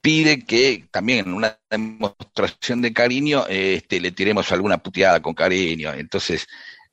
pide 0.01 0.45
que 0.45 0.85
también 0.91 1.27
en 1.27 1.33
una 1.33 1.57
demostración 1.69 2.81
de 2.81 2.93
cariño 2.93 3.45
este, 3.47 3.99
le 3.99 4.11
tiremos 4.11 4.51
alguna 4.51 4.77
puteada 4.77 5.21
con 5.21 5.33
cariño. 5.33 5.93
Entonces, 5.93 6.47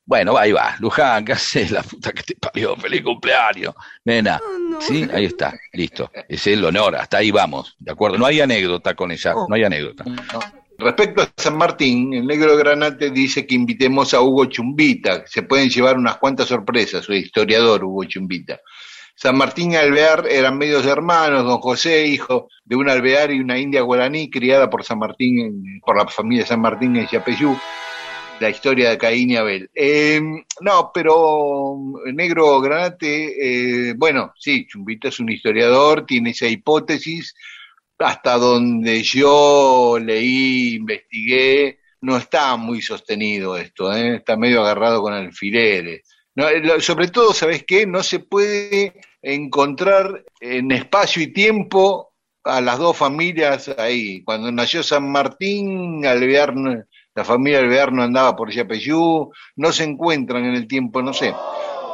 bueno, 0.05 0.37
ahí 0.37 0.53
va. 0.53 0.77
Luján, 0.81 1.25
¿qué 1.25 1.33
haces? 1.33 1.71
La 1.71 1.83
puta 1.83 2.13
que 2.13 2.23
te 2.23 2.35
parió. 2.35 2.77
Feliz 2.77 3.03
cumpleaños. 3.03 3.75
Nena. 4.05 4.41
Oh, 4.43 4.81
sí, 4.81 5.07
ahí 5.13 5.27
está. 5.27 5.55
Listo. 5.73 6.11
Es 6.29 6.47
el 6.47 6.65
honor. 6.65 6.97
Hasta 6.97 7.19
ahí 7.19 7.31
vamos. 7.31 7.77
¿De 7.79 7.93
acuerdo? 7.93 8.19
No 8.19 8.27
hay 8.27 8.41
anécdota 8.41 8.95
con 8.95 9.13
ella. 9.13 9.35
Oh. 9.37 9.47
No 9.49 9.55
hay 9.55 9.65
anécdota. 9.65 10.05
Respecto 10.79 11.23
a 11.23 11.33
San 11.37 11.57
Martín, 11.57 12.13
el 12.15 12.27
negro 12.27 12.57
Granate 12.57 13.11
dice 13.11 13.47
que 13.47 13.55
invitemos 13.55 14.13
a 14.15 14.21
Hugo 14.21 14.47
Chumbita. 14.47 15.25
Se 15.27 15.43
pueden 15.43 15.71
llevar 15.71 15.97
unas 15.97 16.17
cuantas 16.17 16.49
sorpresas. 16.49 17.05
Su 17.05 17.13
historiador, 17.13 17.85
Hugo 17.85 18.05
Chumbita. 18.05 18.61
San 19.23 19.39
Martín 19.39 19.71
y 19.71 19.77
Alvear 19.77 20.27
eran 20.29 20.59
medios 20.59 20.85
hermanos, 20.85 21.45
don 21.45 21.61
José, 21.61 22.09
hijo 22.09 22.49
de 22.65 22.75
un 22.75 22.89
alvear 22.89 23.31
y 23.31 23.39
una 23.39 23.57
india 23.57 23.81
guaraní, 23.83 24.29
criada 24.29 24.69
por 24.69 24.83
San 24.83 24.99
Martín, 24.99 25.81
por 25.87 25.97
la 25.97 26.09
familia 26.09 26.45
San 26.45 26.61
Martín 26.61 26.97
en 26.97 27.07
Chapeyú 27.07 27.57
la 28.41 28.51
historia 28.51 28.91
de 28.91 28.99
Caín 28.99 29.31
y 29.31 29.37
Abel. 29.37 29.71
Em, 29.73 30.43
no, 30.61 30.91
pero 30.93 31.77
Negro 32.13 32.61
Granate, 32.61 33.91
eh, 33.91 33.95
bueno, 33.97 34.33
sí, 34.37 34.67
Chumbito 34.67 35.07
es 35.07 35.21
un 35.21 35.31
historiador, 35.31 36.05
tiene 36.05 36.31
esa 36.31 36.49
hipótesis, 36.49 37.33
hasta 38.01 38.37
donde 38.39 39.05
yo 39.05 40.01
leí, 40.03 40.75
investigué, 40.75 41.79
no 42.01 42.17
está 42.17 42.57
muy 42.57 42.83
sostenido 42.83 43.57
esto, 43.57 43.95
¿eh? 43.95 44.17
está 44.17 44.37
medio 44.37 44.63
agarrado 44.63 45.01
con 45.01 45.13
alfileres. 45.13 46.03
Eh, 46.35 46.81
sobre 46.81 47.07
todo, 47.07 47.33
¿sabes 47.33 47.63
qué? 47.65 47.87
No 47.87 48.03
se 48.03 48.19
puede 48.19 48.95
encontrar 49.23 50.25
en 50.41 50.73
espacio 50.73 51.23
y 51.23 51.33
tiempo 51.33 52.13
a 52.45 52.61
las 52.61 52.79
dos 52.79 52.97
familias 52.97 53.69
ahí. 53.79 54.23
Cuando 54.25 54.51
nació 54.51 54.83
San 54.83 55.11
Martín, 55.11 56.05
Alvear 56.05 56.55
la 57.15 57.25
familia 57.25 57.59
Alvear 57.59 57.93
no 57.93 58.03
andaba 58.03 58.35
por 58.35 58.51
Yapeyú, 58.51 59.31
no 59.57 59.73
se 59.73 59.85
encuentran 59.85 60.45
en 60.45 60.55
el 60.55 60.67
tiempo, 60.67 61.03
no 61.03 61.13
sé, 61.13 61.35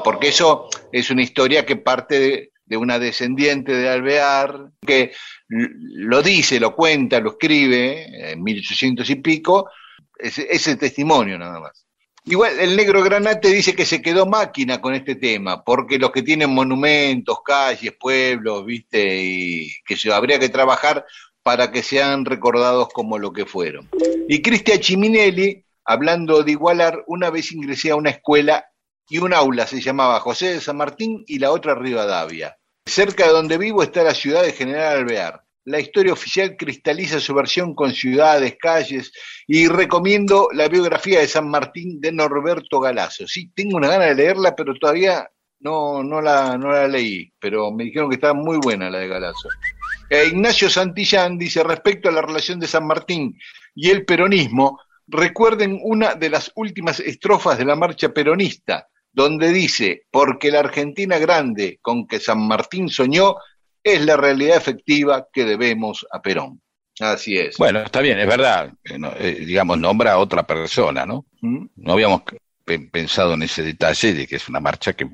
porque 0.05 0.29
eso 0.29 0.69
es 0.93 1.11
una 1.11 1.23
historia 1.23 1.67
que 1.67 1.77
parte 1.77 2.51
de, 2.67 2.77
una 2.77 2.99
descendiente 2.99 3.73
de 3.73 3.89
Alvear, 3.89 4.71
que 4.87 5.13
lo 5.49 6.23
dice, 6.23 6.61
lo 6.61 6.77
cuenta, 6.77 7.19
lo 7.19 7.31
escribe, 7.31 8.33
en 8.33 8.43
1800 8.43 9.09
y 9.11 9.17
pico, 9.17 9.71
es, 10.17 10.39
ese 10.39 10.77
testimonio 10.77 11.39
nada 11.39 11.59
más. 11.61 11.88
Igual 12.31 12.61
el 12.61 12.77
negro 12.77 13.03
Granate 13.03 13.49
dice 13.49 13.75
que 13.75 13.87
se 13.87 14.03
quedó 14.03 14.27
máquina 14.27 14.83
con 14.83 14.95
este 14.95 15.15
tema, 15.15 15.65
porque 15.65 15.99
los 15.99 16.11
que 16.11 16.23
tienen 16.23 16.51
monumentos, 16.51 17.39
calles, 17.43 17.95
pueblos, 17.99 18.67
viste, 18.67 19.23
y 19.23 19.73
que 19.87 19.97
se 19.97 20.13
habría 20.13 20.39
que 20.39 20.51
trabajar 20.51 21.07
para 21.43 21.73
que 21.73 21.83
sean 21.83 22.27
recordados 22.27 22.91
como 22.93 23.19
lo 23.19 23.33
que 23.33 23.47
fueron. 23.47 23.89
Y 24.29 24.43
Cristian 24.43 24.79
Chiminelli, 24.79 25.65
hablando 25.87 26.43
de 26.43 26.51
igualar, 26.51 27.03
una 27.07 27.31
vez 27.31 27.51
ingresé 27.51 27.93
a 27.93 27.97
una 27.97 28.11
escuela 28.11 28.67
y 29.09 29.17
un 29.17 29.33
aula 29.33 29.67
se 29.67 29.81
llamaba 29.81 30.21
José 30.21 30.53
de 30.53 30.61
San 30.61 30.77
Martín 30.77 31.25
y 31.27 31.39
la 31.39 31.51
otra 31.51 31.75
Rivadavia. 31.75 32.59
Cerca 32.85 33.25
de 33.25 33.33
donde 33.33 33.57
vivo 33.57 33.83
está 33.83 34.03
la 34.03 34.15
ciudad 34.15 34.43
de 34.43 34.53
General 34.53 34.99
Alvear. 34.99 35.48
La 35.69 35.79
historia 35.79 36.15
oficial 36.15 36.57
cristaliza 36.57 37.21
su 37.21 37.35
versión 37.35 37.75
con 37.75 37.93
ciudades, 37.93 38.57
calles 38.59 39.13
y 39.47 39.69
recomiendo 39.69 40.49
la 40.55 40.67
biografía 40.67 41.21
de 41.21 41.29
San 41.29 41.51
Martín 41.51 42.01
de 42.01 42.11
Norberto 42.11 42.81
Galazo. 42.81 43.27
Sí, 43.27 43.51
tengo 43.55 43.77
una 43.77 43.89
gana 43.89 44.07
de 44.07 44.15
leerla, 44.15 44.57
pero 44.57 44.73
todavía 44.75 45.29
no, 45.61 46.03
no, 46.03 46.23
la, 46.23 46.57
no 46.57 46.73
la 46.73 46.89
leí, 46.89 47.31
pero 47.39 47.71
me 47.71 47.85
dijeron 47.85 48.09
que 48.09 48.15
está 48.15 48.33
muy 48.33 48.57
buena 48.57 48.89
la 48.89 49.01
de 49.01 49.09
Galazo. 49.09 49.51
Eh, 50.09 50.29
Ignacio 50.29 50.71
Santillán 50.71 51.37
dice, 51.37 51.63
respecto 51.63 52.09
a 52.09 52.13
la 52.13 52.23
relación 52.23 52.59
de 52.59 52.67
San 52.67 52.87
Martín 52.87 53.39
y 53.75 53.91
el 53.91 54.07
peronismo, 54.07 54.81
recuerden 55.07 55.81
una 55.83 56.15
de 56.15 56.31
las 56.31 56.51
últimas 56.55 56.99
estrofas 56.99 57.59
de 57.59 57.67
la 57.67 57.77
marcha 57.77 58.09
peronista, 58.09 58.89
donde 59.13 59.53
dice, 59.53 60.07
porque 60.11 60.51
la 60.51 60.61
Argentina 60.61 61.19
grande 61.19 61.79
con 61.83 62.07
que 62.07 62.21
San 62.21 62.49
Martín 62.49 62.89
soñó 62.89 63.37
es 63.95 64.05
la 64.05 64.17
realidad 64.17 64.57
efectiva 64.57 65.27
que 65.33 65.45
debemos 65.45 66.07
a 66.11 66.21
Perón. 66.21 66.61
Así 67.01 67.37
es. 67.37 67.57
Bueno, 67.59 67.81
está 67.81 68.01
bien, 68.01 68.19
es 68.19 68.27
verdad. 68.27 68.73
Eh, 68.85 69.45
digamos, 69.47 69.79
nombra 69.79 70.13
a 70.13 70.19
otra 70.19 70.47
persona, 70.47 71.07
¿no? 71.07 71.27
¿Mm? 71.41 71.67
No 71.77 71.93
habíamos 71.93 72.23
pensado 72.65 73.35
en 73.35 73.43
ese 73.43 73.63
detalle 73.63 74.13
de 74.15 74.27
que 74.27 74.37
es 74.37 74.49
una 74.49 74.61
marcha 74.61 74.93
que 74.93 75.09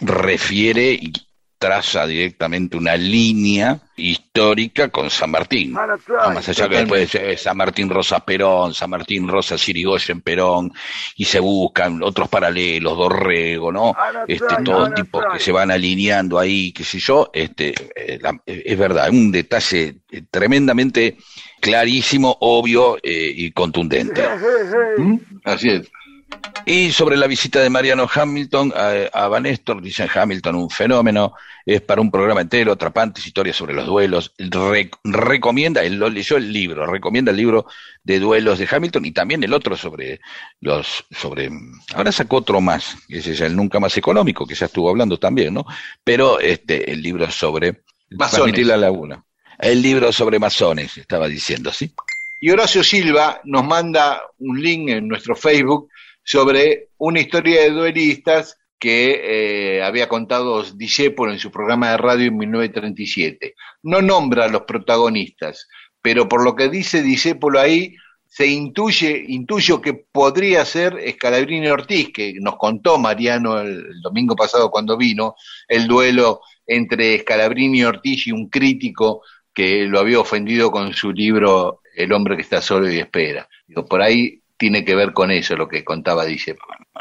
refiere 0.00 0.92
y 0.92 1.12
traza 1.60 2.06
directamente 2.06 2.78
una 2.78 2.96
línea 2.96 3.78
histórica 3.94 4.88
con 4.88 5.10
San 5.10 5.30
Martín. 5.30 5.72
más 5.72 6.48
allá 6.48 6.68
que 6.70 6.76
después 6.76 7.12
de 7.12 7.36
San 7.36 7.54
Martín 7.58 7.90
Rosa 7.90 8.20
Perón, 8.20 8.72
San 8.72 8.88
Martín 8.88 9.28
Rosa 9.28 9.58
Sirigoyen 9.58 10.22
Perón, 10.22 10.72
y 11.16 11.26
se 11.26 11.38
buscan 11.38 12.02
otros 12.02 12.30
paralelos, 12.30 12.96
Dorrego, 12.96 13.70
¿no? 13.70 13.94
Este, 14.26 14.56
todo 14.64 14.90
tipo 14.94 15.20
que 15.30 15.38
se 15.38 15.52
van 15.52 15.70
alineando 15.70 16.38
ahí, 16.38 16.72
qué 16.72 16.82
sé 16.82 16.98
yo, 16.98 17.30
este, 17.30 17.74
eh, 17.94 18.18
es 18.46 18.78
verdad, 18.78 19.10
un 19.10 19.30
detalle 19.30 19.96
eh, 20.10 20.22
tremendamente 20.30 21.18
clarísimo, 21.60 22.38
obvio 22.40 22.96
eh, 23.02 23.34
y 23.36 23.50
contundente. 23.50 24.22
¿Mm? 24.96 25.18
Así 25.44 25.68
es. 25.68 25.90
Y 26.66 26.92
sobre 26.92 27.16
la 27.16 27.26
visita 27.26 27.60
de 27.60 27.70
Mariano 27.70 28.08
Hamilton 28.12 28.72
a, 28.76 28.92
a 29.12 29.28
Van 29.28 29.46
Estor, 29.46 29.82
dicen 29.82 30.08
Hamilton, 30.12 30.54
un 30.54 30.70
fenómeno, 30.70 31.34
es 31.66 31.80
para 31.80 32.00
un 32.00 32.10
programa 32.10 32.42
entero, 32.42 32.72
atrapantes 32.72 33.26
historias 33.26 33.56
sobre 33.56 33.74
los 33.74 33.86
duelos. 33.86 34.34
recomienda, 35.02 35.82
él 35.82 35.96
lo 35.96 36.08
leyó 36.08 36.36
el 36.36 36.52
libro, 36.52 36.86
recomienda 36.86 37.30
el 37.30 37.38
libro 37.38 37.66
de 38.04 38.20
duelos 38.20 38.58
de 38.58 38.68
Hamilton 38.70 39.04
y 39.04 39.12
también 39.12 39.42
el 39.42 39.52
otro 39.52 39.76
sobre 39.76 40.20
los, 40.60 41.04
sobre, 41.10 41.50
ahora 41.94 42.12
sacó 42.12 42.36
otro 42.36 42.60
más, 42.60 42.96
que 43.08 43.18
es 43.18 43.40
el 43.40 43.56
Nunca 43.56 43.80
Más 43.80 43.96
Económico, 43.96 44.46
que 44.46 44.54
ya 44.54 44.66
estuvo 44.66 44.90
hablando 44.90 45.18
también, 45.18 45.54
¿no? 45.54 45.66
Pero 46.04 46.40
este, 46.40 46.92
el 46.92 47.02
libro 47.02 47.30
sobre 47.30 47.82
Masones. 48.10 48.66
la 48.66 48.76
laguna. 48.76 49.24
El 49.58 49.82
libro 49.82 50.10
sobre 50.10 50.38
masones, 50.38 50.96
estaba 50.96 51.28
diciendo, 51.28 51.70
¿sí? 51.70 51.92
Y 52.40 52.50
Horacio 52.50 52.82
Silva 52.82 53.40
nos 53.44 53.64
manda 53.64 54.22
un 54.38 54.62
link 54.62 54.88
en 54.88 55.06
nuestro 55.06 55.36
Facebook 55.36 55.90
sobre 56.30 56.90
una 56.98 57.18
historia 57.18 57.62
de 57.62 57.70
duelistas 57.70 58.56
que 58.78 59.78
eh, 59.78 59.82
había 59.82 60.08
contado 60.08 60.62
Disépolo 60.62 61.32
en 61.32 61.40
su 61.40 61.50
programa 61.50 61.90
de 61.90 61.96
radio 61.96 62.28
en 62.28 62.36
1937. 62.36 63.56
No 63.82 64.00
nombra 64.00 64.44
a 64.44 64.48
los 64.48 64.62
protagonistas, 64.62 65.66
pero 66.00 66.28
por 66.28 66.44
lo 66.44 66.54
que 66.54 66.68
dice 66.68 67.02
Disépolo 67.02 67.58
ahí, 67.58 67.96
se 68.28 68.46
intuye, 68.46 69.24
intuyo 69.26 69.80
que 69.80 69.94
podría 69.94 70.64
ser 70.64 71.00
Escalabrini 71.00 71.66
Ortiz, 71.66 72.12
que 72.12 72.34
nos 72.40 72.58
contó 72.58 72.96
Mariano 72.96 73.58
el, 73.58 74.00
domingo 74.00 74.36
pasado 74.36 74.70
cuando 74.70 74.96
vino, 74.96 75.34
el 75.66 75.88
duelo 75.88 76.42
entre 76.64 77.16
Escalabrini 77.16 77.82
Ortiz 77.82 78.28
y 78.28 78.30
un 78.30 78.48
crítico 78.48 79.22
que 79.52 79.84
lo 79.84 79.98
había 79.98 80.20
ofendido 80.20 80.70
con 80.70 80.94
su 80.94 81.10
libro 81.10 81.80
El 81.92 82.12
hombre 82.12 82.36
que 82.36 82.42
está 82.42 82.62
solo 82.62 82.88
y 82.88 83.00
espera. 83.00 83.48
Digo, 83.66 83.84
por 83.84 84.00
ahí 84.00 84.39
tiene 84.60 84.84
que 84.84 84.94
ver 84.94 85.14
con 85.14 85.30
eso 85.30 85.56
lo 85.56 85.66
que 85.66 85.82
contaba 85.82 86.26
Dice. 86.26 86.54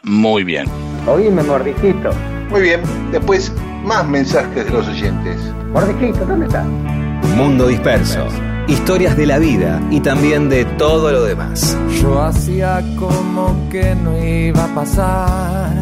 Muy 0.03 0.45
bien. 0.45 0.66
Oíme, 1.05 1.43
mordijito. 1.43 2.12
Muy 2.49 2.62
bien. 2.62 2.82
Después, 3.12 3.53
más 3.84 4.07
mensajes 4.07 4.66
de 4.66 4.72
los 4.72 4.88
oyentes. 4.88 5.36
Mordijito, 5.74 6.26
¿dónde 6.26 6.45
está? 6.45 6.64
Mundo 7.36 7.68
disperso. 7.68 8.26
Historias 8.70 9.18
de 9.18 9.26
la 9.26 9.39
vida 9.39 9.82
y 9.91 9.99
también 9.99 10.47
de 10.47 10.64
todo 10.64 11.12
lo 11.12 11.24
demás. 11.24 11.78
Yo 12.01 12.22
hacía 12.22 12.82
como 12.97 13.70
que 13.70 13.93
no 13.93 14.18
iba 14.18 14.64
a 14.64 14.74
pasar. 14.74 15.74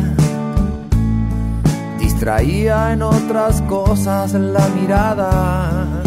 Distraía 1.99 2.93
en 2.93 3.03
otras 3.03 3.61
cosas 3.63 4.33
la 4.33 4.67
mirada. 4.69 6.01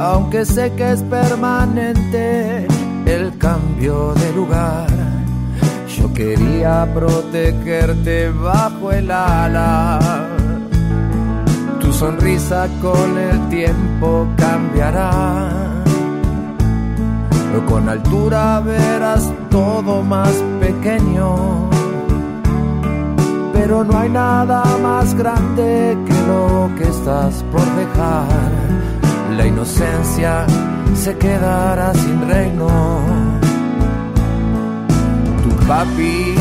Aunque 0.00 0.44
sé 0.44 0.72
que 0.72 0.90
es 0.90 1.02
permanente 1.04 2.66
el 3.06 3.36
cambio 3.38 4.14
de 4.14 4.32
lugar. 4.32 4.86
Yo 5.96 6.12
quería 6.12 6.88
protegerte 6.94 8.30
bajo 8.30 8.92
el 8.92 9.10
ala. 9.10 9.98
Tu 11.80 11.92
sonrisa 11.92 12.68
con 12.80 13.18
el 13.18 13.48
tiempo 13.48 14.26
cambiará. 14.36 15.50
Pero 17.30 17.66
con 17.66 17.88
altura 17.88 18.60
verás 18.60 19.30
todo 19.50 20.02
más 20.02 20.32
pequeño. 20.60 21.68
Pero 23.52 23.84
no 23.84 23.98
hay 23.98 24.08
nada 24.08 24.64
más 24.82 25.14
grande 25.14 25.96
que 26.06 26.14
lo 26.26 26.70
que 26.76 26.84
estás 26.84 27.44
por 27.52 27.64
dejar 27.76 28.72
la 29.36 29.46
inocencia 29.46 30.46
se 30.94 31.16
quedará 31.16 31.92
sin 31.94 32.28
reino. 32.28 32.68
Tu 35.42 35.50
papi 35.66 36.34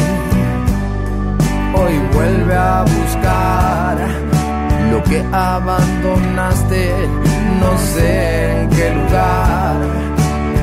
hoy 1.74 1.93
vuelve 2.14 2.56
a 2.56 2.84
buscar 2.84 3.97
lo 4.91 5.04
que 5.04 5.20
abandonaste, 5.32 6.91
no 7.62 7.78
sé 7.93 8.62
en 8.62 8.70
qué 8.70 8.89
lugar. 8.93 9.76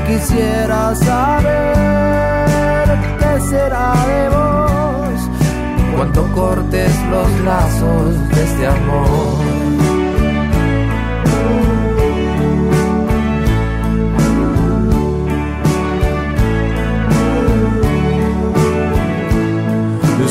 Quisiera 0.06 0.94
saber 0.94 2.86
qué 3.20 3.40
será 3.50 3.92
de 4.10 4.28
vos 4.36 5.18
cuando 5.96 6.20
cortes 6.34 6.92
los 7.10 7.30
lazos 7.40 8.28
de 8.30 8.44
este 8.44 8.66
amor. 8.66 9.47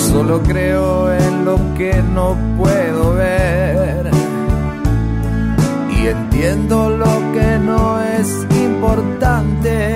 Solo 0.07 0.41
creo 0.41 1.13
en 1.13 1.43
lo 1.43 1.57
que 1.77 2.01
no 2.01 2.37
puedo 2.57 3.13
ver 3.13 4.09
y 5.89 6.07
entiendo 6.07 6.89
lo 6.89 7.13
que 7.33 7.59
no 7.59 8.01
es 8.01 8.29
importante. 8.51 9.95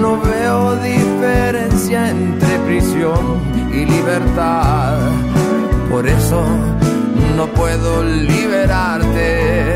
No 0.00 0.20
veo 0.20 0.76
diferencia 0.76 2.10
entre 2.10 2.58
prisión 2.66 3.40
y 3.72 3.84
libertad, 3.84 4.98
por 5.90 6.06
eso 6.06 6.42
no 7.36 7.46
puedo 7.48 8.04
liberarte. 8.04 9.74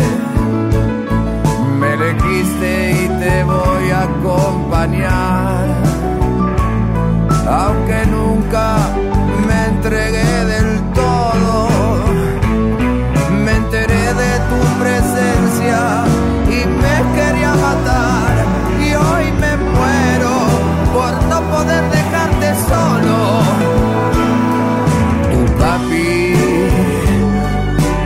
Me 1.80 1.95
elegiste 1.95 2.70
y 3.03 3.09
te 3.20 3.45
voy 3.45 3.91
a 3.91 4.03
acompañar 4.03 5.89
aunque 7.49 8.07
nunca 8.07 8.76
me 9.46 9.66
entregué 9.66 10.44
del 10.44 10.92
todo. 10.92 11.68
Me 13.44 13.53
enteré 13.57 14.14
de 14.22 14.32
tu 14.51 14.61
presencia 14.82 16.05
y 16.46 16.66
me 16.82 16.96
quería 17.16 17.55
matar 17.55 18.34
y 18.80 18.94
hoy 18.94 19.32
me 19.42 19.57
muero 19.57 20.34
por 20.92 21.12
no 21.30 21.40
poder 21.51 21.84
dejarte 21.90 22.49
solo. 22.68 23.16
Tu 25.32 25.40
papi 25.59 26.34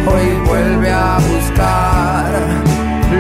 hoy 0.07 0.27
vuelve 0.47 0.91
a 0.91 1.19
buscar 1.19 2.27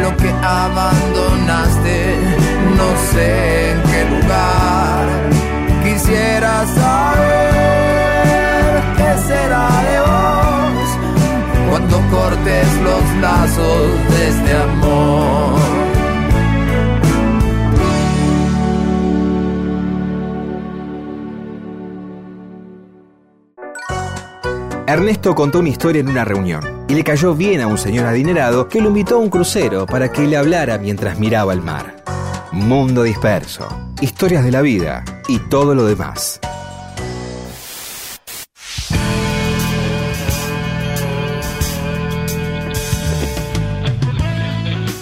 lo 0.02 0.16
que 0.16 0.30
abandonaste, 0.30 2.16
no 2.76 2.88
sé 3.12 3.61
Ernesto 24.92 25.34
contó 25.34 25.60
una 25.60 25.70
historia 25.70 26.00
en 26.00 26.08
una 26.10 26.22
reunión 26.22 26.84
y 26.86 26.94
le 26.94 27.02
cayó 27.02 27.34
bien 27.34 27.62
a 27.62 27.66
un 27.66 27.78
señor 27.78 28.04
adinerado 28.04 28.68
que 28.68 28.78
lo 28.78 28.88
invitó 28.88 29.14
a 29.14 29.18
un 29.20 29.30
crucero 29.30 29.86
para 29.86 30.12
que 30.12 30.26
le 30.26 30.36
hablara 30.36 30.76
mientras 30.76 31.18
miraba 31.18 31.54
el 31.54 31.62
mar. 31.62 32.04
Mundo 32.52 33.02
disperso, 33.02 33.66
historias 34.02 34.44
de 34.44 34.50
la 34.50 34.60
vida 34.60 35.02
y 35.28 35.38
todo 35.38 35.74
lo 35.74 35.86
demás. 35.86 36.38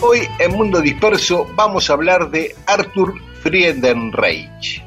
Hoy 0.00 0.20
en 0.38 0.52
Mundo 0.52 0.80
Disperso 0.80 1.48
vamos 1.56 1.90
a 1.90 1.94
hablar 1.94 2.30
de 2.30 2.54
Arthur 2.66 3.14
Friedenreich. 3.42 4.84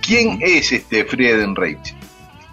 ¿Quién 0.00 0.38
es 0.40 0.72
este 0.72 1.04
Friedenreich? 1.04 1.97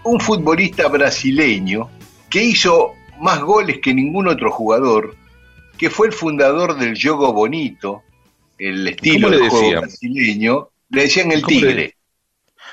Un 0.05 0.19
futbolista 0.19 0.87
brasileño 0.87 1.89
que 2.29 2.43
hizo 2.43 2.93
más 3.19 3.41
goles 3.41 3.79
que 3.81 3.93
ningún 3.93 4.27
otro 4.27 4.51
jugador, 4.51 5.15
que 5.77 5.89
fue 5.89 6.07
el 6.07 6.13
fundador 6.13 6.77
del 6.77 6.95
juego 6.95 7.33
bonito, 7.33 8.03
el 8.57 8.87
estilo 8.87 9.29
de 9.29 9.49
juego 9.49 9.81
brasileño, 9.81 10.69
le 10.89 11.01
decían 11.01 11.31
el 11.31 11.43
tigre. 11.43 11.94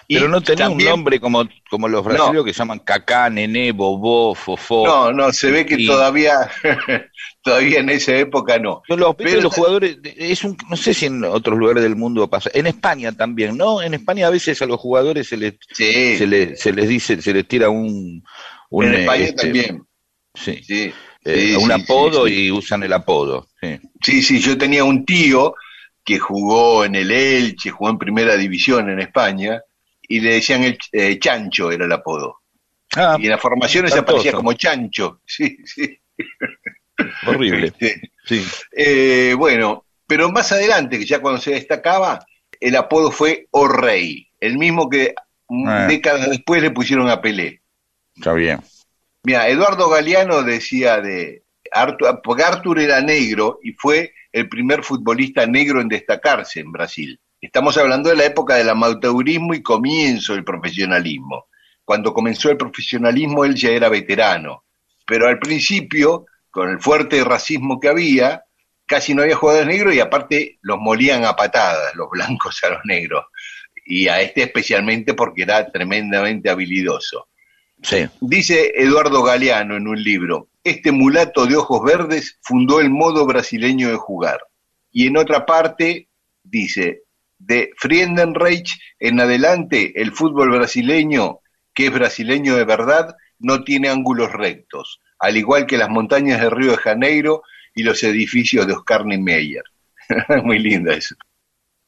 Pero 0.09 0.29
no 0.29 0.41
tenía 0.41 0.69
un 0.69 0.79
nombre 0.79 1.21
como, 1.21 1.49
como 1.71 1.89
los 1.89 2.05
brasileños 2.05 2.45
que 2.45 2.53
llaman 2.53 2.81
Cacá, 2.81 3.31
Nené, 3.31 3.73
Bobó, 3.73 4.35
Fofó. 4.35 4.87
No, 4.87 5.13
no, 5.13 5.33
se 5.33 5.51
ve 5.51 5.67
que 5.67 5.87
todavía 5.87 6.51
todavía 7.43 7.81
en 7.81 7.91
esa 7.91 8.17
época 8.17 8.59
no. 8.59 8.83
Los, 8.89 9.15
Pero, 9.17 9.41
los 9.41 9.55
jugadores, 9.55 9.99
es 10.05 10.45
un, 10.45 10.57
no 10.69 10.77
sé 10.77 10.95
si 10.95 11.07
en 11.07 11.25
otros 11.25 11.59
lugares 11.59 11.83
del 11.83 11.97
mundo 11.97 12.29
pasa, 12.29 12.51
en 12.55 12.67
España 12.67 13.13
también, 13.13 13.57
¿no? 13.57 13.83
En 13.83 13.95
España 13.95 14.27
a 14.27 14.31
veces 14.31 14.61
a 14.63 14.67
los 14.67 14.81
jugadores 14.81 15.29
se 15.29 15.37
les, 15.37 15.55
se 15.71 16.27
les, 16.27 16.61
se 16.61 16.73
les 16.73 16.89
dice, 16.89 17.21
se 17.21 17.33
les 17.33 17.47
tira 17.47 17.69
un... 17.71 18.23
un 18.71 18.85
en 18.85 18.95
España 18.95 19.25
este, 19.25 19.43
también. 19.43 19.83
Sí. 20.35 20.63
sí. 20.63 20.93
Eh, 21.25 21.57
un 21.57 21.71
apodo 21.71 22.27
y 22.27 22.51
usan 22.51 22.83
el 22.83 22.93
apodo. 22.93 23.49
Sí, 24.01 24.23
sí, 24.23 24.41
yo 24.41 24.59
tenía 24.59 24.83
un 24.83 25.05
tío 25.05 25.55
que 26.05 26.19
jugó 26.19 26.85
en 26.85 26.97
el 26.97 27.13
Elche, 27.13 27.71
jugó 27.71 27.91
en 27.91 27.99
primera 27.99 28.37
división 28.37 28.91
en 28.91 28.99
España, 28.99 29.63
y 30.13 30.21
le 30.21 30.35
decían 30.35 30.63
el 30.63 30.79
eh, 30.93 31.19
Chancho, 31.19 31.73
era 31.73 31.87
el 31.87 31.93
apodo. 31.93 32.43
Ah, 32.95 33.17
y 33.19 33.25
en 33.25 33.31
las 33.31 33.41
formaciones 33.41 33.97
aparecía 33.97 34.33
como 34.33 34.53
Chancho, 34.53 35.23
sí, 35.27 35.57
sí. 35.65 35.99
Horrible. 37.27 37.69
Este, 37.69 38.11
sí. 38.27 38.47
Eh, 38.73 39.35
bueno, 39.39 39.87
pero 40.07 40.31
más 40.31 40.53
adelante, 40.53 40.99
que 40.99 41.07
ya 41.07 41.21
cuando 41.21 41.41
se 41.41 41.53
destacaba, 41.53 42.27
el 42.61 42.77
apodo 42.77 43.11
fue 43.11 43.47
O 43.53 43.67
Rey, 43.67 44.29
el 44.39 44.59
mismo 44.59 44.91
que 44.91 45.15
ah. 45.67 45.87
décadas 45.89 46.29
después 46.29 46.61
le 46.61 46.73
pusieron 46.73 47.09
a 47.09 47.23
Pelé. 47.23 47.63
Está 48.15 48.35
bien. 48.35 48.61
Mira, 49.23 49.49
Eduardo 49.49 49.89
Galeano 49.89 50.43
decía 50.43 51.01
de 51.01 51.43
Arthur, 51.73 52.21
porque 52.23 52.43
Arthur 52.43 52.81
era 52.81 53.01
negro 53.01 53.61
y 53.63 53.73
fue 53.73 54.13
el 54.31 54.47
primer 54.51 54.85
futbolista 54.85 55.47
negro 55.47 55.81
en 55.81 55.89
destacarse 55.89 56.61
en 56.61 56.71
Brasil. 56.71 57.19
Estamos 57.43 57.77
hablando 57.77 58.09
de 58.09 58.15
la 58.15 58.25
época 58.25 58.55
del 58.55 58.69
amateurismo 58.69 59.53
y 59.53 59.65
comienzo 59.65 60.35
del 60.35 60.45
profesionalismo. 60.45 61.47
Cuando 61.85 62.15
comenzó 62.15 62.51
el 62.51 62.57
profesionalismo 62.57 63.45
él 63.45 63.57
ya 63.57 63.71
era 63.71 63.89
veterano, 63.89 64.63
pero 65.05 65.27
al 65.27 65.41
principio, 65.41 66.27
con 66.53 66.71
el 66.71 66.79
fuerte 66.79 67.25
racismo 67.25 67.81
que 67.81 67.89
había, 67.89 68.45
casi 68.87 69.13
no 69.13 69.23
había 69.23 69.35
jugadores 69.35 69.67
negros 69.67 69.93
y 69.93 69.99
aparte 69.99 70.59
los 70.63 70.79
molían 70.79 71.25
a 71.25 71.35
patadas, 71.35 71.93
los 71.97 72.09
blancos 72.11 72.63
a 72.63 72.71
los 72.71 72.85
negros, 72.85 73.25
y 73.85 74.07
a 74.07 74.21
este 74.21 74.45
especialmente 74.45 75.15
porque 75.15 75.43
era 75.43 75.69
tremendamente 75.69 76.49
habilidoso. 76.49 77.27
Sí. 77.83 78.07
Dice 78.21 78.71
Eduardo 78.77 79.25
Galeano 79.25 79.77
en 79.77 79.89
un 79.89 80.01
libro, 80.01 80.47
este 80.63 80.93
mulato 80.93 81.47
de 81.47 81.57
ojos 81.57 81.83
verdes 81.83 82.39
fundó 82.41 82.79
el 82.79 82.91
modo 82.91 83.27
brasileño 83.27 83.89
de 83.89 83.97
jugar. 83.97 84.39
Y 84.93 85.09
en 85.09 85.17
otra 85.17 85.45
parte 85.45 86.07
dice, 86.45 87.03
de 87.45 87.73
Friedenreich 87.77 88.81
en 89.01 89.21
adelante, 89.21 90.01
el 90.01 90.13
fútbol 90.13 90.51
brasileño, 90.51 91.41
que 91.75 91.87
es 91.87 91.93
brasileño 91.93 92.57
de 92.57 92.65
verdad, 92.65 93.17
no 93.39 93.65
tiene 93.65 93.89
ángulos 93.89 94.33
rectos, 94.33 95.01
al 95.19 95.37
igual 95.37 95.67
que 95.67 95.79
las 95.79 95.89
montañas 95.89 96.41
de 96.41 96.51
Río 96.51 96.73
de 96.73 96.77
Janeiro 96.77 97.43
y 97.75 97.83
los 97.83 98.03
edificios 98.05 98.67
de 98.67 98.75
Oscar 98.75 99.05
Niemeyer. 99.05 99.65
Muy 100.45 100.59
linda 100.59 100.95
eso. 100.95 101.17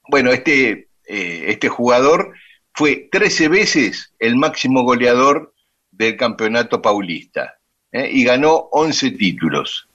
Bueno, 0.08 0.32
este, 0.32 0.88
eh, 1.06 1.44
este 1.48 1.68
jugador 1.68 2.34
fue 2.72 3.08
13 3.10 3.48
veces 3.48 4.12
el 4.18 4.36
máximo 4.36 4.82
goleador 4.82 5.54
del 5.92 6.16
campeonato 6.16 6.82
paulista 6.82 7.58
¿eh? 7.92 8.10
y 8.12 8.24
ganó 8.24 8.68
11 8.72 9.12
títulos. 9.12 9.88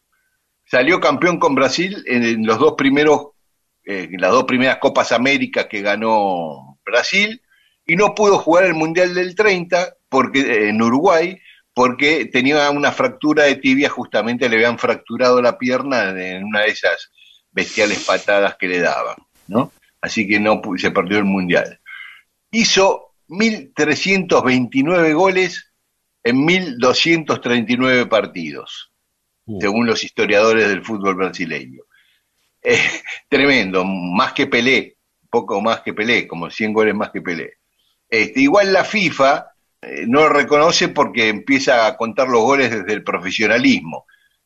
Salió 0.66 1.00
campeón 1.00 1.40
con 1.40 1.56
Brasil 1.56 2.04
en 2.06 2.46
los 2.46 2.60
dos 2.60 2.76
primeros, 2.78 3.30
eh, 3.92 4.08
las 4.20 4.30
dos 4.30 4.44
primeras 4.44 4.78
Copas 4.78 5.12
América 5.12 5.68
que 5.68 5.82
ganó 5.82 6.80
Brasil 6.86 7.42
y 7.88 7.96
no 7.96 8.14
pudo 8.14 8.38
jugar 8.38 8.66
el 8.66 8.76
Mundial 8.76 9.16
del 9.16 9.34
30 9.34 9.96
porque, 10.08 10.70
en 10.70 10.80
Uruguay 10.80 11.40
porque 11.74 12.26
tenía 12.26 12.70
una 12.70 12.92
fractura 12.92 13.46
de 13.46 13.56
tibia, 13.56 13.90
justamente 13.90 14.48
le 14.48 14.58
habían 14.58 14.78
fracturado 14.78 15.42
la 15.42 15.58
pierna 15.58 16.10
en 16.10 16.44
una 16.44 16.62
de 16.62 16.68
esas 16.68 17.10
bestiales 17.52 18.04
patadas 18.04 18.58
que 18.60 18.68
le 18.68 18.80
daban, 18.80 19.16
¿no? 19.48 19.72
Así 20.02 20.28
que 20.28 20.40
no 20.40 20.62
se 20.78 20.92
perdió 20.92 21.18
el 21.18 21.26
Mundial. 21.26 21.80
Hizo 22.52 23.16
1.329 23.28 25.14
goles 25.16 25.72
en 26.24 26.46
1.239 26.46 28.08
partidos. 28.08 28.92
Uh. 29.48 29.60
según 29.60 29.88
los 29.88 30.04
historiadores 30.04 30.68
del 30.68 30.86
fútbol 30.86 31.16
brasileño. 31.16 31.82
Eh, 32.62 32.78
tremendo, 33.30 33.84
más 33.86 34.34
que 34.34 34.48
Pelé, 34.48 34.98
poco 35.30 35.62
más 35.62 35.82
que 35.82 35.94
Pelé, 35.94 36.28
como 36.28 36.50
100 36.50 36.74
goles 36.74 36.96
más 36.96 37.12
que 37.12 37.22
Pelé. 37.22 37.54
Este, 38.10 38.42
igual 38.42 38.74
la 38.74 38.84
FIFA 38.84 39.52
eh, 39.82 40.06
no 40.08 40.22
lo 40.22 40.30
reconoce 40.30 40.90
porque 40.90 41.30
empieza 41.30 41.86
a 41.86 41.96
contar 41.96 42.28
los 42.28 42.42
goles 42.42 42.72
desde 42.72 42.94
el 42.94 43.04
profesionalismo. 43.04 44.06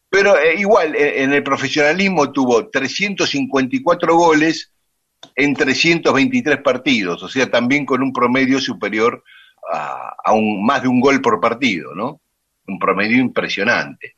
Pero 0.09 0.38
eh, 0.38 0.55
igual, 0.59 0.95
en 0.95 1.34
el 1.34 1.43
profesionalismo 1.43 2.32
tuvo 2.32 2.70
354 2.70 4.16
goles 4.16 4.72
en 5.36 5.55
323 5.55 6.61
partidos, 6.61 7.24
o 7.24 7.30
sea, 7.30 7.49
también 7.49 7.86
con 7.86 8.03
un 8.03 8.11
promedio 8.11 8.59
superior 8.59 9.24
a, 9.72 10.14
a 10.24 10.34
un, 10.34 10.64
más 10.66 10.84
de 10.84 10.89
un 10.89 10.99
gol 10.99 11.22
por 11.22 11.39
partido, 11.39 11.95
¿no? 11.95 12.22
Un 12.68 12.78
promedio 12.78 13.18
impresionante. 13.18 14.18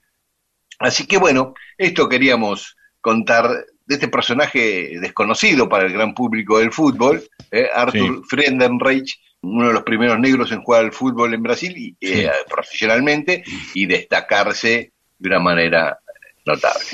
Así 0.79 1.05
que 1.07 1.17
bueno, 1.17 1.53
esto 1.77 2.09
queríamos 2.09 2.75
contar 2.99 3.65
de 3.86 3.95
este 3.95 4.07
personaje 4.07 4.97
desconocido 4.99 5.69
para 5.69 5.86
el 5.86 5.93
gran 5.93 6.13
público 6.13 6.59
del 6.59 6.71
fútbol, 6.71 7.23
eh, 7.51 7.67
Arthur 7.73 8.23
Friedenreich, 8.27 9.19
uno 9.41 9.67
de 9.67 9.73
los 9.73 9.83
primeros 9.83 10.19
negros 10.19 10.51
en 10.51 10.61
jugar 10.63 10.86
al 10.86 10.91
fútbol 10.91 11.33
en 11.33 11.43
Brasil 11.43 11.73
y, 11.77 11.95
eh, 12.01 12.31
profesionalmente 12.49 13.43
y 13.75 13.86
destacarse 13.86 14.91
de 15.19 15.29
una 15.29 15.39
manera 15.39 15.99
notable. 16.45 16.86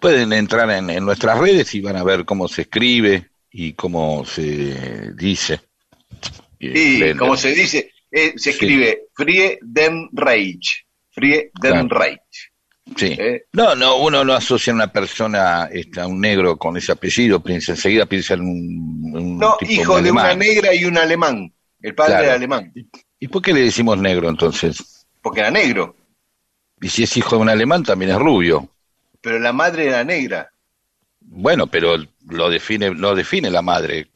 Pueden 0.00 0.32
entrar 0.32 0.68
en, 0.70 0.88
en 0.90 1.04
nuestras 1.04 1.38
redes 1.38 1.74
y 1.74 1.80
van 1.80 1.96
a 1.96 2.02
ver 2.04 2.24
cómo 2.24 2.48
se 2.48 2.62
escribe 2.62 3.28
y 3.50 3.74
cómo 3.74 4.24
se 4.24 5.12
dice. 5.12 5.60
Y 6.58 6.98
Leen- 6.98 7.18
como 7.18 7.36
se 7.36 7.54
dice, 7.54 7.92
eh, 8.10 8.32
se 8.36 8.38
Sí. 8.38 8.50
escribe 8.50 9.02
Friedenreich, 9.14 10.86
Friedenreich. 11.10 12.51
Sí. 12.96 13.16
Eh. 13.18 13.44
No, 13.52 13.74
no, 13.74 13.96
uno 13.96 14.24
no 14.24 14.32
asocia 14.34 14.72
a 14.72 14.76
una 14.76 14.92
persona, 14.92 15.62
a 15.96 16.06
un 16.06 16.20
negro 16.20 16.56
con 16.56 16.76
ese 16.76 16.92
apellido, 16.92 17.40
piensa 17.40 17.72
enseguida 17.72 18.06
piensa 18.06 18.34
en 18.34 18.40
un, 18.42 19.10
un 19.14 19.38
No, 19.38 19.56
tipo 19.58 19.72
hijo 19.72 20.02
de 20.02 20.10
una 20.10 20.34
negra 20.34 20.74
y 20.74 20.84
un 20.84 20.98
alemán, 20.98 21.52
el 21.80 21.94
padre 21.94 22.12
Claro. 22.12 22.24
era 22.26 22.34
alemán, 22.34 22.72
¿Y 23.18 23.28
por 23.28 23.40
qué 23.42 23.52
le 23.52 23.60
decimos 23.60 23.98
negro 23.98 24.28
entonces? 24.28 25.06
porque 25.22 25.40
era 25.40 25.50
negro, 25.50 25.94
Y 26.80 26.88
si 26.88 27.04
es 27.04 27.16
hijo 27.16 27.36
de 27.36 27.42
un 27.42 27.48
alemán 27.48 27.82
también 27.84 28.10
es 28.10 28.18
rubio. 28.18 28.68
pero 29.20 29.38
la 29.38 29.52
madre 29.52 29.86
era 29.86 30.02
negra. 30.04 30.50
Bueno, 31.20 31.66
pero 31.68 31.96
lo 32.28 32.50
define, 32.50 32.90
lo 32.90 33.14
define 33.14 33.48
la 33.50 33.62
madre. 33.62 34.08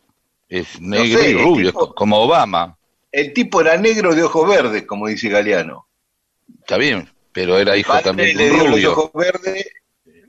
Es 0.48 0.80
negro 0.80 1.20
sé, 1.20 1.30
y 1.30 1.34
rubio, 1.34 1.70
tipo- 1.70 1.94
como 1.94 2.18
Obama. 2.18 2.76
El 3.12 3.32
tipo 3.32 3.60
era 3.60 3.76
negro 3.76 4.14
de 4.14 4.24
ojos 4.24 4.48
verdes, 4.48 4.82
como 4.84 5.06
dice 5.06 5.28
Galeano. 5.28 5.86
Está 6.60 6.76
bien, 6.76 7.08
pero 7.36 7.58
era 7.58 7.76
hijo 7.76 7.92
también 8.00 8.34
de 8.34 8.50
un 8.50 8.66
rubio. 8.72 9.12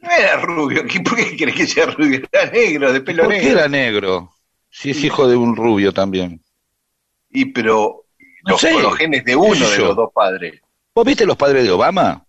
No 0.02 0.10
era 0.12 0.36
rubio. 0.42 0.86
¿qué- 0.86 1.00
¿Por 1.00 1.16
qué 1.16 1.38
crees 1.38 1.56
que 1.56 1.66
sea 1.66 1.86
rubio? 1.86 2.22
Era 2.32 2.52
negro, 2.52 2.92
de 2.92 3.00
pelo 3.02 3.24
¿Por 3.24 3.32
qué 3.34 3.40
negro. 3.42 3.60
era 3.60 3.68
negro? 3.70 4.32
Si 4.70 4.92
es 4.92 5.02
hijo 5.06 5.26
de 5.28 5.38
un 5.38 5.56
rubio 5.56 5.94
también. 5.94 6.44
Y 7.30 7.46
pero 7.46 8.04
No 8.44 8.52
los, 8.52 8.62
sé, 8.62 8.74
los 8.74 8.96
genes 8.98 9.24
de 9.24 9.36
uno 9.38 9.70
de 9.70 9.78
los 9.78 9.96
dos 9.96 10.10
padres. 10.14 10.60
¿Vos 10.94 11.06
viste 11.06 11.26
los 11.26 11.38
padres 11.38 11.64
de 11.64 11.72
Obama? 11.72 12.26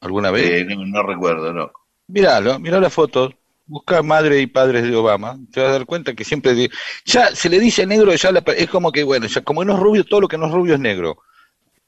¿Alguna 0.00 0.30
vez? 0.30 0.50
Eh, 0.50 0.64
no, 0.64 0.84
no 0.86 1.02
recuerdo, 1.02 1.52
no. 1.52 1.70
Míralo, 2.08 2.58
mirá 2.58 2.80
la 2.80 2.90
foto. 2.90 3.32
Busca 3.66 4.02
madre 4.02 4.40
y 4.40 4.46
padres 4.46 4.82
de 4.84 4.96
Obama. 4.96 5.38
Te 5.52 5.60
vas 5.60 5.68
a 5.68 5.72
dar 5.72 5.84
cuenta 5.86 6.14
que 6.14 6.24
siempre. 6.24 6.54
di- 6.54 6.70
Ya 7.04 7.34
se 7.36 7.48
le 7.50 7.60
dice 7.60 7.86
negro, 7.86 8.14
ya 8.14 8.32
la- 8.32 8.42
es 8.56 8.68
como 8.70 8.90
que, 8.90 9.02
bueno, 9.04 9.26
ya 9.26 9.42
como 9.42 9.62
no 9.64 9.74
es 9.74 9.78
rubio, 9.78 10.04
todo 10.04 10.22
lo 10.22 10.28
que 10.28 10.38
no 10.38 10.46
es 10.46 10.52
rubio 10.52 10.74
es 10.74 10.80
negro. 10.80 11.18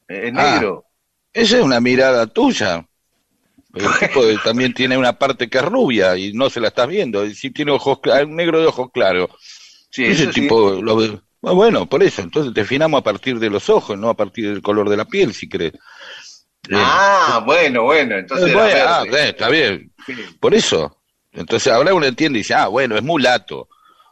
Eh, 0.09 0.31
Ah. 0.37 0.61
Esa 1.35 1.59
es 1.59 1.63
una 1.63 1.81
mirada 1.81 2.27
tuya. 2.27 2.87
El 3.75 3.87
tipo 3.99 4.23
también 4.45 4.73
tiene 4.73 4.97
una 4.97 5.19
parte 5.19 5.51
que 5.51 5.59
es 5.59 5.65
rubia 5.65 6.17
y 6.17 6.33
no 6.33 6.49
se 6.49 6.61
la 6.61 6.69
estás 6.69 6.87
viendo. 6.89 7.27
Y 7.27 7.35
si 7.35 7.51
tiene 7.51 7.73
ojos 7.73 7.99
un 8.25 8.37
negro 8.37 8.61
de 8.61 8.67
ojos 8.67 8.89
claros. 8.95 9.31
Sí, 9.91 10.05
Ese 10.05 10.23
eso 10.25 10.33
sí. 10.33 10.41
tipo 10.43 10.81
lo 10.81 10.97
ve- 10.97 11.21
Ah, 11.47 11.53
Bueno, 11.53 11.87
por 11.87 12.03
eso. 12.03 12.23
Entonces 12.23 12.55
definamos 12.55 13.01
a 13.01 13.05
partir 13.05 13.39
de 13.39 13.51
los 13.51 13.69
ojos, 13.69 13.99
no 13.99 14.09
a 14.09 14.15
partir 14.15 14.49
del 14.49 14.63
color 14.63 14.89
de 14.89 14.97
la 14.97 15.05
piel, 15.05 15.35
si 15.35 15.49
crees. 15.49 15.75
Eh, 15.75 16.73
Ah, 16.75 17.43
bueno, 17.45 17.83
bueno, 17.83 18.17
entonces 18.17 18.53
bueno, 18.55 18.79
ah, 18.87 19.05
eh, 19.13 19.29
está 19.31 19.49
bien. 19.51 19.93
Sí. 20.07 20.15
Por 20.41 20.55
eso. 20.55 20.97
Entonces 21.33 21.71
ahora 21.73 21.93
uno 21.93 22.07
entiende 22.07 22.39
y 22.39 22.43
dice, 22.43 22.55
ah, 22.55 22.69
bueno, 22.69 22.97
es 22.97 23.03
mulato 23.03 23.69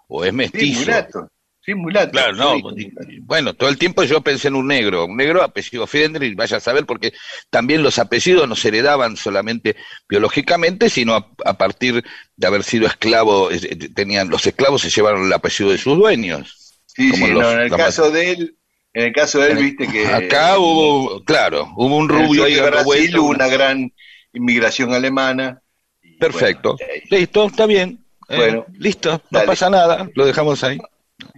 o 0.09 0.25
es 0.25 0.31
Sí, 0.31 0.37
mestizo. 0.37 0.81
mulato. 0.81 1.29
Sí, 1.65 1.75
mulato. 1.75 2.11
Claro, 2.11 2.33
no. 2.35 2.55
Sí, 2.75 2.91
y- 3.09 3.21
Bueno, 3.21 3.55
todo 3.55 3.69
el 3.69 3.79
tiempo 3.79 4.03
yo 4.03 4.21
pensé 4.21 4.49
en 4.49 4.57
un 4.57 4.67
negro, 4.67 5.05
un 5.07 5.17
negro 5.17 5.43
apellido 5.45 5.87
y 5.93 6.35
vaya 6.35 6.57
a 6.57 6.61
saber, 6.61 6.87
porque 6.87 7.13
también 7.51 7.85
los 7.85 8.01
apellidos 8.01 8.49
no 8.49 8.57
se 8.57 8.69
heredaban 8.69 9.17
solamente 9.17 9.77
biológicamente, 10.09 10.91
sino 10.91 11.15
a, 11.15 11.29
a 11.45 11.57
partir 11.57 12.05
de 12.37 12.47
haber 12.47 12.65
sido 12.65 12.87
esclavo, 12.89 13.51
eh, 13.53 13.61
eh, 13.63 13.77
tenían, 13.95 14.29
los 14.29 14.45
esclavos 14.45 14.83
se 14.83 14.91
llevaron 14.91 15.25
el 15.27 15.33
apellido 15.33 15.71
de 15.71 15.79
sus 15.79 15.97
dueños. 15.97 16.75
Sí, 16.87 17.13
sí, 17.13 17.29
los- 17.29 17.43
no, 17.45 17.51
en 17.53 17.61
el 17.61 17.71
caso 17.71 18.11
de 18.11 18.33
él, 18.33 18.57
en 18.93 19.05
el 19.05 19.13
caso 19.13 19.39
de 19.39 19.53
él, 19.53 19.59
viste 19.59 19.87
que 19.87 20.07
Acá 20.07 20.59
hubo, 20.59 21.23
claro, 21.25 21.73
hubo 21.77 21.97
un 21.97 22.09
rubio 22.09 22.45
ahí 22.45 22.57
Brasil 22.61 23.19
hubo 23.19 23.31
una 23.31 23.47
gran 23.47 23.93
inmigración 24.33 24.93
alemana. 24.93 25.63
Perfecto. 26.19 26.77
bueno, 26.77 26.93
ahí- 26.93 27.19
Listo, 27.21 27.47
está 27.47 27.67
bien. 27.67 28.05
Eh, 28.29 28.37
Bueno, 28.37 28.67
listo, 28.79 29.11
no 29.31 29.39
dale. 29.39 29.47
pasa 29.47 29.71
nada, 29.71 30.09
lo 30.15 30.27
dejamos 30.27 30.63
ahí. 30.65 30.79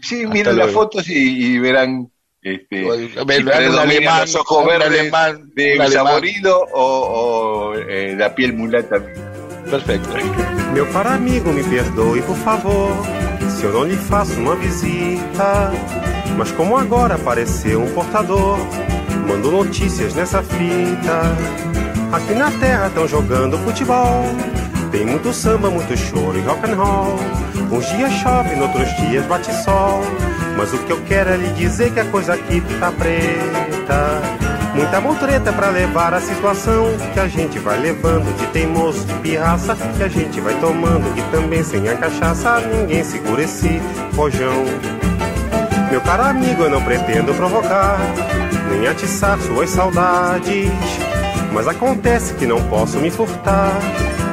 Sí, 0.01 0.23
Hasta 0.23 0.33
miren 0.35 0.59
las 0.59 0.71
fotos 0.71 1.09
y, 1.09 1.55
y 1.55 1.59
verán 1.59 2.09
este, 2.45 2.83
si 2.83 3.19
un 3.19 3.79
alemán, 3.79 4.21
los 4.21 4.35
ojos 4.35 4.63
un 4.63 4.67
verdes 4.69 4.87
alemán, 4.87 5.51
de 5.55 5.77
un 5.77 5.81
alemán. 5.81 6.07
saborido 6.07 6.61
o, 6.75 6.83
o, 6.83 7.75
eh, 7.75 8.15
la 8.19 8.35
piel 8.35 8.53
mulata. 8.53 9.03
Perfecto. 9.71 10.11
Meu 10.75 10.87
caro 10.93 11.09
amigo, 11.09 11.51
me 11.53 11.65
perdoe, 11.65 12.21
por 12.21 12.37
favor, 12.37 12.91
se 13.49 13.65
eu 13.65 13.73
não 13.73 13.85
lhe 13.85 13.97
faço 13.97 14.39
uma 14.39 14.55
visita. 14.57 15.73
Mas 16.37 16.51
como 16.53 16.77
agora 16.77 17.15
apareceu 17.15 17.81
um 17.81 17.91
portador, 17.95 18.59
mando 19.27 19.51
notícias 19.51 20.15
nessa 20.15 20.43
fita. 20.43 21.23
Aqui 22.13 22.35
na 22.35 22.51
terra 22.61 22.89
estão 22.89 23.09
jogando 23.09 23.57
futebol. 23.59 24.25
Tem 24.95 25.05
muito 25.05 25.33
samba, 25.33 25.69
muito 25.69 25.97
choro 25.97 26.39
e 26.39 26.43
rock 26.43 26.71
and 26.71 26.77
roll. 26.77 27.19
Uns 27.73 27.85
dias 27.97 28.13
chove, 28.13 28.55
noutros 28.55 28.89
dias 28.99 29.27
bate 29.27 29.53
sol. 29.65 30.01
Mas 30.57 30.73
o 30.73 30.79
que 30.79 30.93
eu 30.93 31.01
quero 31.03 31.31
é 31.31 31.37
lhe 31.37 31.49
dizer 31.55 31.93
que 31.93 31.99
a 31.99 32.05
coisa 32.05 32.35
aqui 32.35 32.63
tá 32.79 32.93
preta. 32.93 34.23
Muita 34.73 35.01
mutreta 35.01 35.53
pra 35.53 35.71
levar 35.71 36.15
a 36.15 36.21
situação 36.21 36.87
que 37.13 37.19
a 37.19 37.27
gente 37.27 37.59
vai 37.59 37.77
levando 37.81 38.33
de 38.37 38.47
teimoso, 38.53 39.05
de 39.05 39.15
pirraça, 39.15 39.77
que 39.97 40.03
a 40.05 40.07
gente 40.07 40.41
vai 40.41 40.55
tomando 40.61 41.13
e 41.19 41.23
também 41.33 41.65
sem 41.65 41.89
a 41.89 41.97
cachaça 41.97 42.61
ninguém 42.61 43.03
segura 43.03 43.43
esse 43.43 43.83
rojão. 44.15 44.65
Meu 45.91 46.01
caro 46.03 46.23
amigo, 46.23 46.63
eu 46.63 46.71
não 46.71 46.83
pretendo 46.85 47.35
provocar, 47.35 47.99
nem 48.71 48.87
atiçar 48.87 49.41
suas 49.41 49.71
saudades. 49.71 50.71
Mas 51.53 51.67
acontece 51.67 52.35
que 52.35 52.47
não 52.47 52.63
posso 52.69 52.99
me 52.99 53.11
furtar 53.11 53.73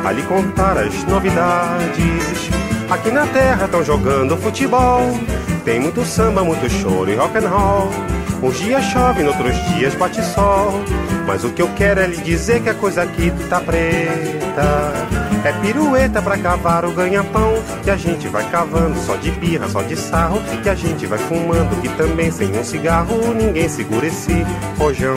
a 0.03 0.11
lhe 0.11 0.23
contar 0.23 0.77
as 0.77 1.03
novidades. 1.05 2.49
Aqui 2.89 3.11
na 3.11 3.25
terra 3.27 3.65
estão 3.65 3.83
jogando 3.83 4.35
futebol. 4.37 5.01
Tem 5.63 5.79
muito 5.79 6.03
samba, 6.03 6.43
muito 6.43 6.69
choro 6.69 7.09
e 7.09 7.15
rock 7.15 7.37
and 7.37 7.47
roll. 7.47 7.89
Uns 8.41 8.59
dias 8.59 8.83
chove, 8.85 9.21
noutros 9.23 9.55
dias 9.67 9.93
bate 9.95 10.23
sol. 10.23 10.81
Mas 11.27 11.43
o 11.43 11.49
que 11.51 11.61
eu 11.61 11.69
quero 11.75 11.99
é 11.99 12.07
lhe 12.07 12.17
dizer 12.17 12.61
que 12.61 12.69
a 12.69 12.73
coisa 12.73 13.03
aqui 13.03 13.31
tá 13.49 13.59
preta. 13.59 14.91
É 15.43 15.51
pirueta 15.61 16.21
pra 16.21 16.37
cavar 16.37 16.83
o 16.83 16.91
ganha-pão. 16.91 17.53
Que 17.83 17.91
a 17.91 17.95
gente 17.95 18.27
vai 18.27 18.43
cavando 18.49 18.99
só 18.99 19.15
de 19.15 19.31
birra, 19.31 19.69
só 19.69 19.83
de 19.83 19.95
sarro. 19.95 20.41
Que 20.63 20.69
a 20.69 20.75
gente 20.75 21.05
vai 21.05 21.19
fumando, 21.19 21.79
que 21.81 21.89
também 21.89 22.31
sem 22.31 22.51
um 22.57 22.63
cigarro 22.63 23.33
ninguém 23.33 23.69
segura 23.69 24.07
esse 24.07 24.45
rojão. 24.77 25.15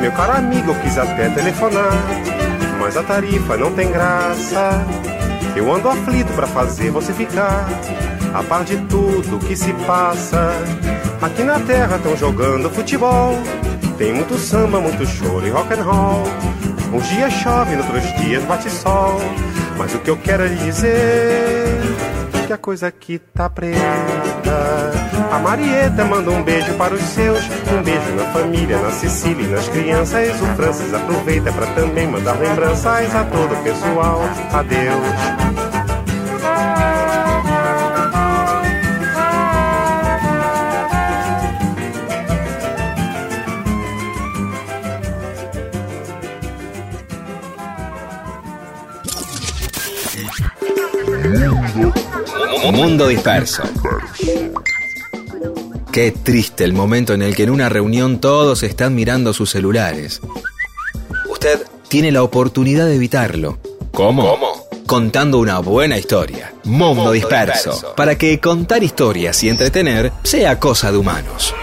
Meu 0.00 0.12
caro 0.12 0.36
amigo, 0.36 0.70
eu 0.70 0.74
quis 0.76 0.96
até 0.96 1.28
telefonar, 1.30 1.92
mas 2.88 2.96
a 2.96 3.02
tarifa 3.02 3.54
não 3.58 3.70
tem 3.70 3.92
graça. 3.92 4.82
Eu 5.54 5.70
ando 5.70 5.90
aflito 5.90 6.32
pra 6.32 6.46
fazer 6.46 6.90
você 6.90 7.12
ficar 7.12 7.68
a 8.32 8.42
par 8.42 8.64
de 8.64 8.78
tudo 8.86 9.38
que 9.46 9.54
se 9.54 9.74
passa. 9.86 10.54
Aqui 11.20 11.42
na 11.42 11.60
terra 11.60 11.96
estão 11.96 12.16
jogando 12.16 12.70
futebol. 12.70 13.34
Tem 13.98 14.14
muito 14.14 14.38
samba, 14.38 14.80
muito 14.80 15.04
choro 15.04 15.46
e 15.46 15.50
rock 15.50 15.74
and 15.74 15.82
roll. 15.82 16.22
Uns 16.90 17.06
dias 17.10 17.30
chove, 17.30 17.76
noutros 17.76 18.04
dias 18.22 18.42
bate 18.44 18.70
sol. 18.70 19.20
Mas 19.76 19.94
o 19.94 19.98
que 19.98 20.08
eu 20.08 20.16
quero 20.16 20.44
é 20.44 20.48
lhe 20.48 20.56
dizer 20.56 21.78
que 22.48 22.52
a 22.54 22.56
coisa 22.56 22.86
aqui 22.86 23.18
tá 23.18 23.50
preta. 23.50 23.78
A 25.30 25.38
Marieta 25.38 26.02
manda 26.06 26.30
um 26.30 26.42
beijo 26.42 26.72
para 26.78 26.94
os 26.94 27.02
seus, 27.02 27.44
um 27.44 27.82
beijo 27.82 28.10
na 28.16 28.24
família, 28.32 28.78
na 28.78 28.90
Cecília 28.90 29.44
e 29.44 29.48
nas 29.48 29.68
crianças. 29.68 30.40
O 30.40 30.46
Francis 30.56 30.94
aproveita 30.94 31.52
para 31.52 31.66
também 31.74 32.06
mandar 32.06 32.38
lembranças 32.38 33.14
a 33.14 33.24
todo 33.24 33.52
o 33.52 33.62
pessoal. 33.62 34.22
Adeus. 34.50 35.47
Mundo 52.72 53.08
Disperso. 53.08 53.62
Qué 55.90 56.12
triste 56.12 56.64
el 56.64 56.72
momento 56.72 57.14
en 57.14 57.22
el 57.22 57.34
que 57.34 57.44
en 57.44 57.50
una 57.50 57.68
reunión 57.68 58.20
todos 58.20 58.62
están 58.62 58.94
mirando 58.94 59.32
sus 59.32 59.50
celulares. 59.50 60.20
Usted 61.28 61.62
tiene 61.88 62.12
la 62.12 62.22
oportunidad 62.22 62.86
de 62.86 62.96
evitarlo. 62.96 63.58
¿Cómo? 63.92 64.30
¿Cómo? 64.30 64.68
Contando 64.86 65.38
una 65.38 65.58
buena 65.60 65.98
historia. 65.98 66.52
Mundo, 66.64 67.12
disperso, 67.12 67.70
disperso. 67.70 67.94
Para 67.94 68.16
que 68.16 68.38
contar 68.38 68.82
historias 68.82 69.42
y 69.42 69.48
entretener 69.48 70.12
sea 70.22 70.60
cosa 70.60 70.92
de 70.92 70.98
humanos. 70.98 71.54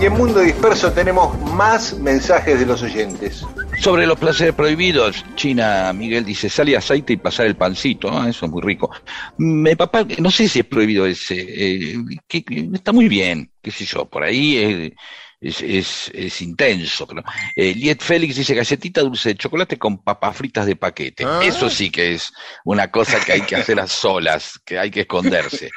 Y 0.00 0.06
en 0.06 0.14
Mundo 0.14 0.40
Disperso 0.40 0.92
tenemos 0.92 1.38
más 1.52 1.92
mensajes 1.98 2.58
de 2.58 2.64
los 2.64 2.82
oyentes. 2.82 3.44
Sobre 3.80 4.06
los 4.06 4.18
placeres 4.18 4.54
prohibidos, 4.54 5.24
China 5.36 5.90
Miguel 5.94 6.26
dice, 6.26 6.50
sale 6.50 6.76
aceite 6.76 7.14
y 7.14 7.16
pasar 7.16 7.46
el 7.46 7.56
pancito, 7.56 8.10
¿no? 8.10 8.28
eso 8.28 8.44
es 8.44 8.52
muy 8.52 8.60
rico. 8.60 8.90
Mi 9.38 9.74
papá, 9.74 10.06
no 10.18 10.30
sé 10.30 10.48
si 10.48 10.58
es 10.58 10.66
prohibido 10.66 11.06
ese, 11.06 11.34
eh, 11.38 11.96
que, 12.28 12.44
que 12.44 12.68
está 12.74 12.92
muy 12.92 13.08
bien, 13.08 13.50
qué 13.62 13.70
sé 13.70 13.86
yo, 13.86 14.04
por 14.04 14.22
ahí 14.22 14.58
eh, 14.58 14.94
es, 15.40 15.62
es, 15.62 16.10
es, 16.12 16.42
intenso. 16.42 17.06
Pero, 17.06 17.22
eh, 17.56 17.74
Liet 17.74 18.02
Félix 18.02 18.36
dice 18.36 18.54
galletita 18.54 19.00
dulce 19.00 19.30
de 19.30 19.36
chocolate 19.36 19.78
con 19.78 20.02
papas 20.02 20.36
fritas 20.36 20.66
de 20.66 20.76
paquete. 20.76 21.24
¿Ah? 21.24 21.40
Eso 21.42 21.70
sí 21.70 21.90
que 21.90 22.12
es 22.12 22.30
una 22.66 22.90
cosa 22.90 23.18
que 23.24 23.32
hay 23.32 23.40
que 23.40 23.56
hacer 23.56 23.80
a 23.80 23.86
solas, 23.86 24.60
que 24.64 24.78
hay 24.78 24.90
que 24.90 25.00
esconderse. 25.00 25.70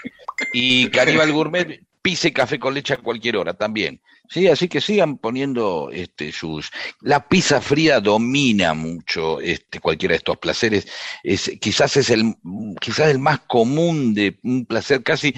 Y 0.52 0.90
Caníbal 0.90 1.32
Gourmet, 1.32 1.82
pise 2.04 2.34
café 2.34 2.60
con 2.60 2.74
leche 2.74 2.94
a 2.94 2.98
cualquier 2.98 3.38
hora 3.38 3.54
también. 3.56 4.02
Sí, 4.30 4.48
así 4.48 4.68
que 4.68 4.82
sigan 4.82 5.18
poniendo 5.18 5.90
este 5.92 6.32
sus 6.32 6.70
la 7.02 7.28
pizza 7.28 7.62
fría 7.62 8.00
domina 8.00 8.74
mucho 8.74 9.40
este 9.40 9.80
cualquiera 9.80 10.14
de 10.14 10.18
estos 10.18 10.38
placeres. 10.38 10.88
Es 11.24 11.52
quizás 11.60 11.98
es 11.98 12.10
el 12.10 12.36
quizás 12.80 13.10
el 13.10 13.20
más 13.20 13.40
común 13.48 14.14
de 14.14 14.38
un 14.44 14.66
placer 14.66 15.02
casi 15.02 15.34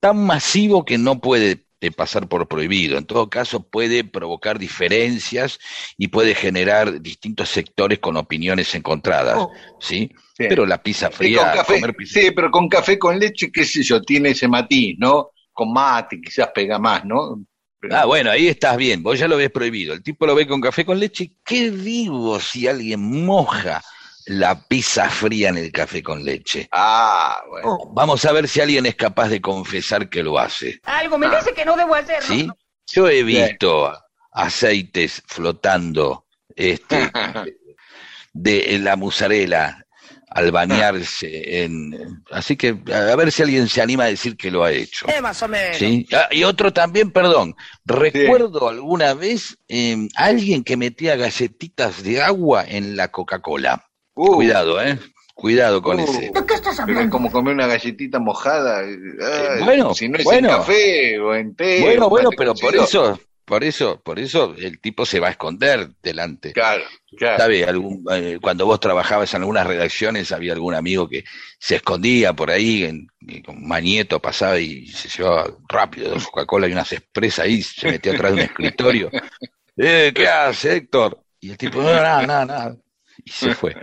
tan 0.00 0.24
masivo 0.24 0.84
que 0.84 0.98
no 0.98 1.20
puede 1.20 1.68
de 1.80 1.92
pasar 1.92 2.28
por 2.28 2.48
prohibido. 2.48 2.98
En 2.98 3.06
todo 3.06 3.30
caso, 3.30 3.68
puede 3.68 4.02
provocar 4.02 4.58
diferencias 4.58 5.60
y 5.96 6.08
puede 6.08 6.34
generar 6.34 7.00
distintos 7.00 7.50
sectores 7.50 8.00
con 8.00 8.16
opiniones 8.16 8.74
encontradas, 8.74 9.36
oh. 9.38 9.52
¿sí? 9.78 10.10
Pero 10.36 10.66
la 10.66 10.82
pizza 10.82 11.10
fría... 11.10 11.52
Café, 11.52 11.80
pizza... 11.96 12.20
Sí, 12.20 12.30
pero 12.32 12.50
con 12.50 12.68
café 12.68 12.98
con 12.98 13.18
leche, 13.18 13.52
qué 13.52 13.64
sé 13.64 13.82
yo, 13.82 14.02
tiene 14.02 14.30
ese 14.30 14.48
matiz, 14.48 14.96
¿no? 14.98 15.30
Con 15.58 15.72
mate 15.72 16.20
quizás 16.20 16.50
pega 16.54 16.78
más, 16.78 17.04
¿no? 17.04 17.44
Pero... 17.80 17.96
Ah, 17.96 18.04
bueno, 18.04 18.30
ahí 18.30 18.46
estás 18.46 18.76
bien, 18.76 19.02
vos 19.02 19.18
ya 19.18 19.26
lo 19.26 19.36
ves 19.36 19.50
prohibido. 19.50 19.92
El 19.92 20.04
tipo 20.04 20.24
lo 20.24 20.36
ve 20.36 20.46
con 20.46 20.60
café 20.60 20.84
con 20.84 21.00
leche. 21.00 21.32
¿Qué 21.44 21.72
digo 21.72 22.38
si 22.38 22.68
alguien 22.68 23.00
moja 23.26 23.82
la 24.26 24.54
pizza 24.68 25.10
fría 25.10 25.48
en 25.48 25.56
el 25.56 25.72
café 25.72 26.00
con 26.00 26.24
leche? 26.24 26.68
Ah, 26.70 27.42
bueno. 27.48 27.72
Oh, 27.72 27.92
vamos 27.92 28.24
a 28.24 28.30
ver 28.30 28.46
si 28.46 28.60
alguien 28.60 28.86
es 28.86 28.94
capaz 28.94 29.30
de 29.30 29.40
confesar 29.40 30.08
que 30.08 30.22
lo 30.22 30.38
hace. 30.38 30.78
Algo 30.84 31.18
me 31.18 31.28
dice 31.28 31.52
que 31.52 31.64
no 31.64 31.76
debo 31.76 31.96
hacerlo. 31.96 32.28
¿Sí? 32.28 32.48
Yo 32.86 33.08
he 33.08 33.24
visto 33.24 33.92
aceites 34.30 35.24
flotando 35.26 36.26
este, 36.54 37.10
de 38.32 38.78
la 38.78 38.94
musarela 38.94 39.87
al 40.30 40.50
bañarse 40.52 41.62
en 41.64 42.22
así 42.30 42.56
que 42.56 42.76
a 42.92 43.16
ver 43.16 43.32
si 43.32 43.42
alguien 43.42 43.68
se 43.68 43.80
anima 43.80 44.04
a 44.04 44.08
decir 44.08 44.36
que 44.36 44.50
lo 44.50 44.64
ha 44.64 44.72
hecho 44.72 45.06
eh, 45.08 45.20
más 45.20 45.42
o 45.42 45.48
menos. 45.48 45.76
¿Sí? 45.76 46.06
Ah, 46.12 46.28
y 46.30 46.44
otro 46.44 46.72
también 46.72 47.10
perdón 47.10 47.54
recuerdo 47.84 48.60
sí. 48.60 48.76
alguna 48.76 49.14
vez 49.14 49.58
eh, 49.68 50.08
alguien 50.16 50.64
que 50.64 50.76
metía 50.76 51.16
galletitas 51.16 52.02
de 52.02 52.22
agua 52.22 52.64
en 52.66 52.96
la 52.96 53.08
Coca 53.08 53.40
Cola 53.40 53.86
uh. 54.14 54.34
cuidado 54.34 54.80
eh 54.82 54.98
cuidado 55.34 55.80
con 55.80 55.98
uh. 55.98 56.04
ese 56.04 56.30
¿de 56.30 56.46
qué 56.46 56.54
estás 56.54 56.78
hablando? 56.78 57.00
Pero 57.00 57.10
como 57.10 57.32
comer 57.32 57.54
una 57.54 57.66
galletita 57.66 58.18
mojada 58.18 58.80
Ay, 58.80 59.64
bueno 59.64 59.94
si 59.94 60.08
no 60.08 60.18
es 60.18 60.24
bueno, 60.24 60.48
en 60.48 60.56
café 60.56 61.18
o 61.20 61.34
en 61.34 61.54
té 61.54 61.80
bueno 61.80 62.08
bueno 62.10 62.30
pero 62.36 62.54
por 62.54 62.76
eso 62.76 63.18
por 63.48 63.64
eso, 63.64 63.98
por 64.02 64.18
eso 64.18 64.54
el 64.58 64.78
tipo 64.78 65.06
se 65.06 65.20
va 65.20 65.28
a 65.28 65.30
esconder 65.30 65.88
delante. 66.02 66.52
Claro, 66.52 66.84
claro. 67.16 67.38
¿Sabe? 67.38 67.64
Algún, 67.64 68.04
eh, 68.12 68.38
cuando 68.42 68.66
vos 68.66 68.78
trabajabas 68.78 69.32
en 69.32 69.40
algunas 69.40 69.66
redacciones, 69.66 70.30
había 70.32 70.52
algún 70.52 70.74
amigo 70.74 71.08
que 71.08 71.24
se 71.58 71.76
escondía 71.76 72.34
por 72.34 72.50
ahí, 72.50 72.84
en, 72.84 73.08
con 73.42 73.66
Manieto 73.66 74.20
pasaba 74.20 74.58
y 74.58 74.86
se 74.88 75.08
llevaba 75.08 75.50
rápido 75.66 76.10
dos 76.10 76.26
Coca-Cola 76.26 76.68
y 76.68 76.72
unas 76.72 76.92
expresas 76.92 77.46
ahí, 77.46 77.62
se 77.62 77.90
metió 77.90 78.12
atrás 78.12 78.32
de 78.32 78.36
un 78.36 78.44
escritorio. 78.44 79.10
Eh, 79.80 80.10
¿Qué 80.12 80.26
hace, 80.26 80.74
Héctor? 80.74 81.22
Y 81.38 81.50
el 81.50 81.56
tipo, 81.56 81.80
no, 81.80 81.84
nada, 81.84 82.26
nada, 82.26 82.44
nada. 82.44 82.76
Y 83.24 83.30
se 83.30 83.54
fue. 83.54 83.76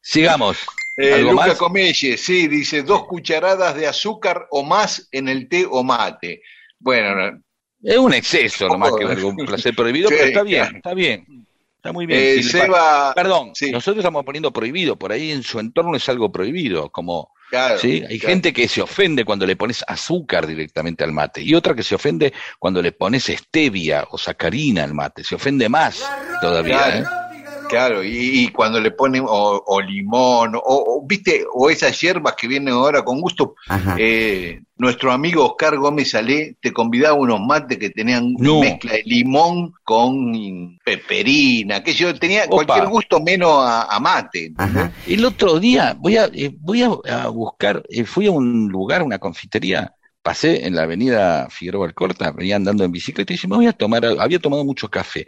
Sigamos. 0.00 0.58
Eh, 0.96 1.14
¿Algo 1.14 1.32
Luca 1.32 1.46
más? 1.48 1.58
Comelle, 1.58 2.16
sí, 2.16 2.46
dice 2.46 2.84
dos 2.84 3.04
cucharadas 3.08 3.74
de 3.74 3.88
azúcar 3.88 4.46
o 4.50 4.62
más 4.62 5.08
en 5.10 5.28
el 5.28 5.48
té 5.48 5.66
o 5.68 5.82
mate. 5.82 6.40
Bueno, 6.78 7.42
es 7.82 7.98
un 7.98 8.14
exceso 8.14 8.68
nomás 8.68 8.92
que 8.98 9.04
algún 9.04 9.36
placer 9.36 9.74
prohibido, 9.74 10.08
sí, 10.08 10.14
pero 10.16 10.28
está 10.28 10.42
bien, 10.42 10.76
está 10.76 10.94
bien. 10.94 11.46
Está 11.76 11.92
muy 11.92 12.04
bien. 12.04 12.20
Eh, 12.20 12.42
si 12.42 12.50
Seba, 12.50 13.14
Perdón, 13.14 13.52
sí. 13.54 13.70
nosotros 13.70 14.02
estamos 14.02 14.22
poniendo 14.22 14.52
prohibido, 14.52 14.98
por 14.98 15.12
ahí 15.12 15.30
en 15.30 15.42
su 15.42 15.58
entorno 15.58 15.96
es 15.96 16.06
algo 16.10 16.30
prohibido, 16.30 16.90
como 16.90 17.30
Claro, 17.50 17.78
¿sí? 17.78 18.04
Hay 18.08 18.18
claro. 18.20 18.34
gente 18.34 18.52
que 18.52 18.68
se 18.68 18.80
ofende 18.80 19.24
cuando 19.24 19.44
le 19.44 19.56
pones 19.56 19.84
azúcar 19.88 20.46
directamente 20.46 21.02
al 21.02 21.12
mate 21.12 21.42
y 21.42 21.52
otra 21.54 21.74
que 21.74 21.82
se 21.82 21.96
ofende 21.96 22.32
cuando 22.60 22.80
le 22.80 22.92
pones 22.92 23.24
stevia 23.24 24.06
o 24.10 24.18
sacarina 24.18 24.84
al 24.84 24.94
mate, 24.94 25.24
se 25.24 25.34
ofende 25.34 25.68
más 25.68 26.08
todavía. 26.40 26.76
Claro. 26.76 26.98
¿eh? 26.98 27.19
Claro, 27.70 28.02
y, 28.02 28.08
y, 28.44 28.48
cuando 28.48 28.80
le 28.80 28.90
ponen 28.90 29.24
o, 29.26 29.62
o 29.64 29.80
limón, 29.80 30.56
o, 30.56 30.60
o, 30.64 31.06
viste, 31.06 31.44
o 31.54 31.70
esas 31.70 31.98
hierbas 32.00 32.34
que 32.34 32.48
vienen 32.48 32.74
ahora 32.74 33.02
con 33.04 33.20
gusto. 33.20 33.54
Eh, 33.96 34.60
nuestro 34.76 35.12
amigo 35.12 35.46
Oscar 35.46 35.76
Gómez 35.76 36.10
Salé 36.10 36.56
te 36.60 36.72
convidaba 36.72 37.14
unos 37.14 37.40
mates 37.40 37.78
que 37.78 37.90
tenían 37.90 38.34
no. 38.38 38.60
mezcla 38.60 38.92
de 38.94 39.02
limón 39.04 39.72
con 39.84 40.78
peperina, 40.84 41.82
que 41.82 41.92
yo 41.92 42.12
tenía 42.18 42.44
Opa. 42.48 42.64
cualquier 42.64 42.88
gusto 42.88 43.20
menos 43.20 43.50
a, 43.64 43.82
a 43.84 44.00
mate. 44.00 44.52
Ajá. 44.56 44.92
El 45.06 45.24
otro 45.24 45.60
día 45.60 45.94
voy 45.98 46.16
a, 46.16 46.24
eh, 46.32 46.52
voy 46.60 46.82
a, 46.82 46.88
a 47.22 47.28
buscar, 47.28 47.82
eh, 47.88 48.04
fui 48.04 48.26
a 48.26 48.32
un 48.32 48.68
lugar, 48.68 49.02
una 49.02 49.18
confitería, 49.18 49.94
pasé 50.22 50.66
en 50.66 50.74
la 50.74 50.82
avenida 50.82 51.48
Figueroa 51.50 51.86
Alcorta, 51.86 52.32
venía 52.32 52.56
andando 52.56 52.84
en 52.84 52.92
bicicleta 52.92 53.32
y 53.32 53.36
dije, 53.36 53.48
me 53.48 53.56
voy 53.56 53.66
a 53.66 53.72
tomar, 53.72 54.04
había 54.04 54.38
tomado 54.38 54.64
mucho 54.64 54.90
café, 54.90 55.26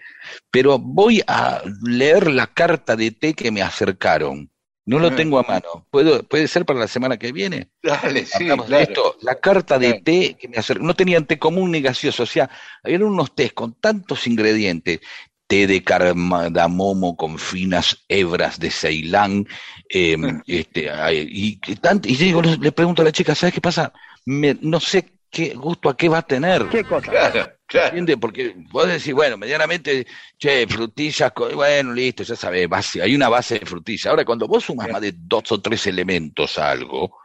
pero 0.50 0.78
voy 0.78 1.22
a 1.26 1.62
leer 1.82 2.30
la 2.30 2.46
carta 2.46 2.96
de 2.96 3.10
té 3.10 3.34
que 3.34 3.50
me 3.50 3.62
acercaron. 3.62 4.50
No 4.84 4.98
lo 4.98 5.14
tengo 5.14 5.38
a 5.38 5.44
mano. 5.44 5.86
¿Puedo, 5.90 6.24
¿Puede 6.24 6.48
ser 6.48 6.64
para 6.64 6.80
la 6.80 6.88
semana 6.88 7.16
que 7.16 7.30
viene? 7.30 7.70
Dale, 7.82 8.26
sí, 8.26 8.46
claro. 8.46 8.64
de 8.64 8.82
esto. 8.82 9.16
La 9.22 9.36
carta 9.36 9.78
de 9.78 10.00
té 10.00 10.36
que 10.38 10.48
me 10.48 10.56
acercaron. 10.56 10.88
No 10.88 10.94
tenían 10.94 11.24
té 11.24 11.38
común 11.38 11.70
ni 11.70 11.80
gaseoso. 11.80 12.24
O 12.24 12.26
sea, 12.26 12.50
había 12.82 12.98
unos 12.98 13.32
tés 13.32 13.52
con 13.52 13.74
tantos 13.74 14.26
ingredientes. 14.26 14.98
Té 15.46 15.68
de 15.68 15.84
cardamomo 15.84 17.16
con 17.16 17.38
finas 17.38 18.04
hebras 18.08 18.58
de 18.58 18.72
Ceilán. 18.72 19.46
Eh, 19.88 20.16
este, 20.48 20.90
y, 21.12 21.60
y, 21.64 21.76
tant, 21.76 22.04
y 22.04 22.16
digo, 22.16 22.42
le 22.42 22.72
pregunto 22.72 23.02
a 23.02 23.04
la 23.04 23.12
chica, 23.12 23.36
¿sabes 23.36 23.54
qué 23.54 23.60
pasa? 23.60 23.92
Me, 24.26 24.56
no 24.60 24.78
sé 24.80 25.06
qué 25.30 25.54
gusto 25.54 25.88
a 25.88 25.96
qué 25.96 26.08
va 26.08 26.18
a 26.18 26.22
tener. 26.26 26.68
¿Qué 26.68 26.84
cosa? 26.84 27.10
Claro, 27.10 27.50
claro. 27.66 27.86
¿Entiendes? 27.88 28.16
Porque 28.20 28.54
vos 28.70 28.86
decís, 28.86 29.12
bueno, 29.14 29.36
medianamente, 29.38 30.06
che, 30.38 30.66
frutillas, 30.66 31.32
bueno, 31.54 31.92
listo, 31.92 32.22
ya 32.22 32.36
sabés, 32.36 32.68
base, 32.68 33.02
hay 33.02 33.14
una 33.14 33.28
base 33.28 33.58
de 33.58 33.66
frutillas. 33.66 34.06
Ahora, 34.06 34.24
cuando 34.24 34.46
vos 34.46 34.64
sumas 34.64 34.90
más 34.90 35.00
de 35.00 35.14
dos 35.16 35.50
o 35.52 35.60
tres 35.60 35.86
elementos 35.86 36.58
a 36.58 36.70
algo, 36.70 37.16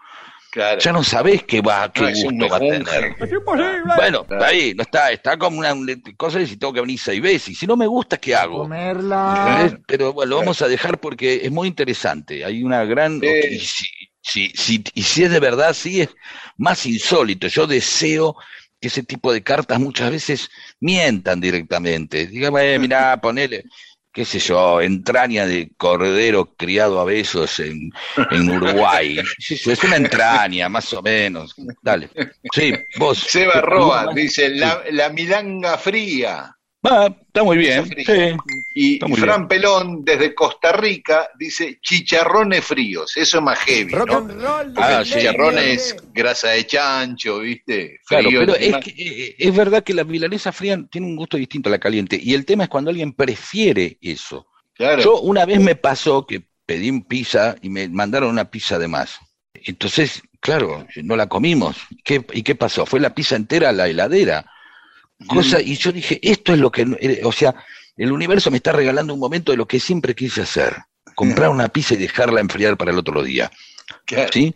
claro. 0.51 0.79
ya 0.79 0.91
no 0.93 1.03
sabés 1.03 1.43
qué 1.43 1.59
va, 1.61 1.91
qué 1.91 2.01
No, 2.03 2.07
gusto 2.09 2.47
va 2.49 2.55
a 2.55 2.59
tener. 2.59 3.15
Es 3.19 3.31
imposible. 3.31 3.93
Bueno, 3.97 4.23
Claro. 4.25 4.45
ahí, 4.45 4.73
no 4.73 4.83
está, 4.83 5.11
está 5.11 5.37
como 5.37 5.59
una 5.59 5.75
cosa 6.15 6.39
de 6.39 6.47
si 6.47 6.55
tengo 6.57 6.71
que 6.73 6.81
venir 6.81 6.97
seis 6.97 7.21
veces. 7.21 7.49
Y 7.49 7.55
si 7.55 7.67
no 7.67 7.75
me 7.75 7.87
gusta, 7.87 8.15
¿qué 8.17 8.33
hago? 8.33 8.59
Comerla. 8.59 9.57
¿Entendés? 9.59 9.83
Pero 9.85 10.13
bueno, 10.13 10.29
lo 10.29 10.37
vamos 10.37 10.61
a 10.61 10.67
dejar 10.69 10.97
porque 10.99 11.41
es 11.43 11.51
muy 11.51 11.67
interesante. 11.67 12.45
Hay 12.45 12.63
una 12.63 12.85
gran. 12.85 13.19
Sí. 13.19 13.85
Si, 14.27 14.49
si, 14.55 14.83
y 14.93 15.03
si 15.03 15.23
es 15.23 15.31
de 15.31 15.39
verdad, 15.39 15.73
sí 15.73 16.01
es 16.01 16.09
más 16.57 16.85
insólito. 16.85 17.47
Yo 17.47 17.65
deseo 17.65 18.35
que 18.79 18.89
ese 18.89 19.03
tipo 19.03 19.31
de 19.31 19.41
cartas 19.41 19.79
muchas 19.79 20.11
veces 20.11 20.49
mientan 20.79 21.39
directamente. 21.39 22.27
Dígame, 22.27 22.73
eh, 22.73 22.79
mirá, 22.79 23.19
ponele, 23.21 23.63
qué 24.11 24.25
sé 24.25 24.39
yo, 24.39 24.81
entraña 24.81 25.45
de 25.45 25.71
cordero 25.77 26.53
criado 26.55 26.99
a 26.99 27.05
besos 27.05 27.59
en, 27.59 27.91
en 28.31 28.49
Uruguay. 28.49 29.19
Es 29.49 29.83
una 29.83 29.95
entraña, 29.95 30.67
más 30.67 30.91
o 30.93 31.01
menos. 31.01 31.55
Dale. 31.81 32.09
Sí, 32.53 32.73
vos. 32.97 33.19
Seba 33.19 33.61
Roa 33.61 34.11
dice 34.13 34.49
la, 34.49 34.83
la 34.91 35.09
milanga 35.09 35.77
fría. 35.77 36.56
Ah, 36.83 37.09
está 37.25 37.43
muy 37.43 37.57
bien. 37.57 37.85
Sí. 37.85 38.35
Y 38.75 38.99
muy 39.05 39.19
Fran 39.19 39.47
Pelón 39.47 40.05
desde 40.05 40.33
Costa 40.35 40.71
Rica 40.71 41.27
dice 41.37 41.79
chicharrones 41.81 42.63
fríos, 42.63 43.17
eso 43.17 43.37
es 43.39 43.43
más 43.43 43.59
heavy, 43.59 43.91
Rock 43.93 44.07
¿no? 44.09 44.17
and 44.17 44.41
roll. 44.41 44.73
Ah, 44.77 44.97
Porque 44.99 45.05
sí. 45.05 45.13
chicharrón 45.15 45.57
es 45.57 45.95
grasa 46.13 46.49
de 46.49 46.65
chancho, 46.67 47.39
¿viste? 47.39 47.99
Claro, 48.07 48.29
Frío 48.29 48.39
pero 48.41 48.55
encima. 48.55 48.77
es, 48.79 48.85
que, 48.85 48.91
eh, 48.91 49.35
es 49.39 49.55
verdad 49.55 49.83
que 49.83 49.93
la 49.95 50.03
milanesa 50.03 50.51
fría 50.51 50.79
tiene 50.89 51.07
un 51.07 51.15
gusto 51.15 51.35
distinto 51.37 51.69
a 51.69 51.71
la 51.71 51.79
caliente. 51.79 52.19
Y 52.21 52.35
el 52.35 52.45
tema 52.45 52.63
es 52.65 52.69
cuando 52.69 52.91
alguien 52.91 53.11
prefiere 53.13 53.97
eso. 54.01 54.45
Claro. 54.75 55.01
Yo 55.01 55.19
una 55.21 55.45
vez 55.45 55.59
me 55.59 55.75
pasó 55.75 56.27
que 56.27 56.43
pedí 56.65 56.91
un 56.91 57.03
pizza 57.03 57.55
y 57.61 57.69
me 57.69 57.89
mandaron 57.89 58.29
una 58.29 58.51
pizza 58.51 58.77
de 58.77 58.87
más. 58.87 59.17
Entonces, 59.55 60.21
claro, 60.39 60.85
no 60.97 61.15
la 61.15 61.27
comimos. 61.27 61.77
¿Qué, 62.03 62.23
¿Y 62.33 62.43
qué 62.43 62.53
pasó? 62.53 62.85
Fue 62.85 62.99
la 62.99 63.15
pizza 63.15 63.35
entera 63.35 63.69
a 63.69 63.73
la 63.73 63.87
heladera. 63.87 64.45
Cosa, 65.25 65.59
y 65.61 65.75
yo 65.75 65.91
dije, 65.91 66.19
esto 66.21 66.53
es 66.53 66.59
lo 66.59 66.71
que, 66.71 66.83
eh, 66.99 67.21
o 67.23 67.31
sea, 67.31 67.55
el 67.95 68.11
universo 68.11 68.51
me 68.51 68.57
está 68.57 68.71
regalando 68.71 69.13
un 69.13 69.19
momento 69.19 69.51
de 69.51 69.57
lo 69.57 69.67
que 69.67 69.79
siempre 69.79 70.13
quise 70.13 70.41
hacer. 70.41 70.75
Comprar 71.15 71.49
una 71.49 71.67
pizza 71.69 71.95
y 71.95 71.97
dejarla 71.97 72.39
enfriar 72.41 72.77
para 72.77 72.91
el 72.91 72.99
otro 72.99 73.23
día. 73.23 73.51
Claro. 74.05 74.29
¿Sí? 74.31 74.53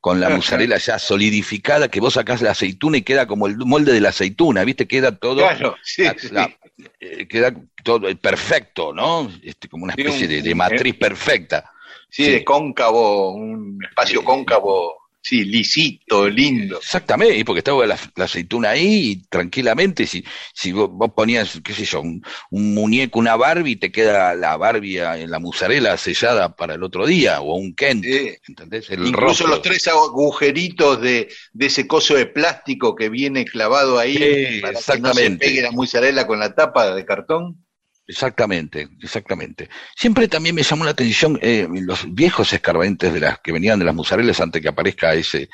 Con 0.00 0.20
la 0.20 0.28
mozzarella 0.28 0.76
ya 0.76 0.98
solidificada, 0.98 1.88
que 1.88 1.98
vos 1.98 2.14
sacás 2.14 2.42
la 2.42 2.50
aceituna 2.52 2.98
y 2.98 3.02
queda 3.02 3.26
como 3.26 3.46
el 3.48 3.56
molde 3.56 3.92
de 3.92 4.00
la 4.00 4.10
aceituna, 4.10 4.62
¿viste? 4.62 4.86
Queda 4.86 5.16
todo. 5.16 5.38
Claro, 5.38 5.74
sí, 5.82 6.04
la- 6.04 6.14
sí. 6.18 6.28
la- 6.30 6.56
eh, 7.00 7.26
queda 7.26 7.54
todo 7.82 8.06
eh, 8.08 8.14
perfecto, 8.14 8.92
¿no? 8.92 9.30
Este, 9.42 9.66
como 9.68 9.84
una 9.84 9.94
especie 9.94 10.26
un- 10.26 10.28
de, 10.28 10.42
de 10.42 10.54
matriz 10.54 10.94
perfecta. 10.96 11.70
Sí, 12.10 12.26
Sí. 12.26 12.30
de 12.32 12.44
cóncavo, 12.44 13.32
un 13.32 13.78
espacio 13.82 14.22
cóncavo, 14.22 14.94
sí, 15.24 15.44
lisito, 15.44 16.28
lindo. 16.28 16.78
Exactamente, 16.80 17.36
y 17.38 17.44
porque 17.44 17.60
estaba 17.60 17.86
la, 17.86 17.98
la 18.14 18.24
aceituna 18.26 18.70
ahí 18.70 19.10
y 19.12 19.16
tranquilamente, 19.28 20.06
si, 20.06 20.22
si 20.52 20.72
vos, 20.72 20.90
vos 20.92 21.12
ponías, 21.16 21.60
qué 21.64 21.72
sé 21.72 21.84
yo, 21.86 22.02
un, 22.02 22.22
un 22.50 22.74
muñeco, 22.74 23.18
una 23.18 23.36
Barbie, 23.36 23.76
te 23.76 23.90
queda 23.90 24.34
la 24.34 24.56
Barbie 24.58 24.98
en 24.98 25.30
la 25.30 25.38
mozzarella 25.38 25.96
sellada 25.96 26.54
para 26.54 26.74
el 26.74 26.82
otro 26.82 27.06
día, 27.06 27.40
o 27.40 27.54
un 27.56 27.74
Kent, 27.74 28.04
Sí. 28.04 28.36
¿entendés? 28.48 28.90
El 28.90 29.06
Incluso 29.06 29.46
rostro. 29.46 29.48
los 29.48 29.62
tres 29.62 29.88
agujeritos 29.88 31.00
de, 31.00 31.28
de 31.52 31.66
ese 31.66 31.86
coso 31.86 32.14
de 32.14 32.26
plástico 32.26 32.94
que 32.94 33.08
viene 33.08 33.44
clavado 33.46 33.98
ahí 33.98 34.16
Sí, 34.16 34.60
para 34.60 34.82
que 34.82 35.00
no 35.00 35.12
se 35.14 35.30
pegue 35.32 35.62
la 35.62 35.72
mozzarella 35.72 36.26
con 36.26 36.38
la 36.38 36.54
tapa 36.54 36.94
de 36.94 37.04
cartón. 37.06 37.63
Exactamente, 38.06 38.88
exactamente. 39.02 39.68
Siempre 39.96 40.28
también 40.28 40.54
me 40.54 40.62
llamó 40.62 40.84
la 40.84 40.90
atención 40.90 41.38
eh, 41.40 41.66
los 41.70 42.12
viejos 42.14 42.52
escarbadientes 42.52 43.12
de 43.14 43.20
las 43.20 43.38
que 43.40 43.50
venían 43.52 43.78
de 43.78 43.86
las 43.86 43.94
mozzarellas 43.94 44.40
antes 44.40 44.60
que 44.60 44.68
aparezca 44.68 45.14
ese, 45.14 45.48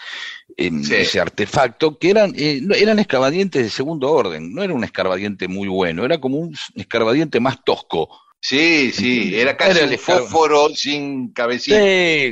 em, 0.56 0.82
Sí. 0.82 0.96
ese 0.96 1.20
artefacto, 1.20 1.96
que 1.98 2.10
eran, 2.10 2.32
eh, 2.36 2.60
eran 2.76 2.98
escarbadientes 2.98 3.62
de 3.62 3.70
segundo 3.70 4.10
orden, 4.10 4.52
no 4.52 4.62
era 4.64 4.74
un 4.74 4.82
escarbadiente 4.82 5.46
muy 5.46 5.68
bueno, 5.68 6.04
era 6.04 6.18
como 6.18 6.38
un 6.38 6.56
escarbadiente 6.74 7.38
más 7.38 7.62
tosco. 7.64 8.08
Sí, 8.42 8.90
sí, 8.90 9.38
era 9.38 9.56
casi 9.56 9.72
Era 9.78 9.84
el 9.86 9.92
un 9.92 9.98
fósforo 9.98 10.70
sin 10.70 11.32
cabecita. 11.32 11.76
Sí, 11.76 11.82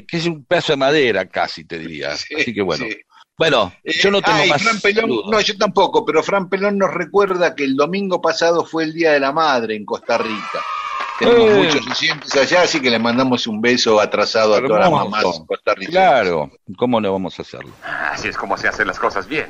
que 0.09 0.17
es 0.17 0.27
un 0.27 0.43
pedazo 0.45 0.73
de 0.73 0.79
madera 0.79 1.29
casi, 1.29 1.65
te 1.65 1.79
diría. 1.79 2.17
Sí, 2.17 2.35
Así 2.35 2.55
que 2.55 2.63
bueno. 2.63 2.87
sí. 2.87 2.97
Bueno, 3.39 3.73
Eh, 3.85 3.93
yo 4.01 4.11
no 4.11 4.21
tengo 4.21 4.39
ah, 4.39 4.47
y 4.47 4.51
más 4.51 4.61
Fran 4.63 4.81
Pelón, 4.81 5.11
no, 5.31 5.41
yo 5.41 5.57
tampoco, 5.57 6.05
pero 6.05 6.23
Fran 6.25 6.49
Pelón 6.49 6.77
nos 6.77 6.93
recuerda 6.93 7.55
que 7.55 7.63
el 7.65 7.77
domingo 7.77 8.21
pasado 8.21 8.65
fue 8.65 8.83
el 8.83 8.93
Día 8.93 9.13
de 9.13 9.21
la 9.21 9.31
Madre 9.33 9.77
en 9.77 9.85
Costa 9.87 10.19
Rica. 10.19 10.61
Tenemos 11.21 11.41
Eh. 11.51 11.55
muchos 11.57 11.87
oyentes 11.87 12.35
allá, 12.37 12.63
así 12.63 12.81
que 12.81 12.91
le 12.91 12.99
mandamos 12.99 13.47
un 13.47 13.61
beso 13.61 14.01
atrasado 14.01 14.55
a 14.57 14.61
todas 14.61 14.81
las 14.81 14.91
mamás 14.91 15.25
costarricenses. 15.47 15.95
Claro, 15.95 16.51
¿cómo 16.77 17.01
no 17.01 17.13
vamos 17.13 17.39
a 17.39 17.43
hacerlo? 17.43 17.71
Así 18.11 18.27
es 18.29 18.37
como 18.37 18.57
se 18.57 18.67
hacen 18.69 18.87
las 18.89 18.99
cosas 18.99 19.27
bien. 19.29 19.49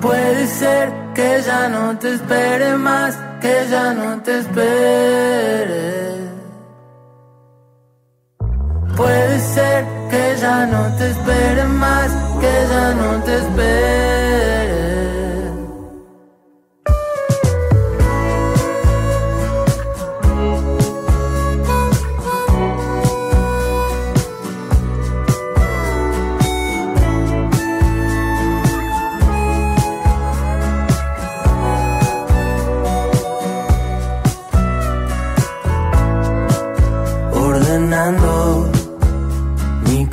Puede 0.00 0.46
ser 0.46 0.90
que 1.14 1.42
ya 1.44 1.68
no 1.68 1.98
te 1.98 2.14
espere 2.14 2.76
más, 2.78 3.14
que 3.42 3.66
ya 3.70 3.92
no 3.92 4.22
te 4.22 4.38
espere. 4.38 6.31
Puede 8.96 9.40
ser 9.40 9.84
que 10.10 10.36
ya 10.40 10.66
no 10.66 10.82
te 10.96 11.10
espere 11.10 11.64
más, 11.64 12.10
que 12.40 12.52
ya 12.72 12.94
no 12.94 13.22
te 13.24 13.36
espere. 13.38 14.61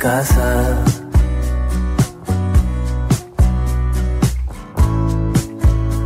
Casa. 0.00 0.78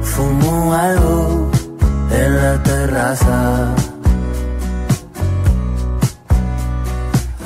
Fumo 0.02 0.74
algo 0.74 1.50
en 2.10 2.36
la 2.36 2.62
terraza. 2.62 3.74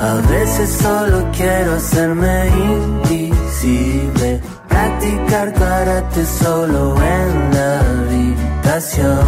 A 0.01 0.15
veces 0.31 0.71
solo 0.83 1.19
quiero 1.37 1.75
hacerme 1.75 2.49
invisible. 2.75 4.41
Practicar 4.69 5.53
karate 5.53 6.25
solo 6.25 6.97
en 7.19 7.31
la 7.57 7.71
habitación. 7.93 9.27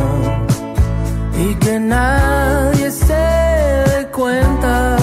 Y 1.45 1.55
que 1.57 1.79
nadie 1.81 2.91
se 2.91 3.15
dé 3.15 4.09
cuenta. 4.13 5.00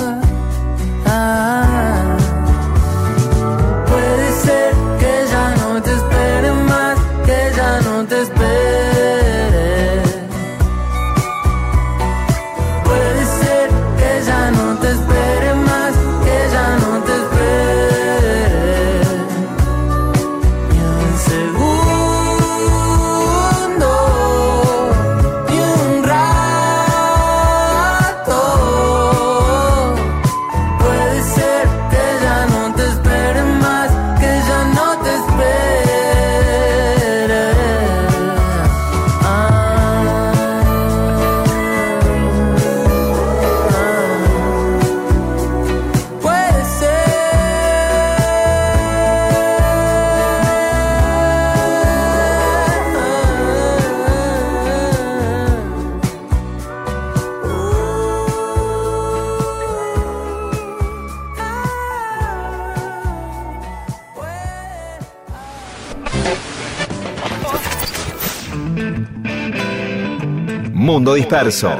Disperso. 71.18 71.76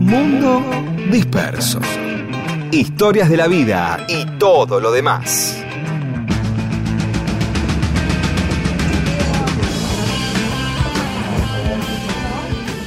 Mundo 0.00 0.60
disperso. 1.08 1.78
Historias 2.72 3.30
de 3.30 3.36
la 3.36 3.46
vida 3.46 4.04
y 4.08 4.26
todo 4.40 4.80
lo 4.80 4.90
demás. 4.90 5.62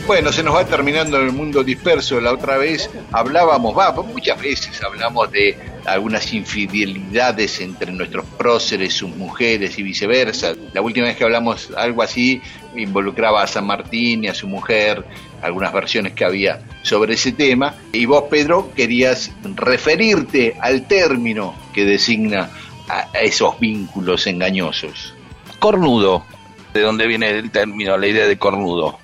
Bueno, 0.06 0.34
se 0.34 0.44
nos 0.44 0.54
va 0.54 0.66
terminando 0.66 1.16
el 1.16 1.32
mundo 1.32 1.64
disperso. 1.64 2.20
La 2.20 2.34
otra 2.34 2.58
vez 2.58 2.90
hablábamos, 3.14 3.78
va, 3.78 3.94
muchas 3.94 4.38
veces 4.42 4.84
hablamos 4.84 5.32
de 5.32 5.58
algunas 5.86 6.34
infidelidades 6.34 7.62
entre 7.62 7.94
nuestros 7.94 8.26
próceres, 8.38 8.94
sus 8.94 9.16
mujeres 9.16 9.80
y 9.80 9.84
viceversa. 9.84 10.56
La 10.74 10.82
última 10.82 11.08
vez 11.08 11.18
que 11.18 11.24
hablamos 11.24 11.70
algo 11.76 12.02
así 12.02 12.42
involucraba 12.76 13.44
a 13.44 13.48
San 13.48 13.66
Martín 13.66 14.24
y 14.24 14.28
a 14.28 14.34
su 14.34 14.48
mujer, 14.48 15.06
algunas 15.42 15.74
versiones 15.74 16.14
que 16.14 16.26
había 16.26 16.62
sobre 16.84 17.16
ese 17.16 17.32
tema. 17.32 17.76
Y 17.92 18.06
vos, 18.06 18.26
Pedro, 18.30 18.72
querías 18.76 19.32
referirte 19.56 20.56
al 20.60 20.88
término 20.88 21.56
que 21.74 21.86
designa 21.86 22.50
a 22.88 23.20
esos 23.20 23.60
vínculos 23.60 24.28
engañosos. 24.28 25.14
Cornudo, 25.60 26.26
de 26.74 26.82
donde 26.82 27.08
viene 27.08 27.30
el 27.30 27.52
término, 27.52 27.98
la 27.98 28.08
idea 28.08 28.28
de 28.28 28.38
cornudo. 28.38 28.98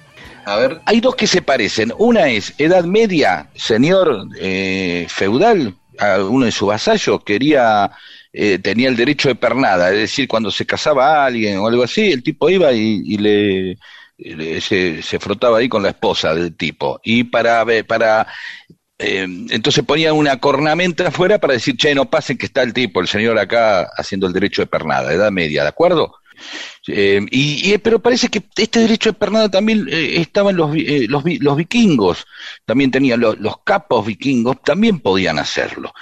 A 0.45 0.55
ver, 0.55 0.81
Hay 0.85 1.01
dos 1.01 1.15
que 1.15 1.27
se 1.27 1.41
parecen. 1.41 1.93
Una 1.97 2.29
es 2.29 2.53
Edad 2.57 2.85
Media, 2.85 3.49
señor 3.55 4.27
eh, 4.39 5.05
feudal, 5.09 5.75
a 5.99 6.19
uno 6.23 6.45
de 6.45 6.51
sus 6.51 6.69
vasallos 6.69 7.23
quería, 7.23 7.91
eh, 8.39 8.59
tenía 8.59 8.87
el 8.89 8.95
derecho 8.95 9.29
de 9.29 9.35
pernada, 9.35 9.89
es 9.91 9.97
decir, 9.97 10.27
cuando 10.27 10.51
se 10.51 10.65
casaba 10.65 11.23
a 11.23 11.25
alguien 11.25 11.57
o 11.57 11.67
algo 11.67 11.83
así, 11.83 12.11
el 12.11 12.21
tipo 12.21 12.49
iba 12.49 12.71
y, 12.71 13.17
le, 13.17 13.77
se, 14.61 15.19
frotaba 15.19 15.57
ahí 15.57 15.67
con 15.67 15.81
la 15.81 15.89
esposa 15.89 16.35
del 16.35 16.55
tipo. 16.55 16.99
Y 17.03 17.23
para, 17.23 17.65
para 17.87 18.27
eh, 18.99 19.27
entonces 19.49 19.83
ponían 19.85 20.15
una 20.15 20.37
cornamenta 20.39 21.07
afuera 21.07 21.39
para 21.39 21.53
decir, 21.53 21.77
che, 21.77 21.95
no 21.95 22.09
pasen 22.09 22.37
que 22.37 22.47
está 22.47 22.63
el 22.63 22.73
tipo, 22.73 23.01
el 23.01 23.07
señor 23.07 23.39
acá 23.39 23.89
haciendo 23.97 24.27
el 24.27 24.33
derecho 24.33 24.61
de 24.61 24.67
pernada, 24.67 25.13
edad 25.13 25.31
media, 25.31 25.63
¿de 25.63 25.69
acuerdo? 25.69 26.13
Eh, 26.87 27.21
y, 27.31 27.73
y- 27.73 27.77
pero 27.79 27.99
parece 27.99 28.29
que 28.29 28.43
este 28.55 28.79
derecho 28.79 29.09
de 29.11 29.17
pernada 29.19 29.49
también 29.49 29.87
eh, 29.89 30.21
estaba 30.21 30.51
en 30.51 30.57
los, 30.57 30.75
eh, 30.75 31.05
los, 31.09 31.23
los 31.39 31.57
vikingos, 31.57 32.25
también 32.65 32.91
tenían 32.91 33.19
los 33.19 33.57
capos 33.63 34.05
vikingos, 34.05 34.61
también 34.63 34.99
podían 34.99 35.39
hacerlo. 35.39 35.93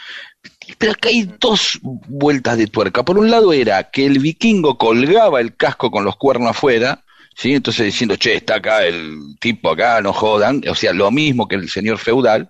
Pero 0.78 0.94
acá 0.94 1.10
hay 1.10 1.30
dos 1.40 1.80
vueltas 1.82 2.58
de 2.58 2.68
tuerca. 2.68 3.04
Por 3.04 3.18
un 3.18 3.30
lado 3.30 3.54
era 3.54 3.90
que 3.92 4.06
el 4.06 4.20
vikingo 4.20 4.78
colgaba 4.78 5.40
el 5.42 5.56
casco 5.56 5.92
con 5.92 6.04
los 6.06 6.16
cuernos 6.16 6.50
afuera, 6.52 7.04
¿sí? 7.36 7.54
Entonces 7.54 7.86
diciendo, 7.86 8.16
che, 8.16 8.36
está 8.36 8.56
acá 8.56 8.84
el 8.86 9.18
tipo 9.40 9.70
acá, 9.72 10.02
no 10.02 10.14
jodan. 10.14 10.62
O 10.70 10.76
sea, 10.76 10.94
lo 10.94 11.12
mismo 11.12 11.48
que 11.48 11.56
el 11.56 11.70
señor 11.70 11.98
feudal, 11.98 12.50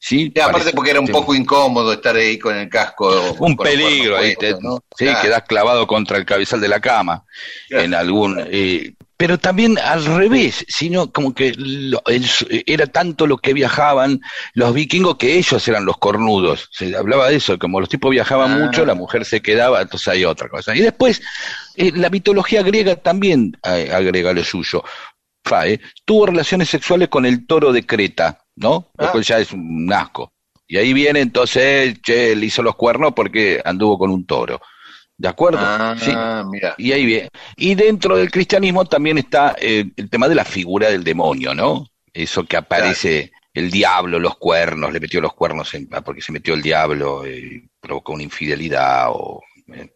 ¿sí? 0.00 0.32
Y 0.34 0.38
aparte 0.40 0.58
Parece- 0.60 0.76
porque 0.76 0.90
era 0.92 1.00
un 1.00 1.06
sí. 1.06 1.12
poco 1.12 1.34
incómodo 1.34 1.92
estar 1.92 2.14
ahí 2.16 2.38
con 2.38 2.56
el 2.56 2.68
casco. 2.68 3.34
un 3.38 3.56
peligro 3.56 4.16
ahí, 4.16 4.34
te, 4.36 4.52
¿no? 4.60 4.78
sí, 4.96 5.04
Claro. 5.06 5.20
quedás 5.22 5.42
clavado 5.42 5.86
contra 5.86 6.16
el 6.18 6.24
cabezal 6.24 6.60
de 6.60 6.68
la 6.68 6.80
cama 6.80 7.24
Claro. 7.68 7.84
en 7.84 7.94
algún 7.94 8.38
eh, 8.50 8.92
pero 9.18 9.36
también 9.36 9.78
al 9.78 10.04
revés, 10.04 10.64
sino 10.68 11.10
como 11.12 11.34
que 11.34 11.52
lo- 11.58 12.00
el- 12.06 12.24
era 12.66 12.86
tanto 12.86 13.26
lo 13.26 13.36
que 13.36 13.52
viajaban 13.52 14.20
los 14.54 14.72
vikingos 14.72 15.16
que 15.16 15.36
ellos 15.36 15.66
eran 15.68 15.84
los 15.84 15.98
cornudos. 15.98 16.68
Se 16.72 16.96
hablaba 16.96 17.28
de 17.28 17.36
eso, 17.36 17.58
como 17.58 17.80
los 17.80 17.88
tipos 17.88 18.10
viajaban 18.12 18.52
Ah. 18.52 18.64
mucho, 18.64 18.86
la 18.86 18.94
mujer 18.94 19.24
se 19.26 19.42
quedaba, 19.42 19.82
entonces 19.82 20.08
hay 20.08 20.24
otra 20.24 20.48
cosa. 20.48 20.74
Y 20.74 20.80
después, 20.80 21.20
eh, 21.76 21.92
la 21.94 22.08
mitología 22.10 22.62
griega 22.62 22.94
también 22.96 23.58
eh, 23.64 23.90
agrega 23.92 24.32
lo 24.32 24.44
suyo. 24.44 24.84
Fae 25.44 25.80
tuvo 26.04 26.26
relaciones 26.26 26.68
sexuales 26.68 27.08
con 27.08 27.26
el 27.26 27.44
toro 27.46 27.72
de 27.72 27.84
Creta, 27.84 28.44
¿no? 28.56 28.90
Ah. 28.96 29.04
Lo 29.06 29.10
cual 29.12 29.24
ya 29.24 29.38
es 29.40 29.50
un 29.52 29.92
asco. 29.92 30.32
Y 30.68 30.76
ahí 30.76 30.92
viene 30.92 31.20
entonces, 31.20 32.00
che, 32.02 32.36
le 32.36 32.46
hizo 32.46 32.62
los 32.62 32.76
cuernos 32.76 33.14
porque 33.16 33.60
anduvo 33.64 33.98
con 33.98 34.10
un 34.10 34.26
toro. 34.26 34.60
¿De 35.18 35.28
acuerdo? 35.28 35.58
Ah, 35.60 35.96
Sí. 35.98 36.12
mira. 36.48 36.74
Y 36.78 36.92
ahí 36.92 37.04
viene. 37.04 37.28
Y 37.56 37.74
dentro 37.74 38.16
del 38.16 38.30
cristianismo 38.30 38.84
también 38.84 39.18
está 39.18 39.56
eh, 39.60 39.84
el 39.96 40.08
tema 40.08 40.28
de 40.28 40.36
la 40.36 40.44
figura 40.44 40.88
del 40.90 41.02
demonio, 41.02 41.54
¿no? 41.54 41.88
Eso 42.14 42.44
que 42.44 42.56
aparece 42.56 43.32
el 43.52 43.70
diablo, 43.70 44.20
los 44.20 44.36
cuernos, 44.38 44.92
le 44.92 45.00
metió 45.00 45.20
los 45.20 45.34
cuernos 45.34 45.74
en- 45.74 45.88
ah, 45.92 46.00
porque 46.02 46.22
se 46.22 46.30
metió 46.30 46.54
el 46.54 46.62
diablo, 46.62 47.26
eh, 47.26 47.64
provocó 47.80 48.12
una 48.12 48.22
infidelidad 48.22 49.08
o... 49.10 49.42
eh, 49.74 49.90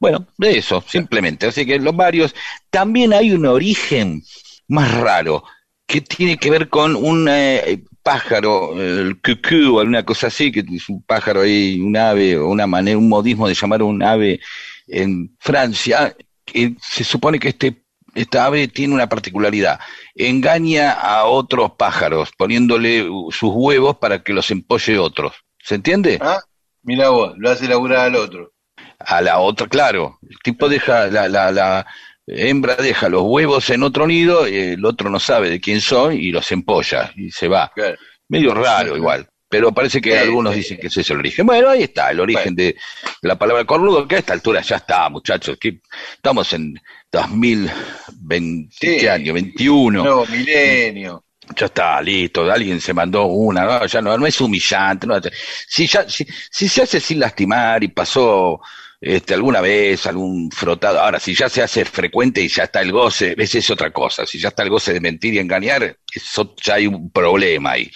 bueno, 0.00 0.26
de 0.36 0.58
eso, 0.58 0.82
simplemente. 0.86 1.46
Así 1.46 1.64
que 1.64 1.78
los 1.78 1.94
varios. 1.94 2.34
También 2.68 3.12
hay 3.12 3.30
un 3.30 3.46
origen 3.46 4.22
más 4.66 4.92
raro 4.92 5.44
que 5.86 6.00
tiene 6.00 6.36
que 6.36 6.50
ver 6.50 6.68
con 6.68 6.96
un 6.96 7.28
eh, 7.30 7.84
pájaro, 8.04 8.80
el 8.80 9.20
cucú 9.20 9.76
o 9.76 9.80
alguna 9.80 10.04
cosa 10.04 10.28
así, 10.28 10.52
que 10.52 10.60
es 10.60 10.88
un 10.88 11.02
pájaro 11.02 11.40
ahí, 11.40 11.80
un 11.80 11.96
ave, 11.96 12.36
o 12.38 12.48
una 12.48 12.66
manera, 12.66 12.98
un 12.98 13.08
modismo 13.08 13.48
de 13.48 13.54
llamar 13.54 13.82
un 13.82 14.02
ave 14.02 14.40
en 14.86 15.34
Francia, 15.40 16.14
que 16.44 16.76
se 16.80 17.02
supone 17.02 17.38
que 17.38 17.48
este, 17.48 17.82
esta 18.14 18.44
ave 18.44 18.68
tiene 18.68 18.94
una 18.94 19.08
particularidad, 19.08 19.80
engaña 20.14 20.92
a 20.92 21.24
otros 21.24 21.72
pájaros 21.72 22.30
poniéndole 22.36 23.08
sus 23.30 23.50
huevos 23.52 23.96
para 23.96 24.22
que 24.22 24.34
los 24.34 24.50
empolle 24.50 24.98
otros. 24.98 25.32
¿Se 25.58 25.74
entiende? 25.74 26.18
Ah, 26.20 26.40
mira 26.82 27.08
vos, 27.08 27.32
lo 27.38 27.50
hace 27.50 27.66
laburar 27.66 28.00
al 28.00 28.16
otro. 28.16 28.52
A 28.98 29.22
la 29.22 29.38
otra, 29.38 29.66
claro. 29.66 30.18
El 30.28 30.38
tipo 30.44 30.68
deja, 30.68 31.06
la, 31.06 31.28
la, 31.28 31.50
la 31.50 31.86
hembra 32.26 32.76
deja 32.76 33.08
los 33.08 33.22
huevos 33.22 33.68
en 33.70 33.82
otro 33.82 34.06
nido, 34.06 34.48
y 34.48 34.56
el 34.56 34.84
otro 34.84 35.10
no 35.10 35.20
sabe 35.20 35.50
de 35.50 35.60
quién 35.60 35.80
son 35.80 36.14
y 36.14 36.30
los 36.30 36.50
empolla 36.52 37.12
y 37.16 37.30
se 37.30 37.48
va. 37.48 37.70
Claro. 37.74 37.96
Medio 38.28 38.54
raro 38.54 38.96
igual. 38.96 39.28
Pero 39.48 39.72
parece 39.72 40.00
que 40.00 40.18
algunos 40.18 40.54
dicen 40.54 40.78
que 40.78 40.88
ese 40.88 41.02
es 41.02 41.10
el 41.10 41.18
origen. 41.18 41.46
Bueno, 41.46 41.68
ahí 41.68 41.84
está, 41.84 42.10
el 42.10 42.18
origen 42.18 42.56
de 42.56 42.74
la 43.22 43.38
palabra 43.38 43.64
cornudo, 43.64 44.08
que 44.08 44.16
a 44.16 44.18
esta 44.18 44.32
altura 44.32 44.60
ya 44.62 44.76
está, 44.76 45.08
muchachos. 45.08 45.56
Que 45.60 45.80
estamos 46.16 46.52
en 46.54 46.74
2020, 47.12 48.74
Sí. 48.74 48.96
¿qué 48.98 49.10
año? 49.10 49.32
21. 49.32 50.02
Nuevo 50.02 50.26
milenio. 50.26 51.24
Ya 51.56 51.66
está, 51.66 52.00
listo, 52.00 52.50
alguien 52.50 52.80
se 52.80 52.94
mandó 52.94 53.26
una, 53.26 53.64
no, 53.64 53.86
ya 53.86 54.00
no, 54.00 54.16
no 54.16 54.26
es 54.26 54.40
humillante, 54.40 55.06
no, 55.06 55.20
si, 55.68 55.86
ya, 55.86 56.08
si, 56.08 56.26
si 56.50 56.68
se 56.68 56.82
hace 56.82 56.98
sin 57.00 57.20
lastimar 57.20 57.84
y 57.84 57.88
pasó 57.88 58.62
este, 59.06 59.34
alguna 59.34 59.60
vez 59.60 60.06
algún 60.06 60.50
frotado, 60.50 60.98
ahora 60.98 61.20
si 61.20 61.34
ya 61.34 61.50
se 61.50 61.62
hace 61.62 61.84
frecuente 61.84 62.40
y 62.40 62.48
ya 62.48 62.62
está 62.64 62.80
el 62.80 62.90
goce, 62.90 63.34
esa 63.36 63.58
es 63.58 63.68
otra 63.68 63.92
cosa, 63.92 64.24
si 64.24 64.38
ya 64.40 64.48
está 64.48 64.62
el 64.62 64.70
goce 64.70 64.94
de 64.94 65.00
mentir 65.00 65.34
y 65.34 65.38
engañar, 65.38 65.98
eso 66.10 66.54
ya 66.56 66.76
hay 66.76 66.86
un 66.86 67.10
problema 67.10 67.72
ahí. 67.72 67.90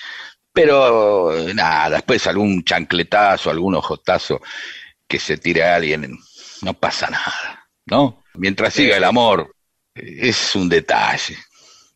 Pero 0.53 1.33
nada, 1.55 1.97
después 1.97 2.27
algún 2.27 2.63
chancletazo, 2.63 3.49
algún 3.49 3.77
ojotazo 3.77 4.39
que 5.07 5.19
se 5.19 5.39
tire 5.39 5.65
a 5.65 5.77
alguien, 5.77 6.15
no 6.61 6.75
pasa 6.75 7.09
nada, 7.09 7.67
¿no? 7.87 8.23
Mientras 8.35 8.75
siga 8.75 8.99
el 8.99 9.05
amor, 9.05 9.57
es 9.95 10.55
un 10.57 10.69
detalle, 10.69 11.39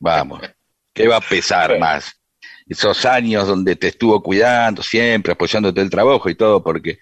vamos. 0.00 0.40
¿Qué 0.94 1.06
va 1.06 1.16
a 1.16 1.20
pesar 1.20 1.78
más? 1.78 2.18
Esos 2.66 3.04
años 3.04 3.46
donde 3.46 3.76
te 3.76 3.88
estuvo 3.88 4.22
cuidando 4.22 4.82
siempre, 4.82 5.34
apoyándote 5.34 5.82
el 5.82 5.90
trabajo 5.90 6.30
y 6.30 6.34
todo, 6.34 6.62
porque, 6.62 6.98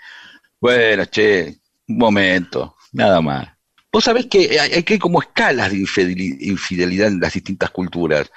bueno, 0.61 1.05
che, 1.05 1.60
un 1.91 1.99
momento, 1.99 2.77
nada 2.93 3.21
más. 3.21 3.49
Vos 3.93 4.05
sabés 4.05 4.27
que 4.27 4.59
hay, 4.61 4.73
hay 4.73 4.83
que 4.83 4.99
como 4.99 5.21
escalas 5.21 5.73
de 5.73 5.79
infideli- 5.79 6.37
infidelidad 6.41 7.09
en 7.09 7.21
las 7.21 7.33
distintas 7.35 7.71
culturas. 7.71 8.31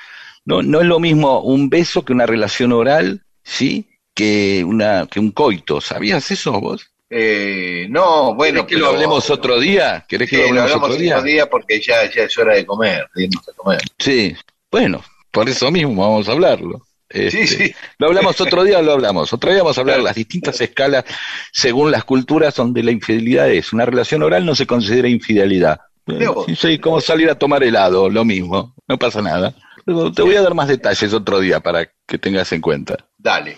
No, 0.45 0.61
no 0.61 0.81
es 0.81 0.88
lo 0.88 0.99
mismo 0.99 1.41
un 1.41 1.69
beso 1.69 2.03
que 2.03 2.11
una 2.13 2.25
relación 2.25 2.71
oral, 2.71 3.21
¿sí? 3.43 3.88
Que, 4.13 4.63
una, 4.65 5.07
que 5.07 5.19
un 5.19 5.31
coito. 5.31 5.80
¿Sabías 5.80 6.30
eso 6.31 6.59
vos? 6.59 6.89
Eh, 7.09 7.85
no, 7.89 8.34
bueno. 8.34 8.65
¿Querés 8.65 8.75
que 8.75 8.77
lo 8.77 8.88
hablemos 8.89 9.30
otro 9.30 9.59
día? 9.59 10.03
¿Querés 10.07 10.30
que 10.30 10.47
Sí, 10.47 10.51
lo 10.53 10.61
hablemos 10.63 10.84
otro 10.84 10.95
día? 10.95 11.15
otro 11.17 11.25
día 11.27 11.49
porque 11.49 11.80
ya, 11.80 12.11
ya 12.11 12.23
es 12.23 12.38
hora 12.38 12.55
de 12.55 12.65
comer, 12.65 13.07
de 13.13 13.23
irnos 13.25 13.47
a 13.47 13.53
comer. 13.53 13.81
Sí, 13.99 14.35
bueno, 14.71 15.03
por 15.31 15.47
eso 15.47 15.69
mismo 15.69 16.01
vamos 16.01 16.27
a 16.27 16.31
hablarlo. 16.31 16.81
Este, 17.14 17.45
Sí, 17.45 17.48
sí. 17.48 17.76
Lo 17.99 18.07
hablamos 18.07 18.40
otro 18.41 18.64
día, 18.64 18.81
lo 18.81 18.94
hablamos. 18.94 19.31
Otro 19.31 19.52
día 19.52 19.61
vamos 19.61 19.77
a 19.77 19.81
hablar 19.81 19.98
de 19.98 20.03
las 20.03 20.15
distintas 20.15 20.60
escalas 20.60 21.06
según 21.52 21.91
las 21.91 22.03
culturas 22.03 22.56
donde 22.56 22.84
la 22.84 22.91
infidelidad 22.91 23.49
es. 23.49 23.72
Una 23.72 23.85
relación 23.85 24.23
oral 24.23 24.45
no 24.45 24.56
se 24.56 24.65
considera 24.65 25.07
infidelidad. 25.07 25.80
Vos. 26.06 26.45
Sí, 26.48 26.56
sí, 26.56 26.80
como 26.80 26.99
salir 26.99 27.30
a 27.30 27.35
tomar 27.35 27.64
helado, 27.64 28.10
lo 28.10 28.26
mismo, 28.26 28.76
no 28.88 28.98
pasa 28.98 29.22
nada. 29.22 29.56
Te 29.85 30.22
voy 30.22 30.35
a 30.35 30.41
dar 30.41 30.53
más 30.53 30.68
detalles 30.68 31.14
otro 31.14 31.40
día 31.40 31.60
para 31.60 31.90
que 32.07 32.18
tengas 32.18 32.52
en 32.52 32.61
cuenta. 32.61 32.98
Dale. 33.18 33.56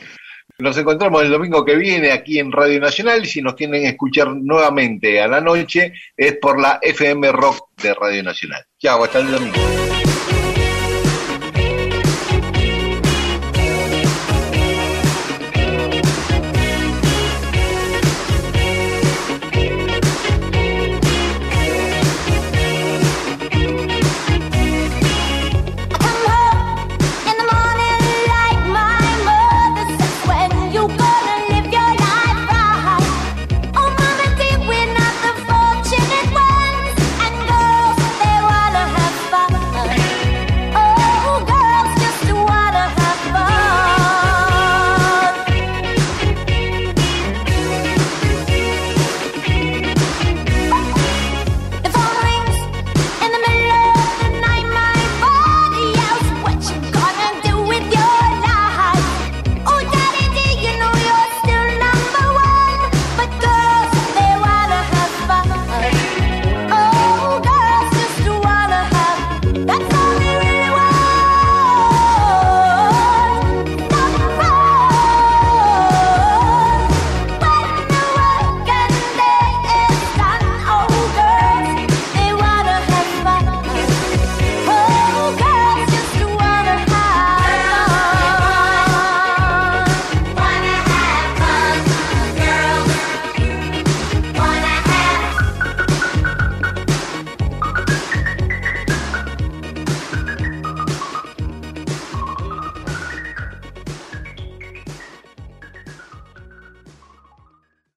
Nos 0.58 0.78
encontramos 0.78 1.22
el 1.22 1.32
domingo 1.32 1.66
que 1.66 1.76
viene 1.76 2.12
aquí 2.12 2.40
en 2.40 2.52
Radio 2.52 2.80
Nacional 2.80 3.24
y 3.24 3.28
si 3.28 3.42
nos 3.42 3.56
que 3.56 3.66
escuchar 3.88 4.30
nuevamente 4.30 5.22
a 5.22 5.28
la 5.28 5.42
noche 5.42 5.94
es 6.16 6.38
por 6.38 6.60
la 6.60 6.80
FM 6.82 7.32
Rock 7.34 7.70
de 7.82 7.94
Radio 7.94 8.24
Nacional. 8.24 8.64
Chao, 8.80 9.04
hasta 9.04 9.20
el 9.20 9.32
domingo. 9.32 9.85